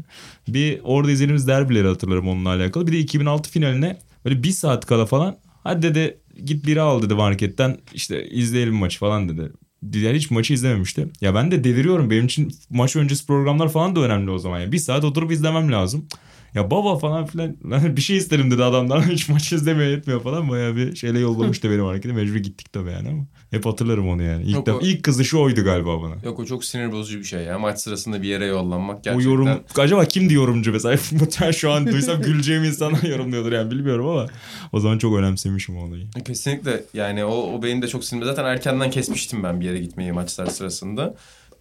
Bir 0.49 0.81
orada 0.85 1.11
izlediğimiz 1.11 1.49
derbileri 1.49 1.89
hatırlarım 1.89 2.29
onunla 2.29 2.49
alakalı. 2.49 2.87
Bir 2.87 2.93
de 2.93 2.99
2006 2.99 3.51
finaline 3.51 3.99
böyle 4.27 4.43
bir 4.43 4.51
saat 4.51 4.87
kala 4.87 5.07
falan 5.07 5.37
hadi 5.65 5.83
dedi 5.83 6.19
git 6.45 6.67
biri 6.67 6.81
al 6.81 7.03
dedi 7.03 7.15
marketten 7.15 7.79
işte 7.95 8.29
izleyelim 8.29 8.75
maçı 8.75 8.99
falan 8.99 9.29
dedi. 9.29 9.53
Diğer 9.93 10.15
hiç 10.15 10.31
maçı 10.31 10.55
izlememişti. 10.55 11.09
Ya 11.21 11.35
ben 11.35 11.51
de 11.51 11.65
deliriyorum. 11.65 12.11
Benim 12.11 12.27
için 12.27 12.53
maç 12.71 12.97
öncesi 12.97 13.27
programlar 13.27 13.69
falan 13.69 13.97
da 13.97 14.01
önemli 14.01 14.31
o 14.31 14.39
zaman. 14.39 14.61
Ya. 14.61 14.73
Bir 14.73 14.79
saat 14.79 15.05
oturup 15.05 15.33
izlemem 15.33 15.73
lazım. 15.73 16.07
Ya 16.55 16.71
baba 16.71 16.99
falan 16.99 17.27
filan 17.27 17.57
bir 17.97 18.01
şey 18.01 18.17
isterim 18.17 18.51
dedi 18.51 18.65
adamdan. 18.65 19.03
Hiç 19.11 19.29
maç 19.29 19.53
izlemiyor 19.53 19.91
etmiyor 19.91 20.23
falan. 20.23 20.49
Bayağı 20.49 20.77
bir 20.77 20.97
şeyle 20.97 21.19
yollamıştı 21.19 21.71
benim 21.71 21.85
markete. 21.85 22.15
Mecbur 22.15 22.37
gittik 22.37 22.73
tabii 22.73 22.91
yani 22.91 23.09
ama. 23.09 23.27
Hep 23.51 23.67
hatırlarım 23.67 24.09
onu 24.09 24.23
yani. 24.23 24.43
İlk, 24.45 24.55
Yok, 24.55 24.67
defa, 24.67 24.79
o- 24.79 24.81
ilk 24.81 25.03
kızışı 25.03 25.39
oydu 25.39 25.65
galiba 25.65 26.03
bana. 26.03 26.15
Yok 26.25 26.39
o 26.39 26.45
çok 26.45 26.65
sinir 26.65 26.93
bozucu 26.93 27.19
bir 27.19 27.25
şey 27.25 27.41
ya. 27.43 27.59
Maç 27.59 27.79
sırasında 27.81 28.23
bir 28.23 28.29
yere 28.29 28.47
yollanmak 28.47 29.05
gerçekten. 29.05 29.29
O 29.31 29.33
yorum 29.33 29.49
acaba 29.79 30.05
kimdi 30.05 30.35
yorumcu 30.35 30.73
mesela? 30.73 30.97
Muhtemelen 31.13 31.53
şu 31.53 31.71
an 31.71 31.87
duysam 31.87 32.23
güleceğim 32.23 32.65
insanlar 32.65 33.03
yorumluyordur 33.03 33.53
yani 33.53 33.71
bilmiyorum 33.71 34.07
ama 34.09 34.27
o 34.73 34.81
zaman 34.81 34.99
çok 34.99 35.17
önemsemişim 35.19 35.77
olayı. 35.79 36.07
Kesinlikle 36.25 36.85
yani 36.95 37.25
o, 37.25 37.53
o 37.53 37.63
benim 37.63 37.83
de 37.83 37.89
çok 37.89 38.05
sinirli. 38.05 38.25
Zaten 38.25 38.45
erkenden 38.45 38.91
kesmiştim 38.91 39.43
ben 39.43 39.61
bir 39.61 39.65
yere 39.67 39.79
gitmeyi 39.79 40.13
maçlar 40.13 40.47
sırasında. 40.47 41.15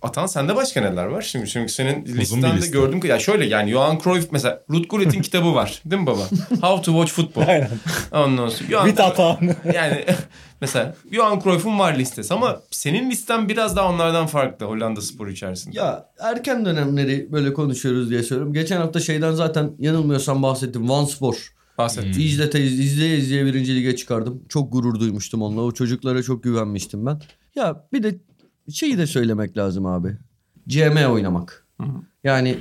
Atan 0.05 0.25
sende 0.25 0.55
başka 0.55 0.81
neler 0.81 1.05
var? 1.05 1.21
Şimdi 1.21 1.47
çünkü 1.47 1.73
senin 1.73 2.05
bir 2.05 2.17
listende 2.17 2.57
liste. 2.57 2.71
gördüm 2.71 3.01
ki 3.01 3.07
ya 3.07 3.19
şöyle 3.19 3.45
yani 3.45 3.71
Johan 3.71 3.99
Cruyff 4.03 4.31
mesela 4.31 4.61
Ruud 4.69 4.85
Gullit'in 4.85 5.21
kitabı 5.21 5.55
var 5.55 5.81
değil 5.85 6.01
mi 6.01 6.07
baba? 6.07 6.21
How 6.61 6.81
to 6.81 6.91
Watch 6.91 7.11
Football. 7.11 7.47
Aynen. 7.47 7.69
Ondan 8.11 8.49
sonra 8.49 8.69
Johan, 8.69 8.87
Bir 8.87 8.95
hata. 8.97 9.39
yani 9.73 10.05
mesela 10.61 10.95
Johan 11.11 11.39
Cruyff'un 11.39 11.79
var 11.79 11.95
listesi 11.95 12.33
ama 12.33 12.61
senin 12.71 13.09
listen 13.11 13.49
biraz 13.49 13.75
daha 13.75 13.89
onlardan 13.89 14.27
farklı 14.27 14.65
Hollanda 14.65 15.01
spor 15.01 15.27
içerisinde. 15.27 15.77
Ya 15.77 16.05
erken 16.19 16.65
dönemleri 16.65 17.31
böyle 17.31 17.53
konuşuyoruz 17.53 18.09
diye 18.09 18.23
söylüyorum. 18.23 18.53
Geçen 18.53 18.77
hafta 18.77 18.99
şeyden 18.99 19.31
zaten 19.31 19.71
yanılmıyorsam 19.79 20.43
bahsettim. 20.43 20.89
One 20.89 21.07
Spor. 21.07 21.51
Bahset. 21.77 22.17
İzlete 22.17 22.61
izleye 22.61 23.17
izleye 23.17 23.45
birinci 23.45 23.75
lige 23.75 23.95
çıkardım. 23.95 24.43
Çok 24.49 24.71
gurur 24.73 24.99
duymuştum 24.99 25.41
onunla. 25.41 25.61
O 25.61 25.71
çocuklara 25.71 26.23
çok 26.23 26.43
güvenmiştim 26.43 27.05
ben. 27.05 27.21
Ya 27.55 27.83
bir 27.93 28.03
de 28.03 28.15
şeyi 28.73 28.97
de 28.97 29.07
söylemek 29.07 29.57
lazım 29.57 29.85
abi. 29.85 30.17
CM 30.67 31.11
oynamak. 31.11 31.67
Yani 32.23 32.57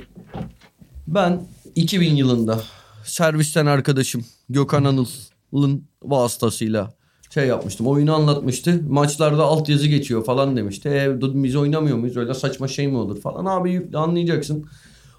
ben 1.07 1.41
2000 1.75 2.15
yılında 2.15 2.61
servisten 3.03 3.65
arkadaşım 3.65 4.25
Gökhan 4.49 4.83
Anıl'ın 4.83 5.87
vasıtasıyla 6.03 6.93
şey 7.29 7.47
yapmıştım. 7.47 7.87
Oyunu 7.87 8.15
anlatmıştı. 8.15 8.83
Maçlarda 8.89 9.43
altyazı 9.43 9.87
geçiyor 9.87 10.25
falan 10.25 10.57
demişti. 10.57 10.89
E, 10.89 11.21
biz 11.21 11.55
oynamıyor 11.55 11.97
muyuz? 11.97 12.17
Öyle 12.17 12.33
saçma 12.33 12.67
şey 12.67 12.87
mi 12.87 12.97
olur 12.97 13.21
falan. 13.21 13.45
Abi 13.45 13.71
yükle 13.71 13.97
anlayacaksın. 13.97 14.65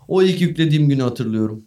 O 0.09 0.23
ilk 0.23 0.41
yüklediğim 0.41 0.89
günü 0.89 1.03
hatırlıyorum. 1.03 1.65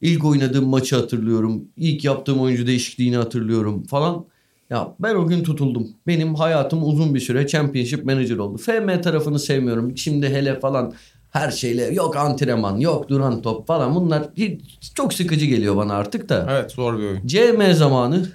İlk 0.00 0.24
oynadığım 0.24 0.68
maçı 0.68 0.96
hatırlıyorum. 0.96 1.64
İlk 1.76 2.04
yaptığım 2.04 2.40
oyuncu 2.40 2.66
değişikliğini 2.66 3.16
hatırlıyorum 3.16 3.84
falan. 3.84 4.26
Ya 4.70 4.94
ben 5.00 5.14
o 5.14 5.26
gün 5.26 5.42
tutuldum. 5.42 5.88
Benim 6.06 6.34
hayatım 6.34 6.88
uzun 6.88 7.14
bir 7.14 7.20
süre 7.20 7.46
Championship 7.46 8.04
Manager 8.04 8.36
oldu. 8.36 8.58
FM 8.58 9.00
tarafını 9.00 9.38
sevmiyorum. 9.38 9.96
Şimdi 9.96 10.28
hele 10.28 10.60
falan 10.60 10.94
her 11.30 11.50
şeyle 11.50 11.84
yok 11.84 12.16
antrenman, 12.16 12.76
yok 12.76 13.08
duran 13.08 13.42
top 13.42 13.66
falan 13.66 13.94
bunlar 13.94 14.28
hiç, 14.36 14.60
çok 14.94 15.14
sıkıcı 15.14 15.46
geliyor 15.46 15.76
bana 15.76 15.94
artık 15.94 16.28
da. 16.28 16.46
Evet 16.50 16.70
zor 16.70 16.98
bir 16.98 17.02
oyun. 17.02 17.26
CM 17.26 17.72
zamanı 17.74 18.28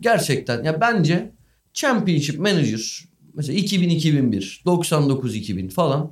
gerçekten 0.00 0.64
ya 0.64 0.80
bence 0.80 1.32
Championship 1.74 2.38
Manager 2.38 3.04
mesela 3.34 3.58
2000-2001, 3.58 4.62
99-2000 4.64 5.70
falan 5.70 6.10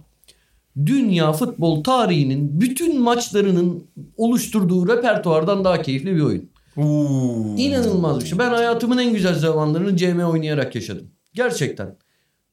dünya 0.86 1.32
futbol 1.32 1.84
tarihinin 1.84 2.60
bütün 2.60 3.00
maçlarının 3.00 3.84
oluşturduğu 4.16 4.88
repertuardan 4.88 5.64
daha 5.64 5.82
keyifli 5.82 6.16
bir 6.16 6.20
oyun. 6.20 6.50
Uuu. 6.76 7.56
İnanılmaz 7.58 8.20
bir 8.20 8.26
şey. 8.26 8.38
Ben 8.38 8.50
hayatımın 8.50 8.98
en 8.98 9.12
güzel 9.12 9.34
zamanlarını 9.34 9.96
CM 9.96 10.20
oynayarak 10.24 10.74
yaşadım. 10.74 11.10
Gerçekten. 11.34 11.96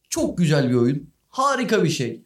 Çok 0.09 0.37
güzel 0.37 0.69
bir 0.69 0.75
oyun. 0.75 1.09
Harika 1.29 1.83
bir 1.83 1.89
şey. 1.89 2.21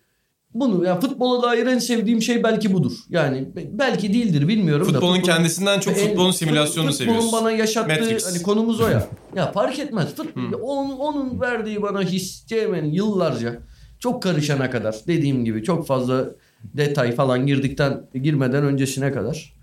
Bunu 0.53 0.85
ya 0.85 0.99
futbola 0.99 1.43
dair 1.43 1.67
en 1.67 1.79
sevdiğim 1.79 2.21
şey 2.21 2.43
belki 2.43 2.73
budur. 2.73 2.91
Yani 3.09 3.55
be- 3.55 3.69
belki 3.71 4.13
değildir 4.13 4.47
bilmiyorum 4.47 4.87
da. 4.87 4.91
Futbolun 4.91 5.15
futbolun- 5.15 5.25
kendisinden 5.25 5.79
çok 5.79 5.95
futbolun 5.95 6.31
fut- 6.31 6.35
simülasyonunu 6.37 6.91
futbolun 6.91 7.07
seviyorsun. 7.19 7.31
bana 7.31 7.51
yaşattığı 7.51 8.01
Matrix. 8.01 8.27
hani 8.33 8.41
konumuz 8.43 8.81
o 8.81 8.87
ya. 8.87 9.07
ya 9.35 9.51
fark 9.51 9.79
etmez. 9.79 10.09
Fut- 10.17 10.55
onun, 10.61 10.91
onun 10.97 11.41
verdiği 11.41 11.81
bana 11.81 12.01
his 12.01 12.45
CM'nin 12.45 12.91
yıllarca 12.91 13.59
çok 13.99 14.23
karışana 14.23 14.69
kadar 14.69 14.95
dediğim 15.07 15.45
gibi 15.45 15.63
çok 15.63 15.87
fazla 15.87 16.25
detay 16.63 17.11
falan 17.11 17.47
girdikten 17.47 18.09
girmeden 18.23 18.63
öncesine 18.63 19.11
kadar 19.11 19.53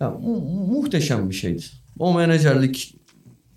ya, 0.00 0.10
mu- 0.10 0.40
muhteşem 0.66 1.30
bir 1.30 1.34
şeydi. 1.34 1.62
O 1.98 2.14
menajerlik 2.14 2.94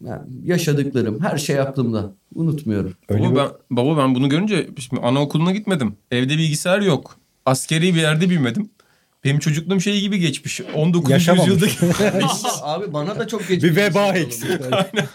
yani 0.08 0.22
yaşadıklarım 0.46 1.20
her 1.22 1.38
şey 1.38 1.60
aklımda. 1.60 2.14
Unutmuyorum. 2.36 2.94
Öyle 3.10 3.24
baba, 3.24 3.32
bir- 3.32 3.36
ben, 3.36 3.48
baba 3.72 3.98
ben 3.98 4.16
bunu 4.16 4.30
görünce 4.30 4.68
şimdi 4.80 5.02
anaokuluna 5.02 5.52
gitmedim. 5.52 5.96
Evde 6.12 6.38
bilgisayar 6.38 6.82
yok. 6.82 7.18
Askeri 7.46 7.96
bir 7.96 8.02
yerde 8.02 8.30
büyümedim. 8.30 8.70
Benim 9.24 9.40
çocukluğum 9.40 9.82
şey 9.82 10.00
gibi 10.02 10.20
geçmiş. 10.20 10.62
19. 10.76 11.12
Yaşamamış. 11.12 11.48
yüzyılda 11.48 11.92
Abi 12.64 12.94
bana 12.94 13.20
da 13.20 13.28
çok 13.28 13.48
geç 13.48 13.64
Bir 13.64 13.76
veba 13.76 14.08
eksik. 14.08 14.50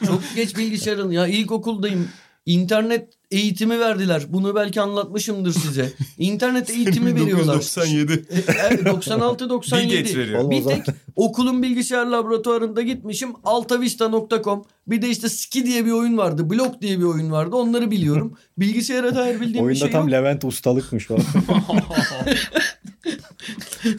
Çok 0.06 0.22
geç 0.36 0.56
bilgisayarın 0.56 1.10
ya 1.10 1.26
ilkokuldayım. 1.26 2.08
İnternet 2.46 3.08
eğitimi 3.30 3.80
verdiler. 3.80 4.22
Bunu 4.28 4.54
belki 4.54 4.80
anlatmışımdır 4.80 5.52
size. 5.52 5.92
İnternet 6.18 6.70
eğitimi 6.70 7.14
veriyorlar. 7.14 7.54
1997. 7.54 8.12
E, 8.12 8.52
Evet 8.68 8.86
96 8.86 9.44
Bill 9.44 9.50
97. 9.50 9.96
Gates 9.96 10.16
veriyor. 10.16 10.50
Bir 10.50 10.64
tek 10.64 10.86
okulun 11.16 11.62
bilgisayar 11.62 12.06
laboratuvarında 12.06 12.82
gitmişim. 12.82 13.30
altavista.com. 13.44 14.64
Bir 14.86 15.02
de 15.02 15.08
işte 15.08 15.28
Ski 15.28 15.66
diye 15.66 15.86
bir 15.86 15.90
oyun 15.90 16.18
vardı. 16.18 16.50
Block 16.50 16.82
diye 16.82 16.98
bir 16.98 17.04
oyun 17.04 17.32
vardı. 17.32 17.56
Onları 17.56 17.90
biliyorum. 17.90 18.38
Bilgisayara 18.58 19.14
dair 19.14 19.34
bildiğim 19.40 19.54
bir 19.54 19.60
Oyunda 19.60 19.78
şey 19.78 19.90
tam 19.90 20.02
yok. 20.02 20.12
Levent 20.12 20.44
ustalıkmış 20.44 21.06
falan. 21.06 21.22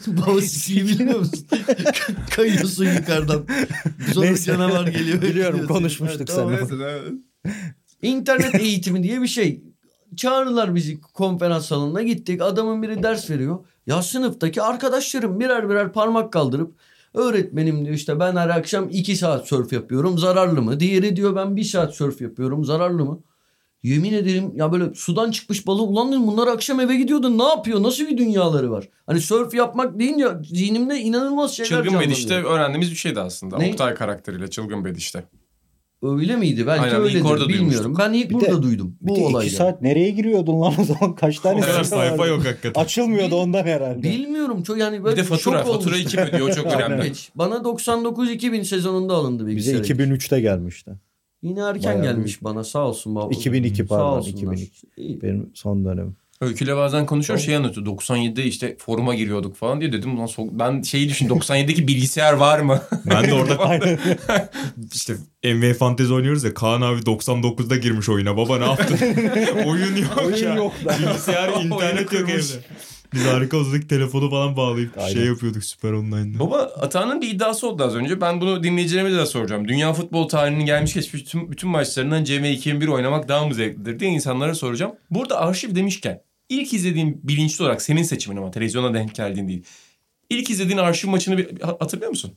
Baba 0.06 0.40
Ski'yi 0.40 0.86
bilmiyor 0.88 1.18
musun? 1.18 1.46
Kayıyorsun 2.30 2.84
yukarıdan. 2.84 3.46
Sonra 4.14 4.26
Neyse. 4.26 4.44
canavar 4.44 4.86
geliyor. 4.86 5.22
Biliyorum, 5.22 5.66
konuşmuştuk 5.66 6.26
tamam. 6.26 6.54
seninle. 6.68 6.98
İnternet 8.02 8.54
eğitimi 8.54 9.02
diye 9.02 9.22
bir 9.22 9.26
şey. 9.26 9.62
Çağırırlar 10.16 10.74
bizi 10.74 11.00
konferans 11.00 11.66
salonuna 11.66 12.02
gittik. 12.02 12.42
Adamın 12.42 12.82
biri 12.82 13.02
ders 13.02 13.30
veriyor. 13.30 13.58
Ya 13.86 14.02
sınıftaki 14.02 14.62
arkadaşlarım 14.62 15.40
birer 15.40 15.70
birer 15.70 15.92
parmak 15.92 16.32
kaldırıp 16.32 16.74
öğretmenim 17.14 17.84
diyor 17.84 17.96
işte 17.96 18.20
ben 18.20 18.36
her 18.36 18.48
akşam 18.48 18.88
iki 18.90 19.16
saat 19.16 19.48
sörf 19.48 19.72
yapıyorum 19.72 20.18
zararlı 20.18 20.62
mı? 20.62 20.80
Diğeri 20.80 21.16
diyor 21.16 21.36
ben 21.36 21.56
bir 21.56 21.64
saat 21.64 21.94
sörf 21.94 22.20
yapıyorum 22.20 22.64
zararlı 22.64 23.04
mı? 23.04 23.22
Yemin 23.82 24.12
ederim 24.12 24.52
ya 24.54 24.72
böyle 24.72 24.94
sudan 24.94 25.30
çıkmış 25.30 25.66
balığı 25.66 25.82
ulan 25.82 26.08
dedim 26.12 26.26
bunlar 26.26 26.48
akşam 26.48 26.80
eve 26.80 26.96
gidiyordu 26.96 27.38
ne 27.38 27.42
yapıyor 27.42 27.82
nasıl 27.82 28.08
bir 28.08 28.18
dünyaları 28.18 28.70
var. 28.70 28.88
Hani 29.06 29.20
surf 29.20 29.54
yapmak 29.54 29.98
deyince 29.98 30.28
zihnimde 30.44 30.98
inanılmaz 30.98 31.56
şeyler 31.56 31.84
Çılgın. 31.84 32.00
Bediş'te 32.00 32.42
öğrendiğimiz 32.42 32.90
bir 32.90 32.96
şeydi 32.96 33.20
aslında. 33.20 33.58
Ne? 33.58 33.70
Oktay 33.70 33.94
karakteriyle 33.94 34.50
Çılgın 34.50 34.84
Bediş'te. 34.84 35.24
Öyle 36.02 36.36
miydi? 36.36 36.66
Belki 36.66 36.82
Aynen, 36.82 37.00
öyledir. 37.00 37.14
Bilmiyorum. 37.14 37.48
duymuştuk. 37.48 37.98
Ben 37.98 38.12
ilk 38.12 38.30
Bir 38.30 38.34
burada 38.34 38.58
de- 38.58 38.62
duydum. 38.62 38.96
Bir 39.00 39.08
Bu 39.08 39.16
de 39.16 39.20
olayı. 39.20 39.46
iki 39.48 39.56
saat 39.56 39.82
nereye 39.82 40.10
giriyordun 40.10 40.60
lan 40.60 40.74
o 40.80 40.84
zaman? 40.84 41.14
Kaç 41.14 41.38
tane 41.38 41.58
O 41.58 41.60
kadar 41.60 41.84
sayfa 41.84 42.18
vardı? 42.18 42.30
yok 42.30 42.44
hakikaten. 42.46 42.80
Açılmıyordu 42.82 43.34
ondan 43.36 43.64
herhalde. 43.64 44.02
Bilmiyorum. 44.02 44.62
Çok 44.62 44.78
yani 44.78 44.98
Bir 44.98 45.04
böyle 45.04 45.16
de 45.16 45.22
fatura. 45.22 45.58
Fatura 45.64 45.94
olmuştum. 45.94 46.10
kim 46.10 46.20
ödüyor? 46.20 46.48
O 46.48 46.52
çok 46.54 46.66
önemli. 46.72 47.02
Geç. 47.08 47.30
Bana 47.34 47.54
99-2000 47.54 48.64
sezonunda 48.64 49.14
alındı 49.14 49.46
Bize 49.46 49.72
bilgisayar. 49.72 49.96
2003'te 49.96 50.40
gelmişti. 50.40 50.90
Yine 51.42 51.60
erken 51.60 51.82
Bayağı 51.98 52.02
gelmiş 52.02 52.26
büyük. 52.26 52.44
bana 52.44 52.64
sağ 52.64 52.88
olsun 52.88 53.14
baba. 53.14 53.30
2002 53.34 53.82
Sağ 53.82 53.88
pardon 53.88 54.18
olsunlar. 54.18 54.36
2002. 54.36 54.86
İyi. 54.96 55.22
Benim 55.22 55.50
son 55.54 55.84
dönemim. 55.84 56.16
Öyküyle 56.40 56.76
bazen 56.76 57.06
konuşuyor 57.06 57.38
şey 57.38 57.56
anlatıyor. 57.56 57.86
97'de 57.86 58.44
işte 58.44 58.76
foruma 58.78 59.14
giriyorduk 59.14 59.56
falan 59.56 59.80
diye 59.80 59.92
dedim. 59.92 60.16
Ulan 60.18 60.26
so- 60.26 60.48
ben 60.52 60.82
şeyi 60.82 61.08
düşün 61.08 61.28
97'deki 61.28 61.88
bilgisayar 61.88 62.32
var 62.32 62.60
mı? 62.60 62.82
Ben 63.06 63.24
de 63.28 63.34
orada 63.34 63.80
işte 64.94 65.14
NBA 65.44 65.74
fantezi 65.74 66.14
oynuyoruz 66.14 66.44
ya 66.44 66.54
Kaan 66.54 66.80
abi 66.80 67.00
99'da 67.00 67.76
girmiş 67.76 68.08
oyuna. 68.08 68.36
Baba 68.36 68.58
ne 68.58 68.64
yaptın? 68.64 68.98
Oyun 69.66 69.96
yok 69.96 70.22
Oyun 70.26 70.36
ya. 70.36 70.54
yok 70.54 70.72
da. 70.84 70.98
Bilgisayar 70.98 71.64
internet 71.64 72.12
yok 72.12 72.30
evde. 72.30 72.64
Biz 73.14 73.24
harika 73.24 73.56
uzak 73.56 73.88
telefonu 73.88 74.30
falan 74.30 74.56
bağlayıp 74.56 74.98
Aynen. 74.98 75.12
şey 75.12 75.24
yapıyorduk 75.24 75.64
süper 75.64 75.92
online'da. 75.92 76.40
Baba 76.40 76.56
Atağan'ın 76.58 77.20
bir 77.20 77.28
iddiası 77.28 77.68
oldu 77.68 77.84
az 77.84 77.94
önce. 77.94 78.20
Ben 78.20 78.40
bunu 78.40 78.62
dinleyicilerime 78.62 79.12
de 79.12 79.26
soracağım. 79.26 79.68
Dünya 79.68 79.92
futbol 79.92 80.28
tarihinin 80.28 80.66
gelmiş 80.66 80.94
geçmiş 80.94 81.22
bütün, 81.22 81.50
bütün 81.50 81.70
maçlarından 81.70 82.24
CM 82.24 82.44
2001 82.44 82.88
oynamak 82.88 83.28
daha 83.28 83.46
mı 83.46 83.54
zevklidir 83.54 83.98
diye 84.00 84.10
insanlara 84.10 84.54
soracağım. 84.54 84.92
Burada 85.10 85.40
arşiv 85.40 85.74
demişken 85.74 86.22
ilk 86.50 86.74
izlediğin 86.74 87.20
bilinçli 87.24 87.62
olarak 87.64 87.82
senin 87.82 88.02
seçimin 88.02 88.36
ama 88.36 88.50
televizyona 88.50 88.94
denk 88.94 89.14
geldiğin 89.14 89.48
değil. 89.48 89.64
İlk 90.30 90.50
izlediğin 90.50 90.78
arşiv 90.78 91.08
maçını 91.08 91.38
bir, 91.38 91.60
ha- 91.60 91.76
hatırlıyor 91.80 92.10
musun? 92.10 92.32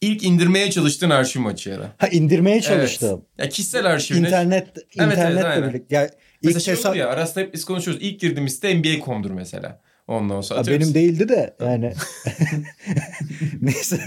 İlk 0.00 0.22
indirmeye 0.22 0.70
çalıştığın 0.70 1.10
arşiv 1.10 1.40
maçı 1.40 1.70
ya 1.70 1.78
da. 1.80 1.92
Ha 1.98 2.08
indirmeye 2.08 2.60
çalıştım. 2.60 3.24
Evet. 3.38 3.44
Ya 3.44 3.48
kişisel 3.48 3.86
arşivine. 3.86 4.26
İnternet 4.26 4.68
evet, 4.76 5.12
internetle 5.14 5.44
aynen. 5.48 5.68
birlikte. 5.68 5.96
Ya 5.96 6.10
Mesela 6.42 6.60
şey 6.60 6.74
tesa- 6.74 6.96
ya 6.96 7.08
arasında 7.08 7.40
hep 7.44 7.54
biz 7.54 7.64
konuşuyoruz. 7.64 8.02
İlk 8.04 8.20
girdiğimiz 8.20 8.54
site 8.54 8.74
NBA.com'dur 8.78 9.30
mesela. 9.30 9.80
Ondan 10.08 10.40
sonra 10.40 10.60
Ha, 10.60 10.66
benim 10.66 10.78
musun? 10.78 10.94
değildi 10.94 11.28
de 11.28 11.56
yani. 11.60 11.94
Neyse. 13.62 14.00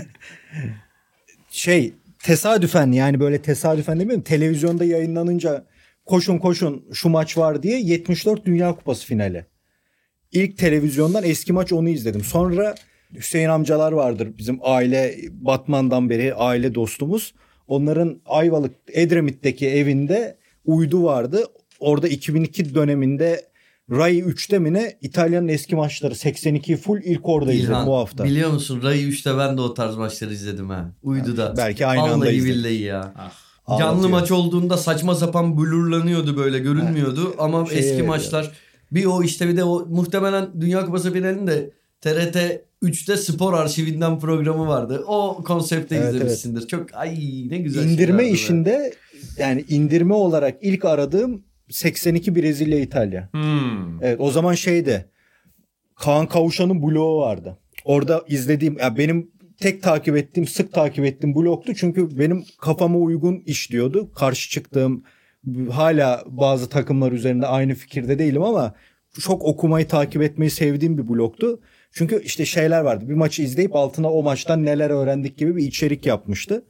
Şey 1.50 1.94
tesadüfen 2.24 2.92
yani 2.92 3.20
böyle 3.20 3.42
tesadüfen 3.42 4.00
demiyorum. 4.00 4.24
Televizyonda 4.24 4.86
yayınlanınca 4.86 5.66
koşun 6.06 6.38
koşun 6.38 6.86
şu 6.94 7.10
maç 7.10 7.38
var 7.38 7.64
diye 7.64 7.80
74 7.82 8.46
Dünya 8.46 8.76
Kupası 8.76 9.06
finali. 9.06 9.46
İlk 10.32 10.58
televizyondan 10.58 11.24
eski 11.24 11.54
maç 11.54 11.74
onu 11.74 11.90
izledim. 11.90 12.24
Sonra 12.24 12.76
Hüseyin 13.16 13.50
amcalar 13.50 13.92
vardır 13.92 14.30
bizim 14.38 14.60
aile 14.62 15.16
Batman'dan 15.32 16.10
beri 16.10 16.34
aile 16.34 16.76
dostumuz. 16.76 17.34
Onların 17.68 18.22
Ayvalık 18.26 18.76
Edremit'teki 18.94 19.68
evinde 19.70 20.38
uydu 20.66 21.04
vardı. 21.04 21.46
Orada 21.80 22.08
2002 22.08 22.76
döneminde 22.76 23.52
Rai 23.92 24.20
3'te 24.20 24.60
mi 24.60 24.74
ne 24.74 24.98
İtalya'nın 25.02 25.48
eski 25.48 25.76
maçları 25.76 26.16
82 26.16 26.78
full 26.78 27.02
ilk 27.04 27.30
orada 27.30 27.54
izledim 27.54 27.72
İlhan, 27.72 27.88
bu 27.88 27.96
hafta. 27.96 28.24
Biliyor 28.24 28.52
musun 28.52 28.84
Ray 28.84 29.04
3'te 29.10 29.38
ben 29.38 29.58
de 29.58 29.62
o 29.62 29.74
tarz 29.74 29.96
maçları 29.96 30.34
izledim 30.34 30.70
ha. 30.70 30.92
Uyduda. 31.04 31.54
Belki 31.58 31.86
aynı 31.86 32.02
anda 32.02 32.16
Vallahi 32.16 32.36
izledik. 32.36 32.56
billahi 32.56 32.82
ya. 32.82 33.14
Ah, 33.18 33.34
Canlı 33.80 33.94
ağlatıyor. 33.94 34.10
maç 34.10 34.32
olduğunda 34.32 34.78
saçma 34.78 35.16
sapan 35.16 35.58
blurlanıyordu 35.58 36.38
böyle 36.38 36.60
görünmüyordu 36.60 37.36
ama 37.38 37.66
Şey 37.66 37.80
eski 37.80 37.92
veriyor. 37.94 38.08
maçlar 38.08 38.52
bir 38.92 39.06
o 39.06 39.24
işte 39.24 39.48
bir 39.48 39.58
de 39.58 39.64
o 39.64 39.86
muhtemelen 39.90 40.50
Dünya 40.62 40.86
Kupası 40.86 41.14
finalinde 41.14 41.70
TRT 42.02 42.38
3'te 42.84 43.18
spor 43.18 43.54
arşivinden 43.54 44.20
programı 44.20 44.68
vardı. 44.68 45.04
O 45.08 45.44
konsepte 45.46 45.96
Evet, 45.96 46.14
izlemişsindir. 46.14 46.68
Çok 46.68 46.94
ay 46.94 47.16
ne 47.50 47.58
güzel 47.58 47.84
İndirme 47.90 48.30
işinde 48.30 48.94
yani 49.38 49.66
indirme 49.70 50.14
olarak 50.14 50.58
ilk 50.62 50.86
aradığım 50.86 51.44
82 51.70 52.36
Brezilya 52.36 52.80
İtalya. 52.80 53.30
Hmm. 53.32 54.04
Evet 54.04 54.20
o 54.20 54.32
zaman 54.32 54.54
şeydi. 54.54 55.06
Kaan 55.96 56.28
Kavuşan'ın 56.28 56.84
bloğu 56.84 57.22
vardı. 57.22 57.58
Orada 57.86 58.24
izlediğim 58.28 58.78
ya 58.80 58.98
benim 58.98 59.32
tek 59.62 59.84
takip 59.84 60.18
ettiğim 60.18 60.48
sık 60.48 60.74
takip 60.74 61.06
ettiğim 61.06 61.36
bloktu. 61.36 61.74
Çünkü 61.76 62.20
benim 62.20 62.44
kafama 62.60 62.98
uygun 62.98 63.44
işliyordu. 63.46 64.14
Karşı 64.14 64.50
çıktığım 64.50 65.04
hala 65.72 66.24
bazı 66.26 66.70
takımlar 66.70 67.12
üzerinde 67.12 67.48
aynı 67.48 67.74
fikirde 67.76 68.20
değilim 68.20 68.44
ama 68.44 68.74
çok 69.20 69.44
okumayı 69.44 69.88
takip 69.88 70.22
etmeyi 70.22 70.52
sevdiğim 70.52 70.98
bir 70.98 71.10
bloktu. 71.10 71.60
Çünkü 71.92 72.22
işte 72.24 72.46
şeyler 72.46 72.82
vardı. 72.82 73.10
Bir 73.10 73.14
maçı 73.14 73.44
izleyip 73.44 73.76
altına 73.76 74.12
o 74.12 74.24
maçtan 74.24 74.66
neler 74.66 74.90
öğrendik 74.90 75.38
gibi 75.38 75.56
bir 75.56 75.64
içerik 75.64 76.06
yapmıştı. 76.06 76.64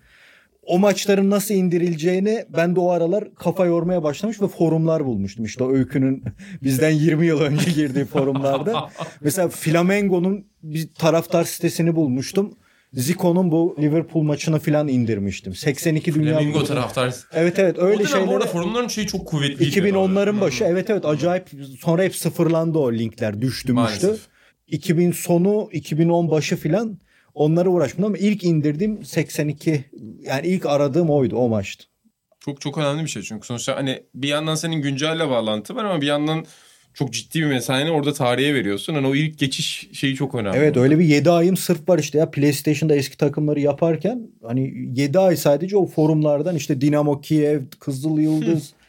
O 0.64 0.80
maçların 0.80 1.30
nasıl 1.30 1.54
indirileceğini 1.54 2.46
ben 2.50 2.76
de 2.76 2.80
o 2.80 2.90
aralar 2.90 3.36
kafa 3.36 3.66
yormaya 3.66 4.04
başlamış 4.04 4.42
ve 4.42 4.48
forumlar 4.48 5.06
bulmuştum. 5.06 5.46
İşte 5.46 5.64
o 5.64 5.74
öykünün 5.74 6.24
bizden 6.64 6.92
20 6.92 7.26
yıl 7.26 7.42
önce 7.42 7.72
girdiği 7.72 8.06
forumlarda. 8.06 8.90
Mesela 9.22 9.50
Flamengo'nun 9.50 10.46
bir 10.64 10.94
taraftar 10.94 11.44
sitesini 11.44 11.96
bulmuştum. 11.96 12.58
Zico'nun 12.94 13.52
bu 13.52 13.76
Liverpool 13.80 14.24
maçını 14.24 14.60
falan 14.60 14.88
indirmiştim. 14.88 15.56
82 15.56 16.14
Dünya 16.14 16.34
Flamingo 16.38 16.64
taraftar. 16.64 17.16
Evet 17.34 17.60
evet 17.60 17.78
Öyle 17.80 18.10
dönem 18.10 18.28
bu 18.28 18.32
arada 18.32 18.46
şeyler. 18.46 18.62
forumların 18.62 18.88
şeyi 18.88 19.08
çok 19.08 19.28
kuvvetliydi. 19.28 19.80
2010'ların 19.80 20.42
başı 20.42 20.64
evet 20.64 20.90
evet 20.90 21.06
acayip 21.06 21.50
sonra 21.80 22.04
hep 22.04 22.16
sıfırlandı 22.16 22.78
o 22.78 22.94
linkler 22.94 23.34
düştü 23.42 23.74
müştü. 23.74 23.74
Maalesef. 23.74 24.20
2000 24.68 25.12
sonu 25.12 25.70
2010 25.72 26.32
başı 26.32 26.56
filan 26.56 26.98
onlara 27.34 27.70
uğraşmadım 27.70 28.06
ama 28.06 28.18
ilk 28.18 28.44
indirdiğim 28.44 29.06
82 29.06 29.86
yani 30.22 30.48
ilk 30.48 30.66
aradığım 30.66 31.10
oydu 31.10 31.36
o 31.36 31.50
maçtı. 31.50 31.86
Çok 32.40 32.62
çok 32.62 32.78
önemli 32.78 33.04
bir 33.04 33.10
şey 33.10 33.22
çünkü 33.22 33.48
sonuçta 33.48 33.76
hani 33.76 34.04
bir 34.16 34.28
yandan 34.28 34.56
senin 34.56 34.82
güncelle 34.82 35.30
bağlantı 35.30 35.76
var 35.76 35.86
ama 35.86 36.02
bir 36.02 36.08
yandan 36.08 36.46
çok 36.94 37.14
ciddi 37.14 37.40
bir 37.42 37.46
mesaini 37.46 37.92
orada 37.92 38.14
tarihe 38.14 38.54
veriyorsun. 38.54 38.94
Hani 38.94 39.08
o 39.08 39.16
ilk 39.16 39.40
geçiş 39.40 39.90
şeyi 39.94 40.16
çok 40.16 40.36
önemli. 40.36 40.58
Evet 40.58 40.78
öyle 40.78 41.00
bir 41.00 41.06
7 41.06 41.30
ayım 41.30 41.58
sırf 41.58 41.90
var 41.90 42.00
işte 42.00 42.18
ya 42.18 42.32
PlayStation'da 42.32 42.96
eski 42.96 43.18
takımları 43.18 43.60
yaparken 43.60 44.28
hani 44.44 44.74
7 44.96 45.20
ay 45.20 45.38
sadece 45.38 45.78
o 45.78 45.86
forumlardan 45.86 46.56
işte 46.56 46.82
Dinamo 46.82 47.22
Kiev, 47.22 47.62
Kızıl 47.80 48.20
Yıldız 48.20 48.74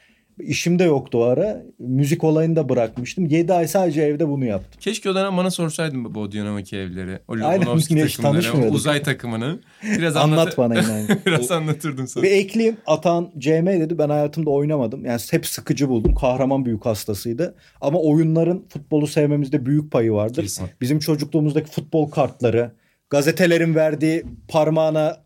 işim 0.43 0.79
de 0.79 0.85
yoktu 0.85 1.19
o 1.19 1.23
ara. 1.23 1.63
Müzik 1.79 2.25
olayını 2.25 2.57
da 2.57 2.69
bırakmıştım. 2.69 3.27
7 3.27 3.53
ay 3.53 3.69
sadece 3.69 4.03
evde 4.03 4.29
bunu 4.29 4.45
yaptım. 4.45 4.81
Keşke 4.81 5.11
o 5.11 5.15
dönem 5.15 5.37
bana 5.37 5.51
sorsaydın 5.51 6.15
bu 6.15 6.33
Dinamo 6.33 6.59
evleri. 6.59 7.19
O 7.29 7.37
hiç 7.37 8.17
takımları, 8.17 8.71
uzay 8.71 9.03
takımını. 9.03 9.61
Biraz 9.99 10.17
Anlat 10.17 10.39
anlat, 10.39 10.59
bana 10.59 10.75
inan. 10.75 11.09
Biraz 11.27 11.51
anlatırdın 11.51 12.07
sana. 12.07 12.25
Bir 12.25 12.31
ekleyeyim. 12.31 12.77
Atan 12.87 13.31
CM 13.39 13.67
dedi. 13.67 13.99
Ben 13.99 14.09
hayatımda 14.09 14.51
oynamadım. 14.51 15.05
Yani 15.05 15.21
hep 15.31 15.47
sıkıcı 15.47 15.89
buldum. 15.89 16.15
Kahraman 16.15 16.65
büyük 16.65 16.87
hastasıydı. 16.87 17.55
Ama 17.81 18.01
oyunların 18.01 18.65
futbolu 18.69 19.07
sevmemizde 19.07 19.67
büyük 19.67 19.93
payı 19.93 20.13
vardır. 20.13 20.43
Kesin. 20.43 20.67
Bizim 20.81 20.99
çocukluğumuzdaki 20.99 21.71
futbol 21.71 22.11
kartları, 22.11 22.73
gazetelerin 23.11 23.75
verdiği 23.75 24.25
parmağına 24.49 25.23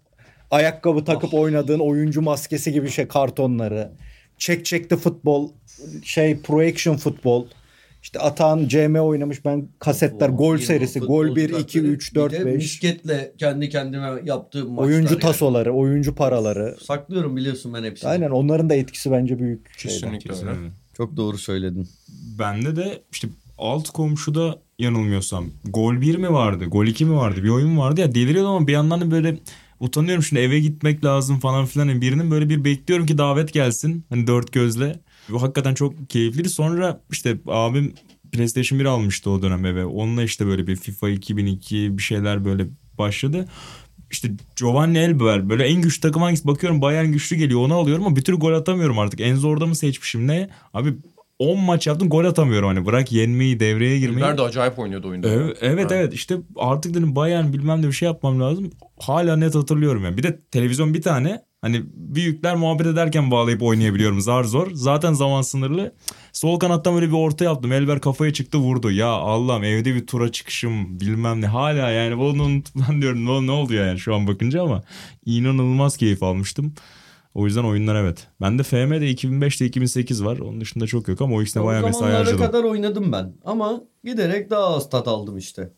ayakkabı 0.51 1.05
takıp 1.05 1.35
oynadığın 1.35 1.79
oyuncu 1.79 2.23
maskesi 2.23 2.73
gibi 2.73 2.91
şey 2.91 3.09
kartonları. 3.09 3.91
Çek 4.39 4.65
çekti 4.65 4.97
futbol, 4.97 5.51
şey 6.05 6.41
pro 6.41 6.61
action 6.61 6.97
futbol. 6.97 7.47
İşte 8.03 8.19
Atan 8.19 8.69
CM 8.69 8.95
oynamış 8.95 9.45
ben 9.45 9.69
kasetler 9.79 10.29
gol 10.29 10.59
serisi 10.59 11.01
gol 11.01 11.37
1 11.37 11.51
2 11.51 11.81
3 11.81 12.15
4 12.15 12.33
Bir 12.33 12.39
de 12.39 12.47
5 12.47 12.55
Misketle 12.55 13.33
kendi 13.39 13.69
kendime 13.69 14.13
yaptığım 14.25 14.71
maçlar. 14.71 14.89
oyuncu 14.89 15.13
yani. 15.13 15.23
tasoları, 15.23 15.73
oyuncu 15.73 16.15
paraları. 16.15 16.77
Saklıyorum 16.83 17.37
biliyorsun 17.37 17.75
ben 17.75 17.85
hepsini. 17.85 18.11
Aynen 18.11 18.31
onların 18.31 18.71
da 18.71 18.75
etkisi 18.75 19.11
bence 19.11 19.39
büyük. 19.39 19.79
Kesinlikle 19.79 20.35
öyle. 20.35 20.71
Çok 20.97 21.17
doğru 21.17 21.39
söyledin. 21.39 21.89
Bende 22.39 22.77
de 22.77 23.03
işte 23.13 23.29
alt 23.59 23.91
komşuda 23.91 24.59
yanılmıyorsam 24.79 25.47
gol 25.65 26.01
1 26.01 26.17
mi 26.17 26.33
vardı 26.33 26.65
gol 26.65 26.87
2 26.87 27.05
mi 27.05 27.17
vardı 27.17 27.43
bir 27.43 27.49
oyun 27.49 27.79
vardı 27.79 28.01
ya 28.01 28.15
deliriyordum 28.15 28.51
ama 28.51 28.67
bir 28.67 28.73
yandan 28.73 29.01
da 29.01 29.11
böyle 29.11 29.39
utanıyorum 29.81 30.23
şimdi 30.23 30.43
eve 30.43 30.61
gitmek 30.61 31.05
lazım 31.05 31.39
falan 31.39 31.67
filan. 31.67 31.89
Yani 31.89 32.01
birinin 32.01 32.31
böyle 32.31 32.49
bir 32.49 32.65
bekliyorum 32.65 33.07
ki 33.07 33.19
davet 33.19 33.53
gelsin. 33.53 34.05
Hani 34.09 34.27
dört 34.27 34.53
gözle. 34.53 35.01
Bu 35.29 35.43
hakikaten 35.43 35.75
çok 35.75 36.11
keyifliydi. 36.11 36.49
Sonra 36.49 37.01
işte 37.11 37.39
abim 37.47 37.95
PlayStation 38.33 38.81
1 38.81 38.85
almıştı 38.85 39.31
o 39.31 39.43
dönem 39.43 39.67
eve. 39.67 39.85
Onunla 39.85 40.23
işte 40.23 40.47
böyle 40.47 40.67
bir 40.67 40.77
FIFA 40.77 41.09
2002 41.09 41.99
bir 41.99 42.03
şeyler 42.03 42.45
böyle 42.45 42.67
başladı. 42.99 43.49
İşte 44.11 44.31
Giovanni 44.57 44.99
Elber 44.99 45.49
böyle 45.49 45.65
en 45.65 45.83
güçlü 45.83 46.01
takım 46.01 46.23
hangisi? 46.23 46.47
Bakıyorum 46.47 46.83
Bayern 46.83 47.13
güçlü 47.13 47.37
geliyor 47.37 47.61
onu 47.61 47.75
alıyorum 47.75 48.07
ama 48.07 48.17
bir 48.17 48.25
türlü 48.25 48.37
gol 48.37 48.53
atamıyorum 48.53 48.99
artık. 48.99 49.21
En 49.21 49.35
zorda 49.35 49.67
mı 49.67 49.77
seçmişim 49.77 50.27
ne? 50.27 50.49
Abi 50.75 50.95
10 51.39 51.61
maç 51.61 51.87
yaptım 51.87 52.09
gol 52.09 52.25
atamıyorum 52.25 52.69
hani 52.69 52.87
bırak 52.87 53.13
yenmeyi 53.13 53.61
devreye 53.61 53.99
girmeyi. 53.99 54.19
Hilber 54.25 54.39
de 54.39 54.43
acayip 54.43 54.79
oynuyordu 54.79 55.09
oyunda. 55.09 55.29
Evet 55.29 55.59
evet, 55.61 55.91
Ha. 55.91 55.95
evet 55.95 56.15
işte 56.15 56.37
artık 56.57 56.95
dedim 56.95 57.17
Bayern 57.17 57.53
bilmem 57.53 57.83
ne 57.83 57.87
bir 57.87 57.93
şey 57.93 58.07
yapmam 58.07 58.41
lazım. 58.41 58.71
Hala 59.01 59.37
net 59.37 59.55
hatırlıyorum 59.55 60.05
yani. 60.05 60.17
Bir 60.17 60.23
de 60.23 60.41
televizyon 60.51 60.95
bir 60.95 61.03
tane. 61.03 61.29
Hani 61.29 61.41
Hani 61.67 61.83
büyükler 61.95 62.57
muhabbet 62.57 62.87
ederken 62.87 63.31
bağlayıp 63.31 63.63
oynayabiliyorum 63.63 64.21
zar 64.21 64.45
zor. 64.45 64.69
Zaten 64.73 65.13
zaman 65.13 65.43
sınırlı. 65.43 65.95
Sol 66.33 66.59
kanattan 66.59 66.95
böyle 66.95 67.07
bir 67.09 67.13
orta 67.13 67.45
yaptım. 67.45 67.73
Elber 67.73 68.01
kafaya 68.01 68.33
çıktı 68.33 68.59
vurdu. 68.59 68.91
Ya 68.91 69.07
Allah'ım 69.09 69.65
evde 69.65 69.95
bir 69.95 70.07
tura 70.07 70.33
çıkışım 70.33 71.01
bilmem 71.01 71.41
ne. 71.41 71.47
Hala 71.47 71.91
yani 71.91 72.19
bunu 72.19 72.43
unutmam 72.43 73.03
diyorum. 73.03 73.27
Ne, 73.27 73.47
ne 73.47 73.51
oldu 73.51 73.75
yani 73.75 73.99
şu 73.99 74.15
an 74.15 74.27
bakınca 74.27 74.63
ama 74.63 74.83
inanılmaz 75.25 75.97
keyif 75.97 76.23
almıştım. 76.23 76.75
O 77.37 77.47
yüzden 77.47 77.65
oyunlar 77.65 77.95
evet. 77.95 78.27
Bende 78.41 78.63
FM'de 78.63 79.11
2005'te 79.13 79.67
2008 79.67 80.25
var. 80.25 80.39
Onun 80.39 80.61
dışında 80.61 80.87
çok 80.87 81.09
yok 81.09 81.21
ama 81.21 81.37
o 81.37 81.43
ikisine 81.43 81.63
O 81.63 81.67
bayağı 81.67 81.83
mesai 81.83 81.99
zamanlara 81.99 82.19
harcadım. 82.21 82.41
kadar 82.47 82.65
oynadım 82.65 83.13
ben. 83.13 83.33
Ama 83.45 83.81
giderek 84.05 84.51
daha 84.51 84.77
az 84.77 84.91
tat 84.91 85.09
aldım 85.09 85.39
işte. 85.39 85.71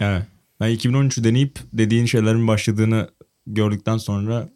Evet. 0.00 0.22
Ben 0.60 0.70
2013'ü 0.70 1.24
deneyip 1.24 1.58
dediğin 1.72 2.06
şeylerin 2.06 2.48
başladığını 2.48 3.08
gördükten 3.46 3.96
sonra 3.96 4.48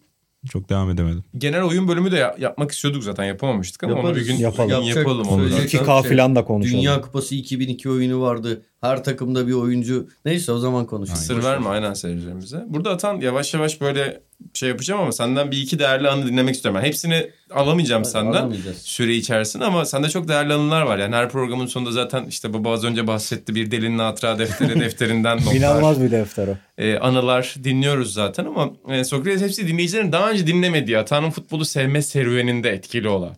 çok 0.50 0.68
devam 0.68 0.90
edemedim. 0.90 1.24
Genel 1.38 1.62
oyun 1.62 1.88
bölümü 1.88 2.12
de 2.12 2.16
ya- 2.16 2.36
yapmak 2.38 2.70
istiyorduk 2.70 3.02
zaten 3.04 3.24
yapamamıştık 3.24 3.84
ama 3.84 3.92
onu 3.92 3.98
Yaparız. 4.00 4.20
bir 4.22 4.26
gün 4.32 4.36
Yapalım. 4.38 4.70
yapalım, 4.70 4.88
Yapacak, 4.88 5.06
yapalım 5.06 5.28
onu 5.28 5.48
söyleyecek. 5.48 5.70
zaten. 5.70 5.84
2K 5.84 6.02
şey, 6.08 6.16
falan 6.16 6.36
da 6.36 6.44
konuşalım. 6.44 6.78
Dünya 6.78 7.00
Kupası 7.00 7.34
2002 7.34 7.90
oyunu 7.90 8.20
vardı. 8.20 8.62
Her 8.80 9.04
takımda 9.04 9.46
bir 9.46 9.52
oyuncu. 9.52 10.08
Neyse 10.24 10.52
o 10.52 10.58
zaman 10.58 10.86
konuşuruz. 10.86 11.20
Sır 11.20 11.42
verme 11.44 11.68
aynen 11.68 11.94
seyircilerimize. 11.94 12.64
Burada 12.68 12.90
Atan 12.90 13.20
yavaş 13.20 13.54
yavaş 13.54 13.80
böyle 13.80 14.20
şey 14.54 14.68
yapacağım 14.68 15.00
ama 15.00 15.12
senden 15.12 15.50
bir 15.50 15.58
iki 15.58 15.78
değerli 15.78 16.08
anı 16.08 16.26
dinlemek 16.26 16.54
istiyorum. 16.54 16.80
Ben 16.82 16.86
hepsini 16.86 17.30
alamayacağım 17.54 18.04
senden 18.04 18.40
Alamayacağız. 18.40 18.76
süre 18.78 19.14
içerisinde 19.14 19.64
ama 19.64 19.84
sende 19.84 20.08
çok 20.08 20.28
değerli 20.28 20.52
anılar 20.54 20.82
var. 20.82 20.98
Yani 20.98 21.14
her 21.14 21.28
programın 21.28 21.66
sonunda 21.66 21.92
zaten 21.92 22.24
işte 22.24 22.52
baba 22.54 22.72
az 22.72 22.84
önce 22.84 23.06
bahsetti 23.06 23.54
bir 23.54 23.70
delinin 23.70 23.98
hatıra 23.98 24.38
defteri 24.38 24.80
defterinden 24.80 25.36
notlar. 25.38 25.54
İnanılmaz 25.54 26.02
bir 26.02 26.10
defter 26.10 26.48
o. 26.48 26.56
e, 26.82 26.98
anılar 26.98 27.54
dinliyoruz 27.64 28.12
zaten 28.12 28.44
ama 28.44 28.70
e, 28.88 29.04
Sokrates 29.04 29.42
hepsi 29.42 29.68
dinleyicilerin 29.68 30.12
daha 30.12 30.30
önce 30.30 30.46
dinlemediği 30.46 30.98
Atan'ın 30.98 31.30
futbolu 31.30 31.64
sevme 31.64 32.02
serüveninde 32.02 32.70
etkili 32.70 33.08
olan. 33.08 33.32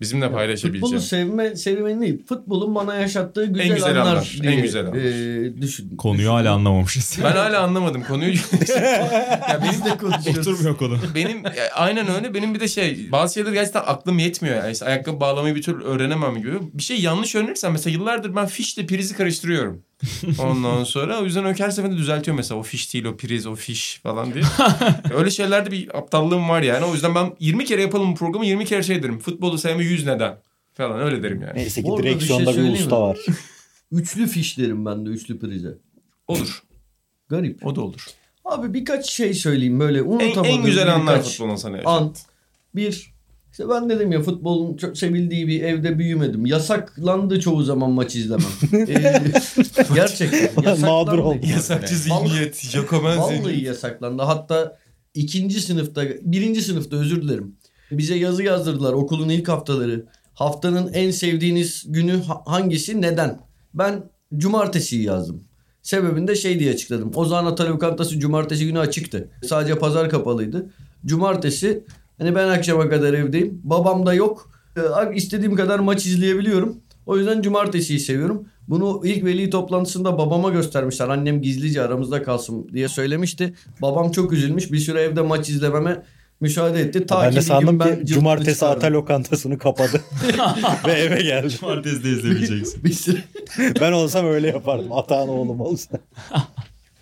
Bizimle 0.00 0.24
Futbolu 0.24 0.38
paylaşabileceğim. 0.38 1.00
sevme 1.00 1.56
serüveni 1.56 2.00
değil. 2.00 2.26
Futbolun 2.26 2.74
bana 2.74 2.94
yaşattığı 2.94 3.46
güzel, 3.46 3.74
güzel 3.74 4.00
anlar, 4.00 4.10
anlar, 4.12 4.36
en 4.36 4.42
diye 4.52 4.60
güzel 4.60 4.86
anlar. 4.86 4.98
e, 4.98 5.62
düşün. 5.62 5.96
Konuyu 5.96 6.32
hala 6.32 6.52
anlamamışız. 6.52 7.18
Ben 7.24 7.32
hala 7.32 7.62
anlamadım 7.62 8.04
konuyu. 8.08 8.34
ya 9.48 9.60
benim 9.62 9.84
de 9.84 9.98
konuşuyoruz. 10.00 10.48
Oturmuyor 10.48 10.76
konu. 10.76 10.98
benim 11.14 11.42
aynen 11.74 12.08
öyle. 12.10 12.34
Benim 12.34 12.54
bir 12.54 12.60
de 12.60 12.68
şey 12.68 13.12
bazı 13.12 13.34
şeyler 13.34 13.52
gerçekten 13.52 13.82
aklım 13.86 14.18
yetmiyor. 14.18 14.56
Yani 14.56 14.72
işte 14.72 14.84
ayakkabı 14.84 15.20
bağlamayı 15.20 15.54
bir 15.54 15.62
türlü 15.62 15.84
öğrenemem 15.84 16.36
gibi. 16.36 16.58
Bir 16.74 16.82
şey 16.82 17.00
yanlış 17.00 17.34
öğrenirsen 17.34 17.72
mesela 17.72 17.92
yıllardır 17.94 18.36
ben 18.36 18.46
fişle 18.46 18.86
prizi 18.86 19.16
karıştırıyorum. 19.16 19.82
Ondan 20.38 20.84
sonra 20.84 21.20
o 21.20 21.24
yüzden 21.24 21.44
o 21.44 21.54
her 21.54 21.70
seferinde 21.70 21.96
düzeltiyor 21.96 22.36
mesela 22.36 22.60
o 22.60 22.62
fiş 22.62 22.94
değil 22.94 23.04
o 23.04 23.16
priz 23.16 23.46
o 23.46 23.54
fiş 23.54 24.00
falan 24.02 24.34
diye. 24.34 24.44
öyle 25.14 25.30
şeylerde 25.30 25.70
bir 25.70 25.98
aptallığım 25.98 26.48
var 26.48 26.62
yani. 26.62 26.84
O 26.84 26.94
yüzden 26.94 27.14
ben 27.14 27.36
20 27.40 27.64
kere 27.64 27.82
yapalım 27.82 28.12
bu 28.12 28.14
programı 28.14 28.46
20 28.46 28.64
kere 28.64 28.82
şey 28.82 29.02
derim. 29.02 29.18
Futbolu 29.18 29.58
sevme 29.58 29.84
100 29.84 30.06
neden 30.06 30.38
falan 30.74 31.00
öyle 31.00 31.22
derim 31.22 31.42
yani. 31.42 31.58
Neyse 31.58 31.82
ki 31.82 31.88
Bu 31.88 31.94
arada 31.94 32.06
bir 32.06 32.10
direksiyonda 32.10 32.44
şey 32.44 32.52
bir, 32.52 32.56
söyleyeyim 32.56 32.84
usta 32.84 32.96
mi? 32.96 33.02
var. 33.02 33.18
Üçlü 33.92 34.26
fiş 34.26 34.58
derim 34.58 34.86
ben 34.86 35.06
de 35.06 35.10
üçlü 35.10 35.38
prize. 35.38 35.78
Olur. 36.28 36.62
Garip. 37.28 37.66
O 37.66 37.76
da 37.76 37.80
olur. 37.80 38.06
Abi 38.44 38.74
birkaç 38.74 39.10
şey 39.10 39.34
söyleyeyim 39.34 39.80
böyle 39.80 39.98
En, 39.98 40.04
unutamadığım 40.04 40.44
en 40.44 40.64
güzel 40.64 40.94
anlar 40.94 41.16
birkaç 41.18 41.30
futbolun 41.30 41.56
sana 41.56 41.76
yaşattı. 41.76 41.90
An. 41.90 42.14
Bir. 42.74 43.17
İşte 43.52 43.68
ben 43.68 43.90
dedim 43.90 44.12
ya 44.12 44.22
futbolun 44.22 44.76
çok 44.76 44.98
sevildiği 44.98 45.48
bir 45.48 45.62
evde 45.62 45.98
büyümedim. 45.98 46.46
Yasaklandı 46.46 47.40
çoğu 47.40 47.62
zaman 47.62 47.90
maç 47.90 48.16
izlemem. 48.16 48.46
Ee, 48.88 49.22
gerçekten. 49.94 50.38
yasaklandı. 50.62 50.80
Mağdur 50.80 51.18
oldum. 51.18 51.40
Yasakçı 51.54 51.94
zihniyet, 51.96 52.56
Jacoben 52.60 53.18
Vallahi 53.18 53.36
zihniyet. 53.36 53.62
yasaklandı. 53.62 54.22
Hatta 54.22 54.78
ikinci 55.14 55.60
sınıfta, 55.60 56.02
birinci 56.22 56.62
sınıfta 56.62 56.96
özür 56.96 57.22
dilerim. 57.22 57.56
Bize 57.90 58.14
yazı 58.14 58.42
yazdırdılar 58.42 58.92
okulun 58.92 59.28
ilk 59.28 59.48
haftaları. 59.48 60.06
Haftanın 60.34 60.92
en 60.92 61.10
sevdiğiniz 61.10 61.84
günü 61.86 62.22
ha- 62.22 62.42
hangisi, 62.46 63.02
neden? 63.02 63.40
Ben 63.74 64.04
cumartesiyi 64.36 65.02
yazdım. 65.02 65.44
Sebebini 65.82 66.28
de 66.28 66.34
şey 66.34 66.58
diye 66.58 66.72
açıkladım. 66.72 67.10
Ozan 67.14 67.46
Ata 67.46 67.66
Lokantası 67.66 68.18
cumartesi 68.20 68.66
günü 68.66 68.78
açıktı. 68.78 69.30
Sadece 69.46 69.78
pazar 69.78 70.10
kapalıydı. 70.10 70.70
Cumartesi 71.06 71.84
hani 72.18 72.34
ben 72.34 72.48
akşama 72.48 72.88
kadar 72.88 73.14
evdeyim. 73.14 73.60
Babam 73.64 74.06
da 74.06 74.14
yok. 74.14 74.50
Ee, 74.76 75.14
istediğim 75.14 75.56
kadar 75.56 75.78
maç 75.78 76.06
izleyebiliyorum. 76.06 76.76
O 77.06 77.16
yüzden 77.16 77.42
cumartesiyi 77.42 78.00
seviyorum. 78.00 78.44
Bunu 78.68 79.00
ilk 79.04 79.24
veli 79.24 79.50
toplantısında 79.50 80.18
babama 80.18 80.50
göstermişler. 80.50 81.08
Annem 81.08 81.42
gizlice 81.42 81.82
aramızda 81.82 82.22
kalsın 82.22 82.68
diye 82.72 82.88
söylemişti. 82.88 83.54
Babam 83.82 84.10
çok 84.10 84.32
üzülmüş. 84.32 84.72
Bir 84.72 84.78
süre 84.78 85.00
evde 85.02 85.22
maç 85.22 85.48
izlememe 85.48 86.02
müsaade 86.40 86.80
etti. 86.80 87.06
Ta 87.06 87.22
ben 87.22 87.30
ki 87.30 87.36
de 87.36 87.42
sandım 87.42 87.80
ben 87.80 87.98
ki 88.00 88.06
cumartesi 88.06 88.54
çıkardım. 88.54 88.78
ata 88.78 88.92
lokantasını 88.92 89.58
kapadı. 89.58 90.00
Ve 90.86 90.92
eve 90.92 91.22
geldi. 91.22 91.50
Cumartesi 91.60 92.04
de 92.04 92.10
izlemeyeceksin. 92.10 92.84
Bir 92.84 92.92
süre 92.92 93.24
Ben 93.80 93.92
olsam 93.92 94.26
öyle 94.26 94.48
yapardım. 94.48 94.92
Atağın 94.92 95.28
oğlum 95.28 95.60
olsa. 95.60 95.98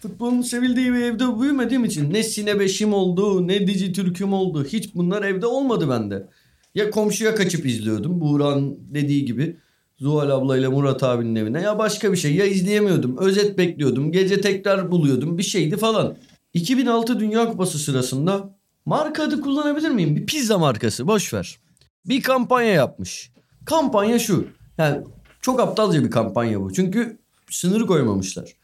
Futbolun 0.01 0.43
sevildiği 0.43 0.93
bir 0.93 1.01
evde 1.01 1.41
büyümediğim 1.41 1.85
için 1.85 2.13
ne 2.13 2.23
Sine 2.23 2.61
Beşim 2.61 2.93
oldu 2.93 3.49
ne 3.49 3.67
Dici 3.67 3.93
Türk'üm 3.93 4.33
oldu. 4.33 4.65
Hiç 4.65 4.95
bunlar 4.95 5.23
evde 5.23 5.47
olmadı 5.47 5.91
bende. 5.91 6.29
Ya 6.75 6.91
komşuya 6.91 7.35
kaçıp 7.35 7.67
izliyordum. 7.67 8.21
Buğra'nın 8.21 8.79
dediği 8.95 9.25
gibi. 9.25 9.57
Zuhal 9.99 10.31
ablayla 10.31 10.71
Murat 10.71 11.03
abinin 11.03 11.35
evine. 11.35 11.63
Ya 11.63 11.79
başka 11.79 12.13
bir 12.13 12.17
şey. 12.17 12.35
Ya 12.35 12.47
izleyemiyordum. 12.47 13.17
Özet 13.19 13.59
bekliyordum. 13.59 14.13
Gece 14.13 14.41
tekrar 14.41 14.91
buluyordum. 14.91 15.39
Bir 15.39 15.43
şeydi 15.43 15.77
falan. 15.77 16.17
2006 16.55 17.21
Dünya 17.21 17.49
Kupası 17.49 17.79
sırasında 17.79 18.57
marka 18.85 19.23
adı 19.23 19.41
kullanabilir 19.41 19.91
miyim? 19.91 20.17
Bir 20.17 20.27
pizza 20.27 20.59
markası. 20.59 21.07
Boş 21.07 21.35
ver. 21.35 21.59
Bir 22.07 22.23
kampanya 22.23 22.73
yapmış. 22.73 23.33
Kampanya 23.65 24.19
şu. 24.19 24.47
Yani 24.79 25.05
çok 25.41 25.61
aptalca 25.61 26.05
bir 26.05 26.11
kampanya 26.11 26.61
bu. 26.61 26.73
Çünkü 26.73 27.19
sınırı 27.51 27.87
koymamışlar 27.87 28.57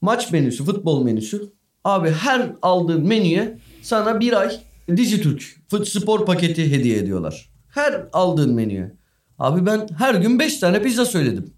maç 0.00 0.32
menüsü, 0.32 0.64
futbol 0.64 1.04
menüsü. 1.04 1.52
Abi 1.84 2.10
her 2.10 2.52
aldığın 2.62 3.06
menüye 3.06 3.58
sana 3.82 4.20
bir 4.20 4.32
ay 4.32 4.60
Dijitürk 4.96 5.42
fut 5.68 5.88
spor 5.88 6.26
paketi 6.26 6.72
hediye 6.72 6.98
ediyorlar. 6.98 7.50
Her 7.68 8.08
aldığın 8.12 8.54
menüye. 8.54 8.92
Abi 9.38 9.66
ben 9.66 9.88
her 9.98 10.14
gün 10.14 10.38
5 10.38 10.58
tane 10.58 10.82
pizza 10.82 11.04
söyledim. 11.04 11.54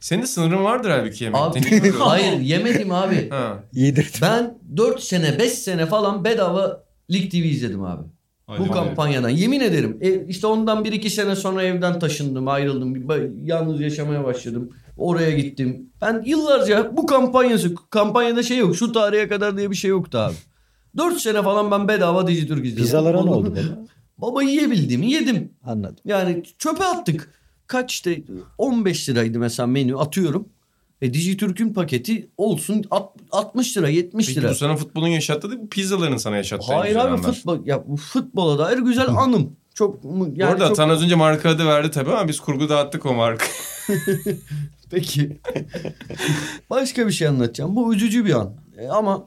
Senin 0.00 0.22
de 0.22 0.26
sınırın 0.26 0.64
vardır 0.64 0.90
halbuki 0.90 1.24
yemekte. 1.24 1.58
Abi, 1.58 1.90
hayır 1.90 2.40
yemedim 2.40 2.92
abi. 2.92 3.30
Ha. 3.30 3.64
Yedirdim. 3.72 4.20
Ben 4.22 4.58
4 4.76 5.02
sene 5.02 5.38
5 5.38 5.52
sene 5.52 5.86
falan 5.86 6.24
bedava 6.24 6.84
Lig 7.10 7.30
TV 7.30 7.34
izledim 7.36 7.82
abi. 7.84 8.02
Hadi 8.46 8.60
Bu 8.60 8.70
kampanyadan 8.72 9.28
yemin 9.28 9.60
ederim. 9.60 9.98
E, 10.00 10.26
işte 10.26 10.46
ondan 10.46 10.84
1-2 10.84 11.10
sene 11.10 11.36
sonra 11.36 11.62
evden 11.62 11.98
taşındım 11.98 12.48
ayrıldım. 12.48 12.94
Bir- 12.94 13.46
Yalnız 13.46 13.80
yaşamaya 13.80 14.24
başladım. 14.24 14.70
Oraya 14.96 15.30
gittim. 15.30 15.90
Ben 16.02 16.22
yıllarca 16.26 16.96
bu 16.96 17.06
kampanyası 17.06 17.74
kampanyada 17.90 18.42
şey 18.42 18.58
yok. 18.58 18.76
Şu 18.76 18.92
tarihe 18.92 19.28
kadar 19.28 19.56
diye 19.56 19.70
bir 19.70 19.76
şey 19.76 19.90
yoktu 19.90 20.18
abi. 20.18 20.34
4 20.96 21.20
sene 21.20 21.42
falan 21.42 21.70
ben 21.70 21.88
bedava 21.88 22.26
Dijitürk 22.26 22.66
izledim. 22.66 22.84
Pizzalara 22.84 23.22
ne 23.24 23.30
oldu 23.30 23.50
baba? 23.52 23.86
Baba 24.18 24.42
yiyebildiğimi 24.42 25.10
yedim. 25.12 25.52
Anladım. 25.64 25.96
Yani 26.04 26.42
çöpe 26.58 26.84
attık. 26.84 27.30
Kaç 27.66 27.92
işte 27.92 28.22
15 28.58 29.08
liraydı 29.08 29.38
mesela 29.38 29.66
menü 29.66 29.96
atıyorum. 29.96 30.48
E 31.02 31.14
Dijitürk'ün 31.14 31.72
paketi 31.74 32.30
olsun 32.36 32.84
alt- 32.90 33.12
60 33.32 33.76
lira 33.76 33.88
70 33.88 34.26
Peki 34.26 34.40
lira. 34.40 34.50
bu 34.50 34.54
sana 34.54 34.76
futbolun 34.76 35.08
yaşattığı 35.08 35.50
değil 35.50 35.62
bu 35.62 35.68
pizzaların 35.68 36.16
sana 36.16 36.36
yaşattığı. 36.36 36.74
Hayır 36.74 36.96
abi 36.96 37.08
anlar. 37.08 37.32
futbol 37.32 37.66
ya 37.66 37.84
futbola 38.12 38.58
dair 38.58 38.78
güzel 38.78 39.08
anım. 39.08 39.56
Çok 39.74 40.04
yani 40.04 40.44
arada 40.44 40.68
çok... 40.68 40.78
Az 40.90 41.02
önce 41.02 41.14
marka 41.14 41.48
adı 41.50 41.66
verdi 41.66 41.90
tabii 41.90 42.10
ama 42.10 42.28
biz 42.28 42.40
kurgu 42.40 42.68
dağıttık 42.68 43.06
o 43.06 43.14
marka. 43.14 43.46
Peki. 44.90 45.38
Başka 46.70 47.06
bir 47.06 47.12
şey 47.12 47.28
anlatacağım. 47.28 47.76
Bu 47.76 47.94
üzücü 47.94 48.24
bir 48.24 48.32
an. 48.34 48.52
E, 48.78 48.88
ama 48.88 49.26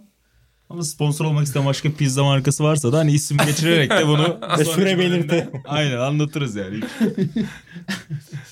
Ama 0.70 0.84
sponsor 0.84 1.26
olmak 1.26 1.46
isteyen 1.46 1.66
başka 1.66 1.92
pizza 1.92 2.24
markası 2.24 2.64
varsa 2.64 2.94
da 2.94 2.98
hani 2.98 3.12
isim 3.12 3.38
geçirerek 3.46 3.92
de 3.92 4.08
bunu 4.08 4.40
Ve 4.60 4.66
süre 4.66 5.00
belirti. 5.00 5.50
Aynen 5.66 5.98
anlatırız 5.98 6.56
yani. 6.56 6.80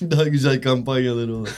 daha 0.00 0.28
güzel 0.28 0.62
kampanyaları 0.62 1.40
var. 1.40 1.50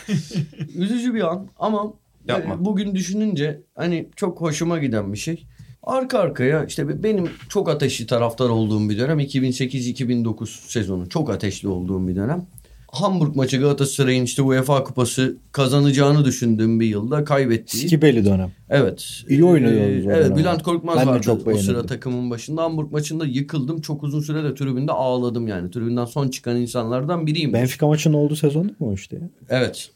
üzücü 0.74 1.14
bir 1.14 1.32
an 1.32 1.48
ama 1.58 1.92
Yapma. 2.28 2.54
e, 2.54 2.64
bugün 2.64 2.94
düşününce 2.94 3.61
hani 3.74 4.08
çok 4.16 4.40
hoşuma 4.40 4.78
giden 4.78 5.12
bir 5.12 5.18
şey. 5.18 5.46
Arka 5.82 6.18
arkaya 6.18 6.64
işte 6.64 7.02
benim 7.02 7.30
çok 7.48 7.68
ateşli 7.68 8.06
taraftar 8.06 8.48
olduğum 8.48 8.88
bir 8.88 8.98
dönem 8.98 9.20
2008-2009 9.20 10.46
sezonu 10.46 11.08
çok 11.08 11.30
ateşli 11.30 11.68
olduğum 11.68 12.08
bir 12.08 12.16
dönem. 12.16 12.46
Hamburg 12.93 13.36
maçı 13.36 13.61
Galatasaray'ın 13.61 14.24
işte 14.24 14.43
UEFA 14.43 14.84
kupası 14.84 15.36
kazanacağını 15.53 16.24
düşündüğüm 16.24 16.80
bir 16.80 16.86
yılda 16.86 17.24
kaybettiği. 17.24 17.86
Skibeli 17.86 18.24
dönem. 18.24 18.53
Evet. 18.70 19.22
İyi 19.28 19.45
oynuyoruz 19.45 20.07
o 20.07 20.11
Evet. 20.11 20.36
Bülent 20.36 20.62
Korkmaz 20.62 20.99
Ben 20.99 21.07
vardı 21.07 21.22
çok 21.22 21.47
o 21.47 21.59
sıra 21.59 21.86
takımın 21.86 22.30
başında. 22.30 22.62
Hamburg 22.62 22.93
maçında 22.93 23.26
yıkıldım. 23.26 23.80
Çok 23.80 24.03
uzun 24.03 24.20
süre 24.20 24.45
de 24.45 24.55
tribünde 24.55 24.93
ağladım 24.93 25.49
yani. 25.49 25.70
Tribünden 25.70 26.05
son 26.05 26.28
çıkan 26.28 26.57
insanlardan 26.57 27.26
biriyim. 27.26 27.53
Benfica 27.53 27.86
maçının 27.86 28.14
olduğu 28.14 28.36
sezon 28.36 28.62
değil 28.62 28.80
mi 28.80 28.86
o 28.86 28.95
işte? 28.95 29.20
Evet. 29.49 29.91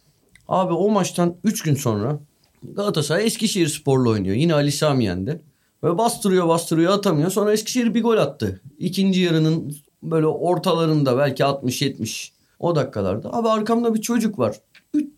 Abi 0.49 0.73
o 0.73 0.91
maçtan 0.91 1.35
3 1.45 1.63
gün 1.63 1.75
sonra 1.75 2.21
Galatasaray 2.77 3.27
Eskişehir 3.27 3.69
Spor'la 3.69 4.11
oynuyor. 4.11 4.37
Yine 4.37 4.55
Ali 4.55 4.73
Sami 4.73 5.05
yendi. 5.05 5.41
Böyle 5.83 5.99
bastırıyor 5.99 6.49
bastırıyor 6.49 6.93
atamıyor. 6.93 7.31
Sonra 7.31 7.53
Eskişehir 7.53 7.95
bir 7.95 8.03
gol 8.03 8.17
attı. 8.17 8.61
İkinci 8.79 9.21
yarının 9.21 9.75
böyle 10.03 10.27
ortalarında 10.27 11.19
belki 11.19 11.43
60-70 11.43 12.35
o 12.59 12.77
dakikalarda. 12.77 13.35
Abi 13.35 13.49
arkamda 13.49 13.95
bir 13.95 14.01
çocuk 14.01 14.39
var. 14.39 14.57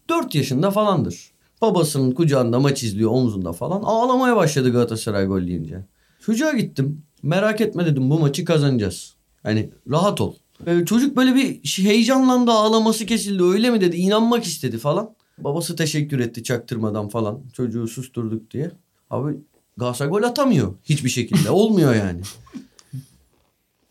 4 0.08 0.34
yaşında 0.34 0.70
falandır. 0.70 1.30
Babasının 1.62 2.12
kucağında 2.12 2.60
maç 2.60 2.82
izliyor 2.82 3.10
omzunda 3.10 3.52
falan. 3.52 3.82
Ağlamaya 3.82 4.36
başladı 4.36 4.72
Galatasaray 4.72 5.26
gol 5.26 5.40
yiyince. 5.40 5.84
Çocuğa 6.20 6.52
gittim. 6.52 7.02
Merak 7.22 7.60
etme 7.60 7.86
dedim 7.86 8.10
bu 8.10 8.18
maçı 8.18 8.44
kazanacağız. 8.44 9.14
Hani 9.42 9.70
rahat 9.90 10.20
ol. 10.20 10.34
Ee, 10.66 10.84
çocuk 10.84 11.16
böyle 11.16 11.34
bir 11.34 11.60
heyecanlandı 11.64 12.50
ağlaması 12.50 13.06
kesildi 13.06 13.42
öyle 13.42 13.70
mi 13.70 13.80
dedi 13.80 13.96
inanmak 13.96 14.44
istedi 14.44 14.78
falan. 14.78 15.14
Babası 15.38 15.76
teşekkür 15.76 16.20
etti 16.20 16.42
çaktırmadan 16.42 17.08
falan 17.08 17.40
çocuğu 17.52 17.88
susturduk 17.88 18.50
diye. 18.50 18.70
Abi 19.10 19.36
Galatasaray 19.76 20.10
gol 20.10 20.22
atamıyor 20.22 20.74
hiçbir 20.84 21.08
şekilde 21.08 21.50
olmuyor 21.50 21.94
yani. 21.94 22.20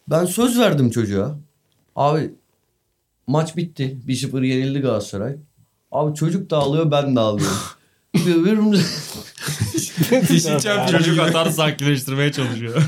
Ben 0.08 0.26
söz 0.26 0.60
verdim 0.60 0.89
çocuğa. 0.89 1.36
Abi 1.96 2.34
maç 3.28 3.57
bitti 3.57 3.97
1-0 4.07 4.45
yenildi 4.45 4.80
Galatasaray. 4.80 5.36
Abi 5.91 6.15
çocuk 6.15 6.49
da 6.49 6.57
ağlıyor 6.57 6.91
ben 6.91 7.15
de 7.15 7.19
ağlıyorum. 7.19 7.57
Birbirimize 8.15 8.84
Dişi 10.30 10.57
Çocuk 10.91 11.19
atar 11.19 11.49
sakinleştirmeye 11.49 12.32
çalışıyor. 12.32 12.84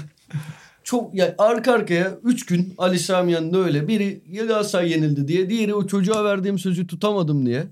çok 0.84 1.16
ya 1.16 1.36
arka 1.38 1.74
arkaya 1.74 2.18
3 2.24 2.46
gün 2.46 2.74
Ali 2.78 3.00
Sami 3.00 3.32
yanında 3.32 3.58
öyle. 3.58 3.88
Biri 3.88 4.22
ya 4.32 4.46
Galatasaray 4.46 4.92
yenildi 4.92 5.28
diye. 5.28 5.50
Diğeri 5.50 5.74
o 5.74 5.88
çocuğa 5.88 6.24
verdiğim 6.24 6.60
sözü 6.60 6.88
tutamadım 6.88 7.46
diye. 7.46 7.64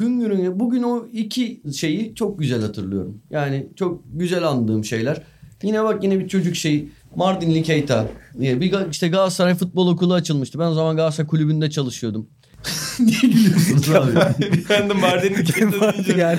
Hüngür 0.00 0.30
hüngür. 0.30 0.60
Bugün 0.60 0.82
o 0.82 1.06
iki 1.12 1.62
şeyi 1.76 2.14
çok 2.14 2.38
güzel 2.38 2.62
hatırlıyorum. 2.62 3.22
Yani 3.30 3.68
çok 3.76 4.02
güzel 4.12 4.48
andığım 4.48 4.84
şeyler. 4.84 5.22
Yine 5.62 5.84
bak 5.84 6.04
yine 6.04 6.18
bir 6.18 6.28
çocuk 6.28 6.56
şeyi. 6.56 6.90
Mardinli 7.16 7.62
Keita 7.62 8.06
diye. 8.40 8.60
Bir 8.60 8.90
işte 8.90 9.08
Galatasaray 9.08 9.54
Futbol 9.54 9.88
Okulu 9.88 10.14
açılmıştı. 10.14 10.58
Ben 10.58 10.64
o 10.64 10.74
zaman 10.74 10.96
Galatasaray 10.96 11.28
Kulübü'nde 11.28 11.70
çalışıyordum. 11.70 12.28
Niye 13.00 13.20
gülüyorsunuz 13.20 13.90
abi? 13.90 14.12
Ben 14.70 14.88
de 14.88 14.92
Mardin'in 14.94 16.16
yani 16.18 16.38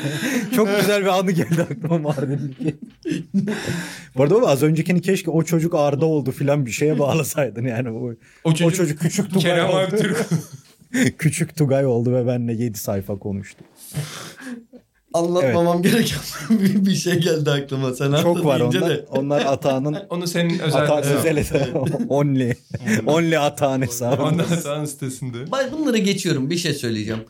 çok 0.56 0.80
güzel 0.80 1.02
bir 1.02 1.08
anı 1.08 1.32
geldi 1.32 1.62
aklıma 1.62 1.98
Mardin'deki. 1.98 2.76
Bu 4.16 4.24
arada 4.24 4.36
ama 4.36 4.48
az 4.48 4.64
öncekini 4.64 5.02
keşke 5.02 5.32
o 5.32 5.44
çocuk 5.44 5.76
Arda 5.76 6.06
oldu 6.06 6.32
filan 6.32 6.66
bir 6.66 6.72
şeye 6.72 7.00
bağlasaydın 7.00 7.66
yani. 7.66 7.90
O, 7.90 8.14
O 8.44 8.54
çocuk, 8.54 8.68
o 8.68 8.72
çocuk 8.72 9.00
küçük 9.00 9.30
Tugay 9.30 9.42
Kerem 9.42 9.70
oldu. 9.70 9.76
Aktürk. 9.78 10.26
küçük 11.18 11.56
Tugay 11.56 11.86
oldu 11.86 12.14
ve 12.14 12.28
benimle 12.28 12.54
7 12.54 12.78
sayfa 12.78 13.20
konuştu. 13.20 13.64
Anlatmamam 15.14 15.82
gereken 15.82 16.20
bir, 16.50 16.86
bir 16.86 16.96
şey 16.96 17.14
geldi 17.20 17.52
aklıma. 17.52 17.94
Sen 17.94 18.16
Çok 18.22 18.46
var 18.46 18.60
onlar. 18.60 18.90
de. 18.90 19.06
Onlar 19.10 19.46
Atağan'ın 19.46 19.98
Onu 20.10 20.28
senin 20.28 20.60
özel 20.60 20.82
Ata 20.84 20.98
hesabın. 20.98 21.18
özel 21.18 21.38
hesabı. 21.44 21.86
Only. 22.10 22.54
Only 23.08 23.38
Atağan 23.38 23.82
hesabı. 23.82 24.24
Ondan 24.24 24.44
Atağan 24.44 24.86
sitesinde. 24.86 25.38
Ben 25.52 25.72
bunları 25.72 25.98
geçiyorum. 25.98 26.50
Bir 26.50 26.58
şey 26.58 26.74
söyleyeceğim. 26.74 27.22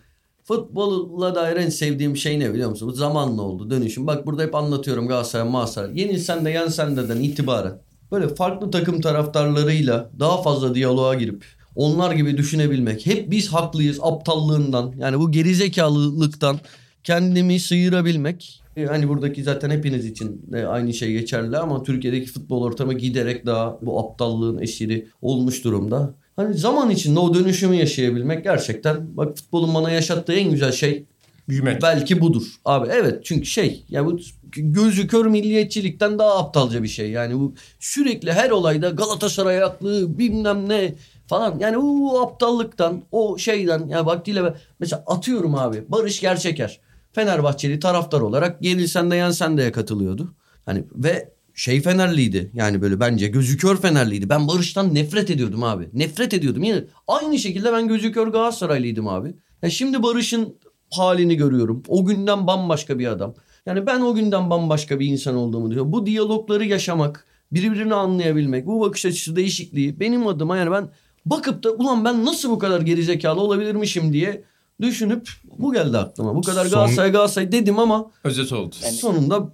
Futbolla 0.43 1.35
dair 1.35 1.55
en 1.57 1.69
sevdiğim 1.69 2.17
şey 2.17 2.39
ne 2.39 2.53
biliyor 2.53 2.69
musun? 2.69 2.93
Zamanla 2.93 3.41
oldu 3.41 3.69
dönüşüm. 3.69 4.07
Bak 4.07 4.25
burada 4.25 4.43
hep 4.43 4.55
anlatıyorum 4.55 5.07
Galatasaray, 5.07 5.51
Galatasaray. 5.51 5.99
Yenilsen 5.99 6.45
de 6.45 6.49
yensen 6.49 6.97
de'den 6.97 7.17
itibaren. 7.21 7.81
Böyle 8.11 8.35
farklı 8.35 8.71
takım 8.71 9.01
taraftarlarıyla 9.01 10.09
daha 10.19 10.41
fazla 10.41 10.75
diyaloğa 10.75 11.15
girip 11.15 11.45
onlar 11.75 12.11
gibi 12.11 12.37
düşünebilmek. 12.37 13.05
Hep 13.05 13.31
biz 13.31 13.47
haklıyız 13.53 13.99
aptallığından 14.01 14.93
yani 14.97 15.19
bu 15.19 15.31
gerizekalılıktan 15.31 16.59
kendimi 17.03 17.59
sıyırabilmek. 17.59 18.61
Hani 18.87 19.09
buradaki 19.09 19.43
zaten 19.43 19.69
hepiniz 19.69 20.05
için 20.05 20.41
aynı 20.67 20.93
şey 20.93 21.11
geçerli 21.11 21.57
ama 21.57 21.83
Türkiye'deki 21.83 22.31
futbol 22.31 22.63
ortamı 22.63 22.93
giderek 22.93 23.45
daha 23.45 23.77
bu 23.81 23.99
aptallığın 23.99 24.61
esiri 24.61 25.07
olmuş 25.21 25.63
durumda. 25.63 26.13
Hani 26.35 26.53
zaman 26.53 26.89
içinde 26.89 27.19
o 27.19 27.33
dönüşümü 27.33 27.75
yaşayabilmek 27.75 28.43
gerçekten 28.43 29.17
bak 29.17 29.37
futbolun 29.37 29.73
bana 29.75 29.91
yaşattığı 29.91 30.33
en 30.33 30.51
güzel 30.51 30.71
şey 30.71 31.05
Büyümek. 31.49 31.81
belki 31.81 32.21
budur. 32.21 32.43
Abi 32.65 32.87
evet 32.91 33.25
çünkü 33.25 33.45
şey 33.45 33.83
ya 33.89 34.05
bu 34.05 34.19
gözü 34.55 35.07
kör 35.07 35.25
milliyetçilikten 35.25 36.19
daha 36.19 36.37
aptalca 36.37 36.83
bir 36.83 36.87
şey. 36.87 37.09
Yani 37.11 37.39
bu 37.39 37.53
sürekli 37.79 38.33
her 38.33 38.49
olayda 38.49 38.89
Galatasaray 38.89 39.59
haklı 39.59 40.17
bilmem 40.19 40.69
ne 40.69 40.95
falan. 41.27 41.59
Yani 41.59 41.77
o 41.77 42.19
aptallıktan 42.21 43.01
o 43.11 43.37
şeyden 43.37 43.87
ya 43.87 44.05
vaktiyle 44.05 44.43
ben- 44.43 44.55
mesela 44.79 45.03
atıyorum 45.07 45.55
abi 45.55 45.83
Barış 45.89 46.19
Gerçeker. 46.21 46.79
Fenerbahçeli 47.11 47.79
taraftar 47.79 48.21
olarak 48.21 48.65
yenilsen 48.65 49.11
de 49.11 49.15
yensen 49.15 49.57
de 49.57 49.71
katılıyordu. 49.71 50.33
Hani 50.65 50.83
ve 50.95 51.33
şey 51.53 51.81
Fenerliydi. 51.81 52.51
Yani 52.53 52.81
böyle 52.81 52.99
bence 52.99 53.27
gözü 53.27 53.57
kör 53.57 53.77
Fenerliydi. 53.77 54.29
Ben 54.29 54.47
Barış'tan 54.47 54.95
nefret 54.95 55.29
ediyordum 55.29 55.63
abi. 55.63 55.89
Nefret 55.93 56.33
ediyordum. 56.33 56.63
Yine 56.63 56.83
aynı 57.07 57.39
şekilde 57.39 57.73
ben 57.73 57.87
gözü 57.87 58.11
kör 58.11 58.27
Galatasaraylıydım 58.27 59.07
abi. 59.07 59.33
Ya 59.61 59.69
şimdi 59.69 60.03
Barış'ın 60.03 60.55
halini 60.91 61.35
görüyorum. 61.35 61.83
O 61.87 62.05
günden 62.05 62.47
bambaşka 62.47 62.99
bir 62.99 63.07
adam. 63.07 63.33
Yani 63.65 63.85
ben 63.85 64.01
o 64.01 64.15
günden 64.15 64.49
bambaşka 64.49 64.99
bir 64.99 65.07
insan 65.07 65.35
olduğumu 65.35 65.65
düşünüyorum. 65.65 65.91
Bu 65.91 66.05
diyalogları 66.05 66.65
yaşamak, 66.65 67.25
birbirini 67.51 67.93
anlayabilmek, 67.93 68.65
bu 68.65 68.81
bakış 68.81 69.05
açısı 69.05 69.35
değişikliği 69.35 69.99
benim 69.99 70.27
adıma 70.27 70.57
yani 70.57 70.71
ben 70.71 70.89
bakıp 71.25 71.63
da 71.63 71.71
ulan 71.71 72.05
ben 72.05 72.25
nasıl 72.25 72.49
bu 72.49 72.59
kadar 72.59 72.81
gerizekalı 72.81 73.41
olabilirmişim 73.41 74.13
diye 74.13 74.43
düşünüp 74.81 75.29
bu 75.57 75.73
geldi 75.73 75.97
aklıma. 75.97 76.35
Bu 76.35 76.41
kadar 76.41 76.65
Son- 76.65 76.71
Galatasaray 76.71 77.11
Galatasaray 77.11 77.51
dedim 77.51 77.79
ama 77.79 78.11
Özet 78.23 78.51
oldu. 78.53 78.75
sonunda 78.91 79.53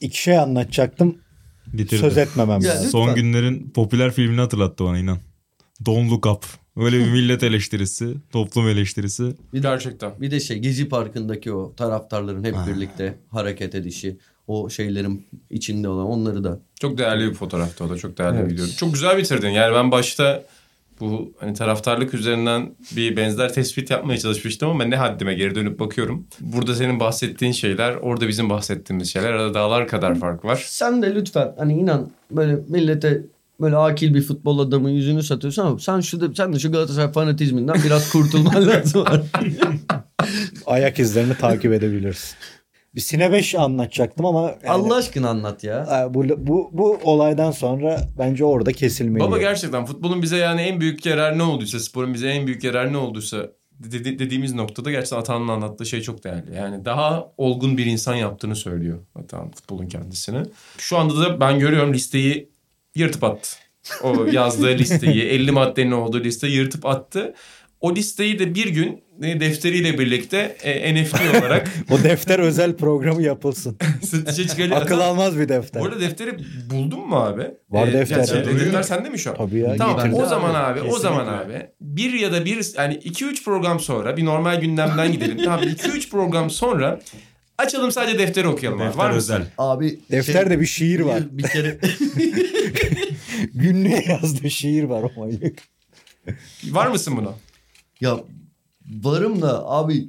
İki 0.00 0.22
şey 0.22 0.38
anlatacaktım. 0.38 1.18
Bitirdi. 1.66 2.00
Söz 2.00 2.18
etmemem 2.18 2.60
Ya, 2.60 2.68
lazım. 2.70 2.84
lütfen. 2.86 2.90
Son 2.90 3.14
günlerin 3.14 3.70
popüler 3.74 4.12
filmini 4.12 4.40
hatırlattı 4.40 4.84
bana 4.84 4.98
inan. 4.98 5.18
Don't 5.86 6.10
Look 6.10 6.26
Up. 6.26 6.44
Öyle 6.76 6.98
bir 6.98 7.10
millet 7.10 7.42
eleştirisi, 7.42 8.14
toplum 8.32 8.68
eleştirisi. 8.68 9.34
Gerçekten. 9.54 10.20
bir 10.20 10.30
de 10.30 10.40
şey 10.40 10.58
Gezi 10.58 10.88
Parkı'ndaki 10.88 11.52
o 11.52 11.74
taraftarların 11.76 12.44
hep 12.44 12.54
birlikte 12.68 13.18
hareket 13.30 13.74
edişi, 13.74 14.18
o 14.46 14.70
şeylerin 14.70 15.26
içinde 15.50 15.88
olan 15.88 16.06
onları 16.06 16.44
da 16.44 16.60
Çok 16.80 16.98
değerli 16.98 17.28
bir 17.30 17.34
fotoğraftı 17.34 17.84
o 17.84 17.90
da. 17.90 17.96
Çok 17.96 18.18
değerli 18.18 18.38
Evet. 18.38 18.50
bir 18.50 18.54
video. 18.54 18.66
Çok 18.66 18.92
güzel 18.94 19.18
bitirdin. 19.18 19.48
Yani 19.48 19.74
ben 19.74 19.90
başta 19.90 20.42
bu 21.00 21.32
hani 21.40 21.54
taraftarlık 21.54 22.14
üzerinden 22.14 22.74
bir 22.96 23.16
benzer 23.16 23.52
tespit 23.52 23.90
yapmaya 23.90 24.18
çalışmıştım 24.18 24.70
ama 24.70 24.84
ne 24.84 24.96
haddime 24.96 25.34
geri 25.34 25.54
dönüp 25.54 25.78
bakıyorum. 25.80 26.26
Burada 26.40 26.74
senin 26.74 27.00
bahsettiğin 27.00 27.52
şeyler, 27.52 27.94
orada 27.94 28.28
bizim 28.28 28.50
bahsettiğimiz 28.50 29.12
şeyler 29.12 29.32
arada 29.32 29.54
dağlar 29.54 29.88
kadar 29.88 30.14
fark 30.14 30.44
var. 30.44 30.64
Sen 30.66 31.02
de 31.02 31.14
lütfen 31.14 31.54
hani 31.58 31.74
inan 31.74 32.10
böyle 32.30 32.58
millete 32.68 33.22
böyle 33.60 33.76
akil 33.76 34.14
bir 34.14 34.22
futbol 34.22 34.58
adamın 34.58 34.90
yüzünü 34.90 35.22
satıyorsun 35.22 35.62
ama 35.62 35.78
sen 35.78 36.00
şu 36.00 36.20
da, 36.20 36.34
sen 36.34 36.52
de 36.52 36.58
şu 36.58 36.72
Galatasaray 36.72 37.12
fanatizminden 37.12 37.76
biraz 37.84 38.10
kurtulman 38.12 38.66
lazım. 38.68 39.04
Ayak 40.66 40.98
izlerini 40.98 41.34
takip 41.34 41.72
edebilirsin. 41.72 42.36
Bir 42.94 43.00
Sine 43.00 43.32
5 43.32 43.54
anlatacaktım 43.54 44.26
ama 44.26 44.42
yani, 44.42 44.70
Allah 44.70 44.96
aşkına 44.96 45.28
anlat 45.28 45.64
ya. 45.64 46.08
bu, 46.14 46.24
bu, 46.46 46.70
bu 46.72 47.00
olaydan 47.02 47.50
sonra 47.50 48.00
bence 48.18 48.44
orada 48.44 48.72
kesilmeli. 48.72 49.24
Baba 49.24 49.38
gerçekten 49.38 49.86
futbolun 49.86 50.22
bize 50.22 50.36
yani 50.36 50.60
en 50.60 50.80
büyük 50.80 51.06
yararı 51.06 51.38
ne 51.38 51.42
olduysa, 51.42 51.80
sporun 51.80 52.14
bize 52.14 52.28
en 52.28 52.46
büyük 52.46 52.64
yararı 52.64 52.92
ne 52.92 52.96
olduysa 52.96 53.48
dedi- 53.80 54.18
dediğimiz 54.18 54.54
noktada 54.54 54.90
gerçekten 54.90 55.16
Atan'ın 55.16 55.48
anlattığı 55.48 55.86
şey 55.86 56.00
çok 56.00 56.24
değerli. 56.24 56.56
Yani 56.56 56.84
daha 56.84 57.32
olgun 57.36 57.78
bir 57.78 57.86
insan 57.86 58.14
yaptığını 58.14 58.56
söylüyor 58.56 58.98
Atan 59.14 59.50
futbolun 59.50 59.86
kendisini. 59.86 60.42
Şu 60.78 60.98
anda 60.98 61.20
da 61.20 61.40
ben 61.40 61.58
görüyorum 61.58 61.94
listeyi 61.94 62.50
yırtıp 62.94 63.24
attı. 63.24 63.56
O 64.02 64.24
yazdığı 64.24 64.78
listeyi 64.78 65.22
50 65.28 65.50
maddenin 65.50 65.92
olduğu 65.92 66.20
listeyi 66.20 66.56
yırtıp 66.56 66.86
attı. 66.86 67.34
O 67.80 67.94
listeyi 67.94 68.38
de 68.38 68.54
bir 68.54 68.68
gün 68.68 69.02
defteriyle 69.20 69.98
birlikte 69.98 70.56
e, 70.62 70.94
NFT 70.94 71.14
olarak 71.40 71.68
O 71.90 72.02
defter 72.04 72.38
özel 72.38 72.76
programı 72.76 73.22
yapılsın. 73.22 73.78
satışa 74.10 74.48
çıkarıyor. 74.48 74.76
Akıl 74.76 75.00
almaz 75.00 75.38
bir 75.38 75.48
defter. 75.48 75.82
Bu 75.82 75.86
arada 75.86 76.00
defteri 76.00 76.36
buldun 76.70 77.08
mu 77.08 77.16
abi? 77.16 77.42
Var 77.70 77.88
Ee, 77.88 77.92
defter. 77.92 78.16
yani 78.16 78.28
şey, 78.28 78.38
Evet. 78.38 78.60
defter 78.60 78.82
sende 78.82 79.08
mi 79.08 79.18
şu 79.18 79.30
an? 79.30 79.36
Tabii 79.36 79.58
ya. 79.58 79.76
Tamam 79.76 79.98
Bende 79.98 80.16
o 80.16 80.26
zaman 80.26 80.54
abi 80.54 80.80
o 80.80 80.82
kesinlikle. 80.84 81.02
zaman 81.02 81.26
abi 81.26 81.66
bir 81.80 82.12
ya 82.12 82.32
da 82.32 82.44
bir 82.44 82.66
yani 82.78 82.94
2-3 82.94 83.44
program 83.44 83.80
sonra 83.80 84.16
bir 84.16 84.24
normal 84.24 84.60
gündemden 84.60 85.12
gidelim. 85.12 85.38
tamam 85.44 85.62
2-3 85.62 86.10
program 86.10 86.50
sonra 86.50 87.00
açalım 87.58 87.92
sadece 87.92 88.18
defteri 88.18 88.48
okuyalım. 88.48 88.80
Var 88.80 88.88
Defter 88.88 89.10
mı? 89.10 89.16
özel. 89.16 89.42
Abi 89.58 89.98
Defterde 90.10 90.60
bir 90.60 90.66
şiir 90.66 91.00
var. 91.00 91.22
Bir, 91.32 91.38
bir 91.44 91.48
kere 91.48 91.78
Günlüğe 93.54 94.04
yazdığı 94.08 94.50
şiir 94.50 94.84
var 94.84 95.02
o 95.02 95.20
manyak. 95.20 95.52
Var 96.64 96.86
mısın 96.86 97.16
buna? 97.16 97.30
ya 98.00 98.16
varım 99.02 99.42
da 99.42 99.68
abi 99.70 100.08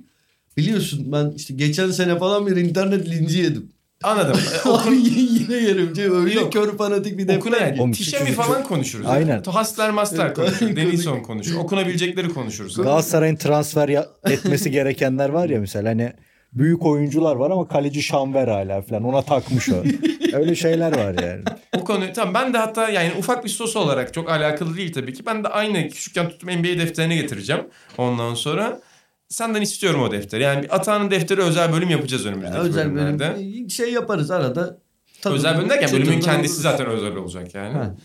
biliyorsun 0.58 1.12
ben 1.12 1.34
işte 1.36 1.54
geçen 1.54 1.92
sene 1.92 2.18
falan 2.20 2.48
bir 2.48 2.56
internet 2.58 3.10
linci 3.10 3.38
yedim. 3.38 3.70
Anladım. 4.04 4.38
E, 4.66 4.70
Abi 4.70 4.96
yine 4.96 5.56
yerim. 5.56 5.94
Öyle 6.14 6.34
Yok. 6.34 6.54
kör 6.54 6.78
fanatik 6.78 7.18
bir 7.18 7.38
Okuna 7.38 7.54
defter. 7.60 7.92
Tişemi 7.94 8.24
küçücük- 8.24 8.36
falan 8.36 8.64
konuşuruz. 8.64 9.06
Aynen. 9.06 9.44
Hasler 9.44 9.90
maslar 9.92 10.34
konuşuruz. 10.36 10.62
aynen. 10.62 10.76
Denilson 10.76 11.20
konuşur. 11.20 11.56
Okunabilecekleri 11.56 12.30
konuşuruz. 12.30 12.76
Galatasaray'ın 12.76 13.36
transfer 13.36 13.90
ya- 13.90 14.08
etmesi 14.30 14.72
gerekenler 14.78 15.30
var 15.30 15.50
ya 15.50 15.60
mesela 15.60 15.90
hani 15.90 16.14
büyük 16.54 16.86
oyuncular 16.86 17.36
var 17.36 17.52
ama 17.52 17.68
kaleci 17.68 18.04
Şanver 18.04 18.48
hala 18.48 18.82
falan 18.82 19.04
ona 19.04 19.22
takmış 19.22 19.70
o. 19.70 19.84
Öyle 20.34 20.56
şeyler 20.56 20.98
var 20.98 21.24
yani. 21.24 21.44
O 21.78 21.84
konu 21.84 22.04
tamam 22.16 22.34
ben 22.34 22.54
de 22.54 22.58
hatta 22.58 22.90
yani 22.90 23.12
ufak 23.20 23.44
bir 23.44 23.50
sos 23.50 23.76
olarak 23.76 24.14
çok 24.14 24.30
alakalı 24.30 24.78
değil 24.78 24.94
tabii 24.94 25.14
ki. 25.14 25.26
Ben 25.26 25.44
de 25.44 25.48
aynı 25.48 25.90
küçükken 25.90 26.30
tuttum 26.30 26.50
NBA 26.50 26.64
defterini 26.64 27.16
getireceğim. 27.16 27.62
Ondan 27.98 28.34
sonra 28.34 28.82
senden 29.30 29.62
istiyorum 29.62 30.02
o 30.04 30.12
defteri. 30.12 30.44
Yani 30.44 30.64
bir 30.64 30.76
Atağan'ın 30.76 31.12
defteri 31.12 31.42
özel 31.42 31.74
bölüm 31.74 31.90
yapacağız 31.90 32.26
önümüzdeki 32.26 32.58
özel 32.60 32.86
bölümlerde. 32.96 33.36
bölüm 33.36 33.70
şey 33.70 33.94
yaparız 33.94 34.32
arada. 34.32 34.78
Tadını- 35.22 35.36
Özel 35.38 35.58
bölüm 35.58 35.70
derken 35.70 35.92
bölümün 35.92 36.20
kendisi 36.20 36.62
zaten 36.62 36.86
özel 36.88 37.16
olacak 37.16 37.56
yani. 37.56 37.74
Ha. 37.74 37.96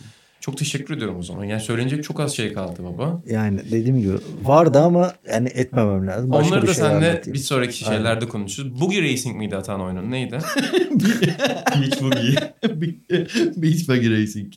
Çok 0.47 0.57
teşekkür 0.57 0.97
ediyorum 0.97 1.17
o 1.19 1.23
zaman. 1.23 1.45
Yani 1.45 1.61
söylenecek 1.61 2.05
çok 2.05 2.21
az 2.21 2.37
şey 2.37 2.53
kaldı 2.53 2.85
baba. 2.85 3.23
Yani 3.27 3.61
dediğim 3.71 4.01
gibi 4.01 4.13
vardı 4.43 4.79
ama 4.79 5.13
yani 5.33 5.49
etmemem 5.49 6.07
lazım. 6.07 6.31
Başka 6.31 6.49
Onları 6.49 6.63
bir 6.63 6.69
da 6.69 6.75
şey 6.75 6.85
seninle 6.85 7.07
anlatayım. 7.11 7.35
bir 7.35 7.39
sonraki 7.39 7.79
şeylerde 7.79 8.29
konuşuruz. 8.29 8.81
Boogie 8.81 9.03
Racing 9.03 9.37
miydi 9.37 9.57
Atan 9.57 9.81
oyunun? 9.81 10.11
Neydi? 10.11 10.39
Bu 12.01 12.11
iyi. 12.23 12.37
Beach 13.57 13.89
Buggy 13.89 14.11
Racing. 14.23 14.53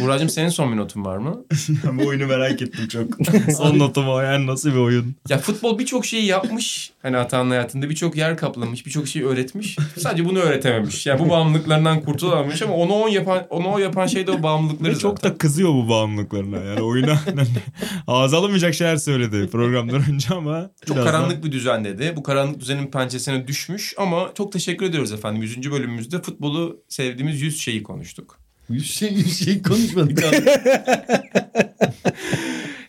Buracığım 0.00 0.28
senin 0.28 0.48
son 0.48 0.72
bir 0.72 0.76
notun 0.76 1.04
var 1.04 1.16
mı? 1.16 1.44
Ben 1.86 1.98
bu 1.98 2.06
oyunu 2.06 2.26
merak 2.26 2.62
ettim 2.62 2.88
çok. 2.88 3.08
Son 3.56 3.78
notum 3.78 4.08
o 4.08 4.20
yani 4.20 4.46
nasıl 4.46 4.70
bir 4.70 4.76
oyun? 4.76 5.14
Ya 5.28 5.38
futbol 5.38 5.78
birçok 5.78 6.06
şeyi 6.06 6.24
yapmış. 6.24 6.90
Hani 7.02 7.16
Atan'ın 7.16 7.50
hayatında 7.50 7.90
birçok 7.90 8.16
yer 8.16 8.36
kaplamış, 8.36 8.86
birçok 8.86 9.08
şeyi 9.08 9.26
öğretmiş. 9.26 9.76
Sadece 9.98 10.24
bunu 10.24 10.38
öğretememiş. 10.38 11.06
Yani 11.06 11.20
bu 11.20 11.30
bağımlılıklarından 11.30 12.00
kurtulamamış 12.00 12.62
ama 12.62 12.74
onu 12.74 12.92
on 12.92 13.08
yapan 13.08 13.46
onu 13.50 13.72
o 13.72 13.78
yapan 13.78 14.06
şey 14.06 14.26
de 14.26 14.30
o 14.30 14.42
bağımlılıkları 14.42 14.92
Ve 14.94 14.98
çok 14.98 15.18
zaten. 15.18 15.32
da 15.32 15.38
kızıyor 15.38 15.70
bu 15.70 15.88
bağımlılıklarına. 15.88 16.56
Yani 16.56 16.80
oyuna 16.82 17.20
ağza 18.06 18.38
alınmayacak 18.38 18.74
şeyler 18.74 18.96
söyledi 18.96 19.48
programdan 19.52 20.02
önce 20.10 20.34
ama. 20.34 20.70
Çok 20.86 20.96
birazdan- 20.96 21.12
karanlık 21.12 21.44
bir 21.44 21.52
düzen 21.52 21.84
dedi. 21.84 22.12
Bu 22.16 22.22
karanlık 22.22 22.60
düzenin 22.60 22.86
pençesine 22.86 23.46
düşmüş 23.48 23.94
ama 23.98 24.30
çok 24.34 24.52
teşekkür 24.52 24.86
ediyoruz 24.86 25.12
efendim. 25.12 25.42
100. 25.42 25.70
bölümümüzde 25.70 26.22
futbolu 26.22 26.80
sevdiğimiz 26.88 27.42
100 27.42 27.60
şeyi 27.60 27.82
konuştuk. 27.82 28.39
Yüz 28.70 28.90
şey, 28.94 29.12
yüz 29.12 29.44
şey 29.44 29.62
konuşmadık 29.62 30.24
abi. 30.24 30.36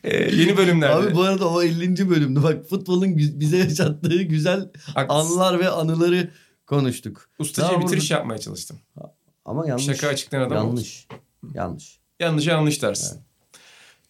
Ee, 0.03 0.35
yeni 0.35 0.57
bölümlerde. 0.57 0.93
abi 0.93 1.15
bu 1.15 1.21
arada 1.21 1.49
o 1.49 1.63
50. 1.63 2.09
bölümdü. 2.09 2.43
Bak 2.43 2.65
futbolun 2.69 3.17
bize 3.17 3.57
yaşattığı 3.57 4.21
güzel 4.21 4.69
Haklısın. 4.93 5.31
anlar 5.39 5.59
ve 5.59 5.69
anıları 5.69 6.29
konuştuk. 6.67 7.29
Ustaca 7.39 7.67
Daha 7.69 7.81
bitiriş 7.81 8.03
burada- 8.11 8.19
yapmaya 8.19 8.37
çalıştım. 8.37 8.79
Ama 9.45 9.67
yanlış. 9.67 9.85
Şaka 9.85 10.07
açıklayan 10.07 10.41
adam 10.47 10.57
oldu. 10.57 10.67
Yanlış. 10.67 11.07
Yanlış. 11.53 11.99
Yanlış 12.19 12.47
yanlış 12.47 12.81
dersin. 12.81 13.19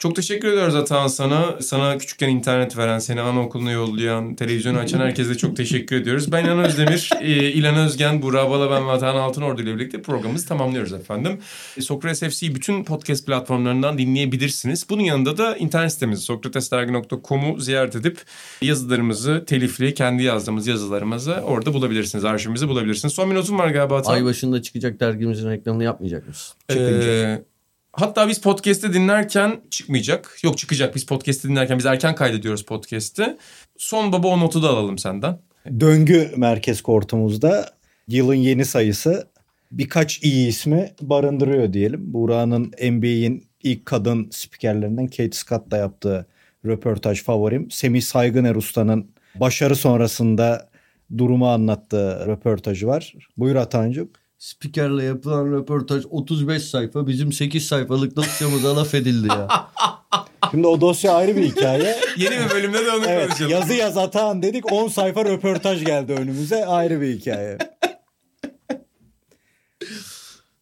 Çok 0.02 0.16
teşekkür 0.16 0.48
ediyoruz 0.48 0.76
Atahan 0.76 1.08
sana. 1.08 1.62
Sana 1.62 1.98
küçükken 1.98 2.30
internet 2.30 2.78
veren, 2.78 3.00
seni 3.00 3.22
anaokuluna 3.22 3.72
yollayan, 3.72 4.36
televizyonu 4.36 4.78
açan 4.78 5.00
herkese 5.00 5.38
çok 5.38 5.58
teşekkür 5.58 5.96
ediyoruz. 5.96 6.32
Ben 6.32 6.46
İlhan 6.46 6.60
Özdemir, 6.60 7.10
e, 7.22 7.52
İlhan 7.52 7.76
Özgen, 7.76 8.22
Burak 8.22 8.50
Balaban 8.50 8.88
ve 8.88 8.92
Atahan 8.92 9.16
Altınordu 9.16 9.62
ile 9.62 9.76
birlikte 9.76 10.02
programımızı 10.02 10.48
tamamlıyoruz 10.48 10.94
efendim. 10.94 11.40
E, 11.78 11.82
Sokrates 11.82 12.20
FC'yi 12.20 12.56
bütün 12.56 12.84
podcast 12.84 13.26
platformlarından 13.26 13.98
dinleyebilirsiniz. 13.98 14.86
Bunun 14.90 15.02
yanında 15.02 15.38
da 15.38 15.58
internet 15.58 15.94
sitemizi 15.94 16.22
sokratesdergi.com'u 16.22 17.60
ziyaret 17.60 17.96
edip 17.96 18.18
yazılarımızı, 18.62 19.44
telifli, 19.48 19.94
kendi 19.94 20.24
yazdığımız 20.24 20.68
yazılarımızı 20.68 21.34
orada 21.34 21.74
bulabilirsiniz. 21.74 22.26
Arşivimizi 22.26 22.68
bulabilirsiniz. 22.68 23.14
Son 23.14 23.32
bir 23.32 23.36
notum 23.36 23.60
var 23.60 23.70
galiba 23.70 23.98
Atahan. 23.98 24.16
Ay 24.16 24.26
başında 24.26 24.62
çıkacak 24.62 25.00
dergimizin 25.00 25.50
reklamını 25.50 25.84
yapmayacak 25.84 26.28
mısın? 26.28 26.58
Ee, 26.70 27.51
hatta 27.94 28.28
biz 28.28 28.42
podcast'i 28.42 28.94
dinlerken 28.94 29.62
çıkmayacak. 29.70 30.38
Yok 30.44 30.58
çıkacak. 30.58 30.96
Biz 30.96 31.06
podcast'i 31.06 31.50
dinlerken 31.50 31.78
biz 31.78 31.86
erken 31.86 32.16
kaydediyoruz 32.16 32.66
podcast'i. 32.66 33.38
Son 33.78 34.12
baba 34.12 34.28
o 34.28 34.40
notu 34.40 34.64
da 34.64 34.70
alalım 34.70 34.98
senden. 34.98 35.40
Döngü 35.80 36.32
merkez 36.38 36.82
kortumuzda 36.82 37.70
yılın 38.08 38.36
yeni 38.36 38.66
sayısı 38.66 39.28
birkaç 39.72 40.24
iyi 40.24 40.48
ismi 40.48 40.90
barındırıyor 41.02 41.74
diyelim. 41.74 42.14
Burak'ın 42.14 42.72
NBA'in 42.92 43.48
ilk 43.64 43.86
kadın 43.86 44.30
spikerlerinden 44.32 45.08
Kate 45.08 45.32
Scott'la 45.32 45.78
yaptığı 45.78 46.26
röportaj 46.66 47.24
favorim. 47.24 47.72
Semih 47.72 48.02
Saygıner 48.02 48.56
Usta'nın 48.56 49.12
başarı 49.36 49.76
sonrasında 49.76 50.70
durumu 51.18 51.50
anlattığı 51.50 52.28
röportajı 52.28 52.88
var. 52.88 53.14
Buyur 53.38 53.56
Atancığım. 53.56 54.10
Spikerle 54.42 55.04
yapılan 55.04 55.52
röportaj 55.52 56.04
35 56.10 56.64
sayfa 56.64 57.08
bizim 57.08 57.32
8 57.32 57.68
sayfalık 57.68 58.16
dosyamıza 58.16 58.76
laf 58.78 58.94
edildi 58.96 59.28
ya. 59.28 59.48
Şimdi 60.52 60.68
o 60.68 60.82
dosya 60.82 61.14
ayrı 61.14 61.36
bir 61.36 61.44
hikaye. 61.44 61.96
Yeni 62.18 62.32
bir 62.32 62.50
bölümde 62.50 62.86
de 62.86 62.92
onu 62.92 63.06
Evet 63.08 63.28
konuşalım. 63.28 63.52
yazı 63.52 63.74
yaz 63.74 63.98
Atahan 63.98 64.42
dedik 64.42 64.72
10 64.72 64.88
sayfa 64.88 65.26
röportaj 65.26 65.86
geldi 65.86 66.14
önümüze 66.14 66.66
ayrı 66.66 67.02
bir 67.02 67.20
hikaye. 67.20 67.58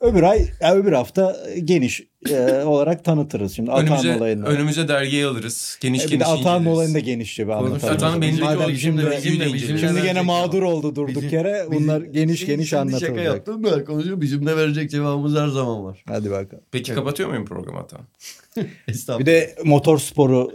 Öbür 0.10 0.24
ay, 0.24 0.48
ya 0.62 0.76
öbür 0.76 0.92
hafta 0.92 1.38
geniş 1.64 2.02
e, 2.30 2.40
olarak 2.64 3.06
tanıtırız 3.06 3.56
şimdi 3.56 3.72
Atahan 3.72 3.88
Önümüze, 3.88 4.16
olayını. 4.18 4.46
önümüze 4.46 4.88
dergiye 4.88 5.26
alırız. 5.26 5.78
Geniş 5.82 6.02
E, 6.02 6.06
bir 6.06 6.10
geniş 6.12 6.22
de 6.26 6.26
Atahan 6.26 6.60
inceleriz. 6.60 6.78
olayını 6.78 6.94
da 6.94 7.00
genişçe 7.00 7.48
bir 7.48 7.52
anlatalım. 7.52 7.94
Atahan'ın 7.96 8.22
belindeki 8.22 8.44
Madem 8.44 8.60
o 8.60 8.64
şimdi, 8.64 8.76
bizim 8.76 8.98
de- 8.98 9.12
bizim 9.18 9.40
de 9.40 9.46
bizim 9.54 9.76
inceleriz. 9.76 9.82
şimdi 9.96 10.02
gene 10.08 10.22
mağdur 10.22 10.64
oldu 10.64 10.96
durduk 10.96 11.16
Bizim- 11.16 11.30
yere. 11.30 11.66
bizim- 11.72 11.84
Bunlar 11.84 12.02
geniş 12.02 12.40
Şimdi- 12.40 12.52
geniş 12.52 12.70
şimdi 12.70 12.92
Şaka 12.92 13.08
anlatılacak. 13.08 13.26
yaptım 13.26 13.64
da 13.64 13.84
konuşuyor. 13.86 14.22
Bizim 14.22 14.46
de 14.46 14.58
verecek 14.58 14.92
cevabımız 14.92 15.36
her 15.36 15.48
zaman 15.48 15.84
var. 15.84 16.04
Hadi 16.08 16.32
bakalım. 16.32 16.64
Peki 16.72 16.94
kapatıyor 16.94 17.30
muyum 17.30 17.46
programı? 17.46 17.80
Estağfurullah. 18.88 19.20
Bir 19.20 19.26
de 19.26 19.56
motor 19.64 19.98
sporu 19.98 20.52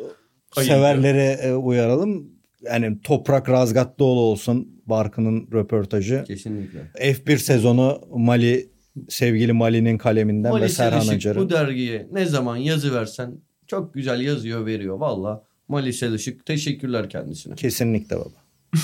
severlere 0.63 1.39
e, 1.43 1.53
uyaralım. 1.55 2.27
Yani 2.63 3.01
Toprak 3.03 3.49
Razgatlıoğlu 3.51 4.21
olsun 4.21 4.69
Barkın'ın 4.87 5.49
röportajı. 5.53 6.25
Kesinlikle. 6.27 6.81
F1 6.95 7.39
sezonu 7.39 8.01
Mali 8.17 8.74
sevgili 9.09 9.53
Mali'nin 9.53 9.99
kaleminden 9.99 10.55
ve 10.55 10.59
Mali 10.59 10.69
Serhan 10.69 11.01
Selışık 11.01 11.17
Acar'ın. 11.17 11.43
bu 11.45 11.51
dergiye 11.51 12.09
ne 12.13 12.27
zaman 12.27 12.57
yazı 12.57 12.95
versen 12.95 13.35
çok 13.67 13.95
güzel 13.95 14.21
yazıyor 14.21 14.67
veriyor 14.67 14.99
valla. 14.99 15.45
Mali 15.69 15.93
Selışık 15.93 16.47
teşekkürler 16.47 17.09
kendisine. 17.11 17.55
Kesinlikle 17.55 18.17
baba. 18.17 18.45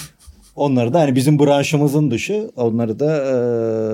Onları 0.57 0.93
da 0.93 1.01
hani 1.01 1.15
bizim 1.15 1.39
branşımızın 1.39 2.11
dışı 2.11 2.51
onları 2.57 2.99
da 2.99 3.17
e, 3.17 3.35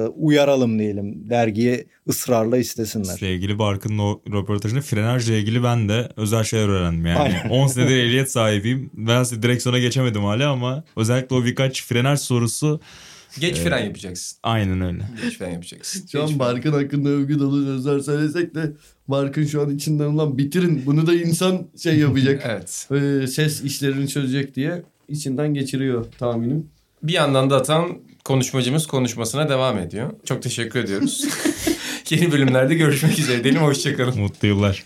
uyaralım 0.09 0.79
diyelim. 0.79 1.31
Dergiye 1.31 1.87
ısrarla 2.09 2.57
istesinler. 2.57 3.17
Sevgili 3.19 3.59
Barkın'ın 3.59 3.99
o 3.99 4.21
röportajında 4.33 4.81
frenajla 4.81 5.35
ilgili 5.35 5.63
ben 5.63 5.89
de 5.89 6.09
özel 6.17 6.45
şeyler 6.45 6.69
öğrendim 6.69 7.07
yani. 7.07 7.19
Aynen. 7.19 7.49
10 7.49 7.67
senedir 7.67 7.97
ehliyet 8.07 8.31
sahibiyim. 8.31 8.91
Ben 8.95 9.25
direksiyona 9.25 9.79
geçemedim 9.79 10.25
hala 10.25 10.51
ama 10.51 10.85
özellikle 10.97 11.37
o 11.37 11.45
birkaç 11.45 11.85
frenaj 11.85 12.21
sorusu 12.21 12.81
Geç 13.41 13.57
fren 13.57 13.85
yapacaksın. 13.85 14.39
aynen 14.43 14.81
öyle. 14.81 15.03
Geç 15.25 15.39
fren 15.39 15.51
yapacaksın. 15.51 16.07
Şu 16.13 16.23
an. 16.23 16.39
Barkın 16.39 16.73
hakkında 16.73 17.09
övgü 17.09 17.39
dolu 17.39 17.65
sözler 17.65 18.01
söylesek 18.01 18.55
de 18.55 18.73
Barkın 19.09 19.47
şu 19.47 19.63
an 19.63 19.71
içinden 19.71 20.05
ulan 20.05 20.39
bitirin 20.39 20.83
bunu 20.87 21.07
da 21.07 21.15
insan 21.15 21.67
şey 21.83 21.99
yapacak. 21.99 22.43
Evet. 22.47 22.89
Ee, 22.93 23.27
ses 23.27 23.63
işlerini 23.65 24.09
çözecek 24.09 24.55
diye 24.55 24.83
içinden 25.09 25.55
geçiriyor 25.55 26.07
tahminim. 26.19 26.71
Bir 27.03 27.13
yandan 27.13 27.51
da 27.51 27.57
Atan 27.57 27.99
konuşmacımız 28.25 28.87
konuşmasına 28.87 29.49
devam 29.49 29.79
ediyor. 29.79 30.13
Çok 30.25 30.43
teşekkür 30.43 30.81
ediyoruz. 30.81 31.25
Yeni 32.11 32.33
bölümlerde 32.33 32.75
görüşmek 32.75 33.19
üzere 33.19 33.45
diyelim. 33.45 33.63
Hoşçakalın. 33.63 34.21
Mutlu 34.21 34.49
yıllar. 34.49 34.85